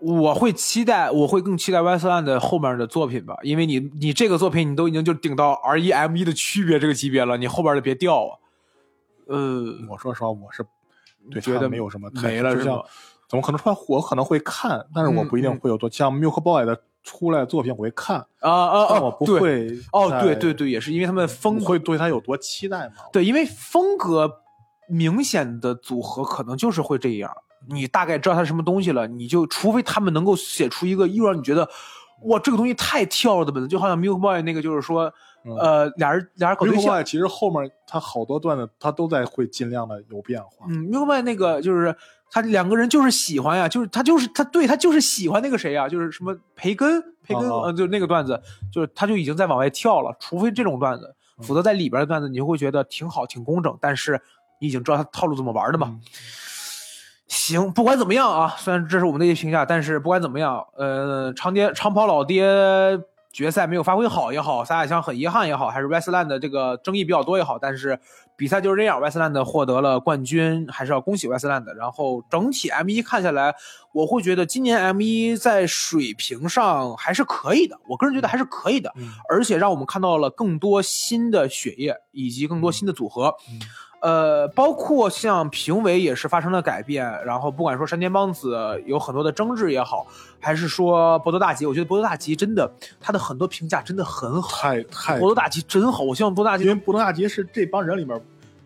[0.00, 8.38] 我会期待，我会更期待 Westland 的后面的作品吧，因为你你这个作品你都已经就顶到 R 一 M 一的区别这个级别了，你后边的别掉啊。
[9.28, 10.64] 呃，我说实话，我是
[11.30, 12.84] 对他觉得没有什么没了就是像吧
[13.28, 19.00] 怎么可能说我可能会看，但是我不一定会有多、像 Milk Boy 的出来作品我会看，啊啊啊！
[19.00, 22.94] 我不对会哦，对对对，也是因为他们风我会对他有多期待嘛？
[23.12, 24.30] 对，因为风格
[24.88, 27.30] 明显的组合可能就是会这样，
[27.68, 31.68] 你大概知道他什么东西了，你就除非他们能够写出一个又让你觉得
[32.26, 35.12] 哇这个东西太跳了的本子，就好像 Milk Boy 那个就是说，嗯
[35.44, 40.66] 呃，俩人俩人搞对象，Boy 其实后面他好多段子他都在会尽量的有变化。
[40.68, 41.94] 嗯，Milk Boy 那个就是
[42.30, 48.40] 他两个人就是喜欢呀，就是他就是他对他就是喜欢那个谁呀，就是什么培根培根，呃，就那个段子，
[48.72, 54.20] 就是他就已经在往外跳了，除非这种段子，嗯否则在里边的段子你就会觉得挺好挺工整，但是
[54.60, 55.88] 你已经知道他套路怎么玩的嘛。
[55.90, 56.00] 嗯
[57.28, 62.44] 行，不管怎么样啊，虽然这是我们的一些评价，但是不管怎么样，呃，长爹长跑老爹
[63.32, 67.98] 决赛没有发挥好也好，撒亚香很遗憾也好，还是 Westland 的这个争议比较多也好，但是
[68.36, 71.64] 比赛就是这样，Westland 获得了冠军，还是要恭喜 Westland。
[71.74, 73.54] 然后整体 M 一看下来，
[73.92, 83.34] 我会觉得今年 M 一在水平上还是可以的，我个人觉得还是可以的，嗯而且让我们看到了更多新的血液以及更多新的组合。
[83.50, 83.60] 嗯
[84.02, 90.06] 呃，包括像评委也是发生了改变，然后不管说山田邦子有很多的争执也好，
[90.40, 92.70] 还是说博多大吉，我觉得博多大吉真的
[93.00, 98.20] 他的很多评价真的很好，太太博多大吉真好，我希望博多大吉因为博多大吉是这帮人里面，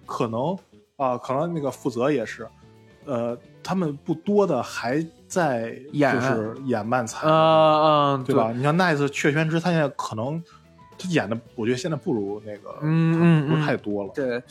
[0.06, 0.56] 可能
[0.96, 2.48] 啊、可能那个负责也是，
[3.04, 7.32] 呃，他们不多的还在演就是演漫才，嗯
[8.14, 8.50] 嗯对吧？？
[8.56, 10.42] 你像奈子雀宣之，他现在可能
[10.98, 14.10] 他演的，我觉得现在不如那个，嗯嗯不太多了。
[14.14, 14.42] 对，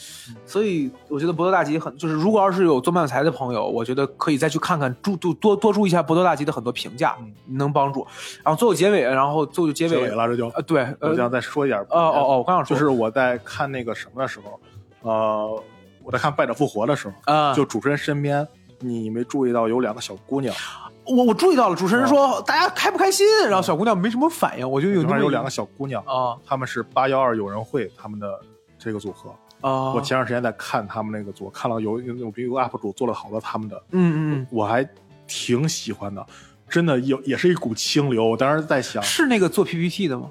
[0.46, 7.16] 所以我觉得博多大吉很，就是如果要是有做漫才的朋友，我觉得可以再去看看，注多多多注意一下博多大吉的很多评价，
[7.48, 8.06] 能帮助。
[8.44, 11.80] 然后最后结尾，然后最后结尾结尾了，这就呃，对，呃我，想再说一点。
[11.82, 14.60] 哦哦哦，我刚想说，就是我在看那个什么的时候，
[15.02, 15.64] 呃，
[16.04, 18.48] 我在看《败者复活》的时候，啊，就主持人身边，
[18.80, 20.54] 你没注意到有两个小姑娘，
[21.06, 28.40] 我我注意到了，主持人说大家开不开心，然后小姑娘没什么反应，我就有里面有两个小姑娘，啊她们是八幺二友人会他们的
[28.78, 29.34] 这个组合。
[29.62, 34.88] 啊，我前段时间在看他们那个组，看到有有有 UP 主做了好多他们的，嗯嗯我还
[35.26, 36.24] 挺喜欢的，
[36.70, 38.24] 真的有也是一股清流。
[38.26, 40.30] 我当时在想嗯，，是那个做 PPT 的吗？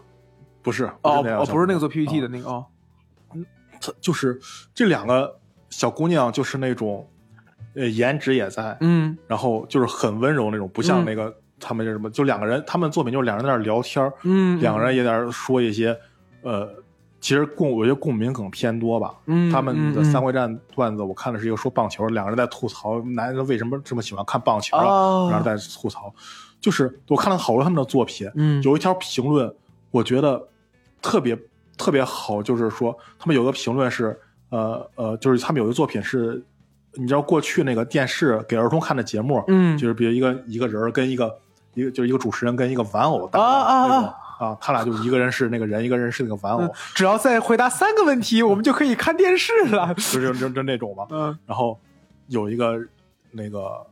[0.63, 2.67] 不是哦哦，不是那个做 PPT 的娘那个哦，
[3.81, 4.41] 他就是
[4.73, 5.37] 这两个
[5.69, 7.09] 小姑娘，就是那种
[7.75, 9.17] 呃颜值也在，嗯。
[9.27, 11.05] 然后就是很温柔那种，不像嗯。
[11.05, 15.97] 那个、他们这什么，就两个人，他们作品就是两人在那儿聊天嗯，两个人也在那说一些
[16.43, 16.69] 呃，
[17.21, 19.15] 其实共我觉得共鸣梗偏多吧。
[19.27, 19.51] 嗯。
[19.51, 26.15] 他们的三会战段子，我看的是一个说棒球，两个人在吐槽男人为什么这么喜欢看棒球啊，哦然后在吐槽。
[26.61, 28.63] 就是我看了好多他们的作品，嗯。
[28.63, 29.55] 有一条评论，
[29.91, 30.49] 我觉得
[31.03, 31.39] 特别
[31.77, 34.19] 特别好，就是说他们有个评论是，
[34.51, 36.43] 呃呃，就是他们有一个作品是，
[36.97, 41.39] 你知道过去那个电视给儿童看的节目，嗯就是比如一个一个人跟一个
[41.75, 49.93] 一个就是一个主持人跟一个玩偶打啊啊啊，他俩就一个人是那个人，一个人是那个玩偶，嗯只要再回答三个问题，我们就可以看电视了。
[49.95, 51.07] 就是就就那种嘛。
[51.13, 51.79] 嗯然后
[52.29, 52.79] 有一个
[53.31, 53.85] 那个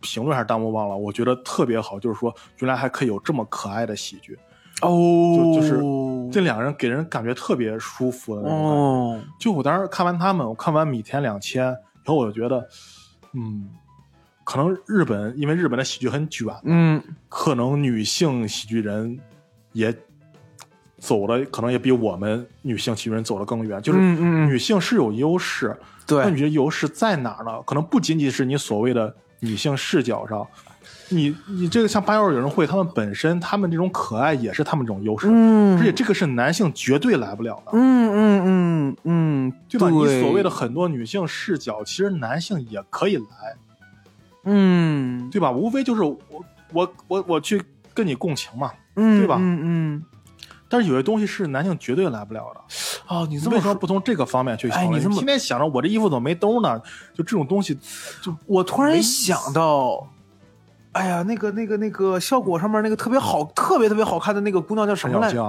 [0.00, 4.38] 评论还是弹幕忘了，我觉得特别好，就是说原来还可以有这么可爱的喜剧，
[4.82, 4.88] 哦，
[5.36, 5.80] 就就是
[6.30, 8.58] 这两个人给人感觉特别舒服的那种。
[8.58, 12.68] 哦，就我当时看完他们，我看完米田两千以后，我就觉得，
[13.34, 13.68] 嗯，
[14.42, 19.20] 可能日本因为日本的喜剧很卷，嗯可能女性喜剧人
[19.72, 19.94] 也
[20.98, 25.76] 走的可能也比我们女性喜剧人走得更远，就是女性是有优势，
[26.06, 27.62] 对那你觉得优势在哪儿呢？
[27.62, 30.44] 可能不仅仅是你所谓的女性视角上。
[31.10, 37.72] 你你这个像八幺二有人会，他们本身他们这种可爱也是他们这种优势，嗯而且这个是男性绝对来不了的。
[37.72, 39.88] 嗯嗯嗯嗯，对吧？
[39.88, 43.24] 你所谓的很多女性视角，其实男性也可以来，
[44.44, 45.50] 嗯对吧？
[45.50, 46.18] 无非就是我
[46.72, 47.62] 我我我去
[47.94, 48.70] 跟你共情嘛。
[49.00, 50.04] 嗯对吧嗯嗯，
[50.68, 52.60] 但是有些东西是男性绝对来不了的。
[53.06, 54.96] 哦，你你为什么这么说，不从这个方面去考虑？
[54.96, 56.80] 哎你天天想着我这衣服怎么没兜呢？
[57.14, 57.78] 就这种东西，
[58.20, 60.04] 就我突然没想到。
[60.98, 65.44] 哎呀，那个、那个、那个效果上面那个特别好、特别特别好看的那个姑娘叫什么来着？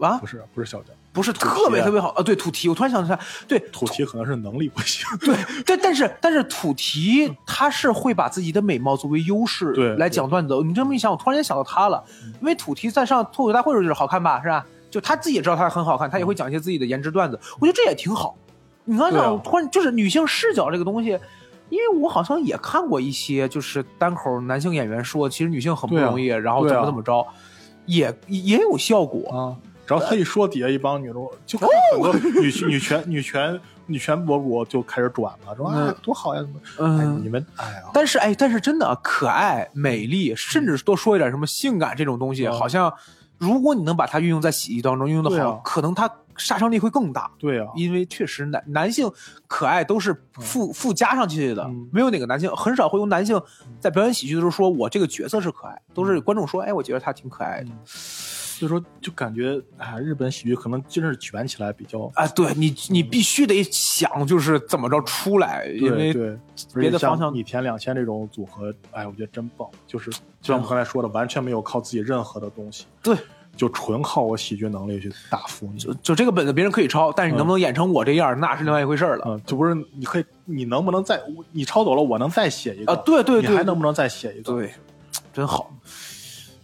[0.00, 2.22] 啊不，是不是小将，不是特别特别好啊！
[2.22, 5.06] 对，土提，我突然想起来，对土提可能是能力不行。
[5.18, 10.54] 对但，但是但是土提他是会把自己的美貌作为优势对来讲段子。
[10.64, 12.02] 你这么一想，我突然间想到他了，
[12.40, 14.66] 因为土提在上脱口秀大会的时候就是好看吧，是吧？
[14.90, 18.36] 就他自己也知道他很好看，他也会讲一些自己的颜值段子，我觉得这也挺好。
[18.84, 21.18] 你刚才讲，对啊突然就是女性视角这个东西。
[21.74, 27.26] 因为我好像也看过一些，就是单口男性演员说，其实女性很不容易，然后怎么怎么着，
[27.86, 29.28] 也也有效果。
[29.36, 31.14] 啊，只要他一说，底下一帮女的
[31.44, 36.56] 就看很多女女权女权女权博主就开始转了，说嗯啊多好呀，怎么？
[36.98, 42.92] 哎，嗯，你们哎呀，但是哎，但是真的啊可爱、美丽，甚至多说一点什么性感这种东西，嗯好像
[43.36, 47.30] 如果你能把它运用在喜剧当中，运用的好，啊可能它杀伤力会更大。
[47.38, 49.10] 对啊，因为确实男男性
[49.46, 51.88] 可爱都是附附加上去的，嗯。
[51.92, 53.40] 没有哪个男性很少会有男性
[53.78, 57.70] 在表演喜剧的时候说我这个角色是可爱，都是观众说哎，我觉得他挺可爱的。
[57.86, 62.08] 所以说就感觉啊，日本喜剧可能真是卷起来比较。
[62.14, 66.38] 啊，对你，你必须得想，就是怎么着出来，因为对
[66.72, 69.68] 别的方向你填两千这种组合，哎，我觉得真棒。
[69.88, 73.16] 就是就像我们刚才说的，完全没有靠自己任何的东西，对，
[73.56, 75.78] 就纯靠我喜剧能力去打服你。
[75.78, 79.24] 就就这个本子别人可以抄，但是你能不能演成我这样，那是另外一回事儿了。
[79.26, 81.20] 嗯，就不是你可以，你能不能再
[81.52, 84.52] 你抄走了，我能再写一个啊，对对对，你还能不能再写一个？
[84.52, 84.72] 对，
[85.32, 85.70] 真好。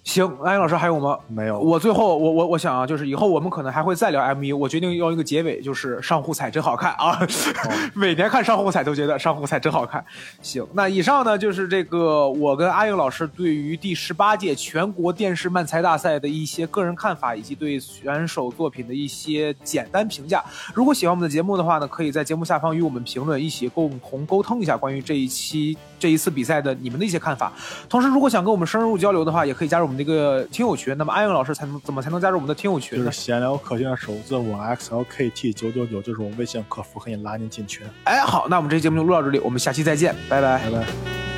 [0.02, 1.18] 行，安英老师还有吗？
[1.28, 1.60] 没有。
[1.60, 4.52] 我最后，我我我想啊，就是以后我们可能还会再聊 M 一。
[4.52, 7.20] 我决定用一个结尾，就是上户彩真好看啊！
[7.94, 10.04] 每年看上户彩都觉得上户彩真好看。
[10.40, 20.42] 行，那以上呢就是这个我跟阿英老师对于第十八届全国电视漫才大赛的一些个人看法，以及对选手作品的一些简单评价。
[20.74, 27.52] 如果喜欢我们的节目的话呢，可以在节目下方与我们评论，一起共同沟通一下关于这一期这一次比赛的你们的一些看法。
[27.88, 30.00] 同时，如果想跟我们深入交流的话，也可以加入我们。
[30.00, 32.96] 这个听友群，那么安永老师才能怎么才能加入我们的听友群？
[32.96, 37.86] 就是闲聊可见的首字母 x l k t 九九九，就是我们微信客服可以拉您进群。
[38.04, 41.29] 哎，好，那我们这期节目就录到这里，我们下期再见，拜拜，拜拜。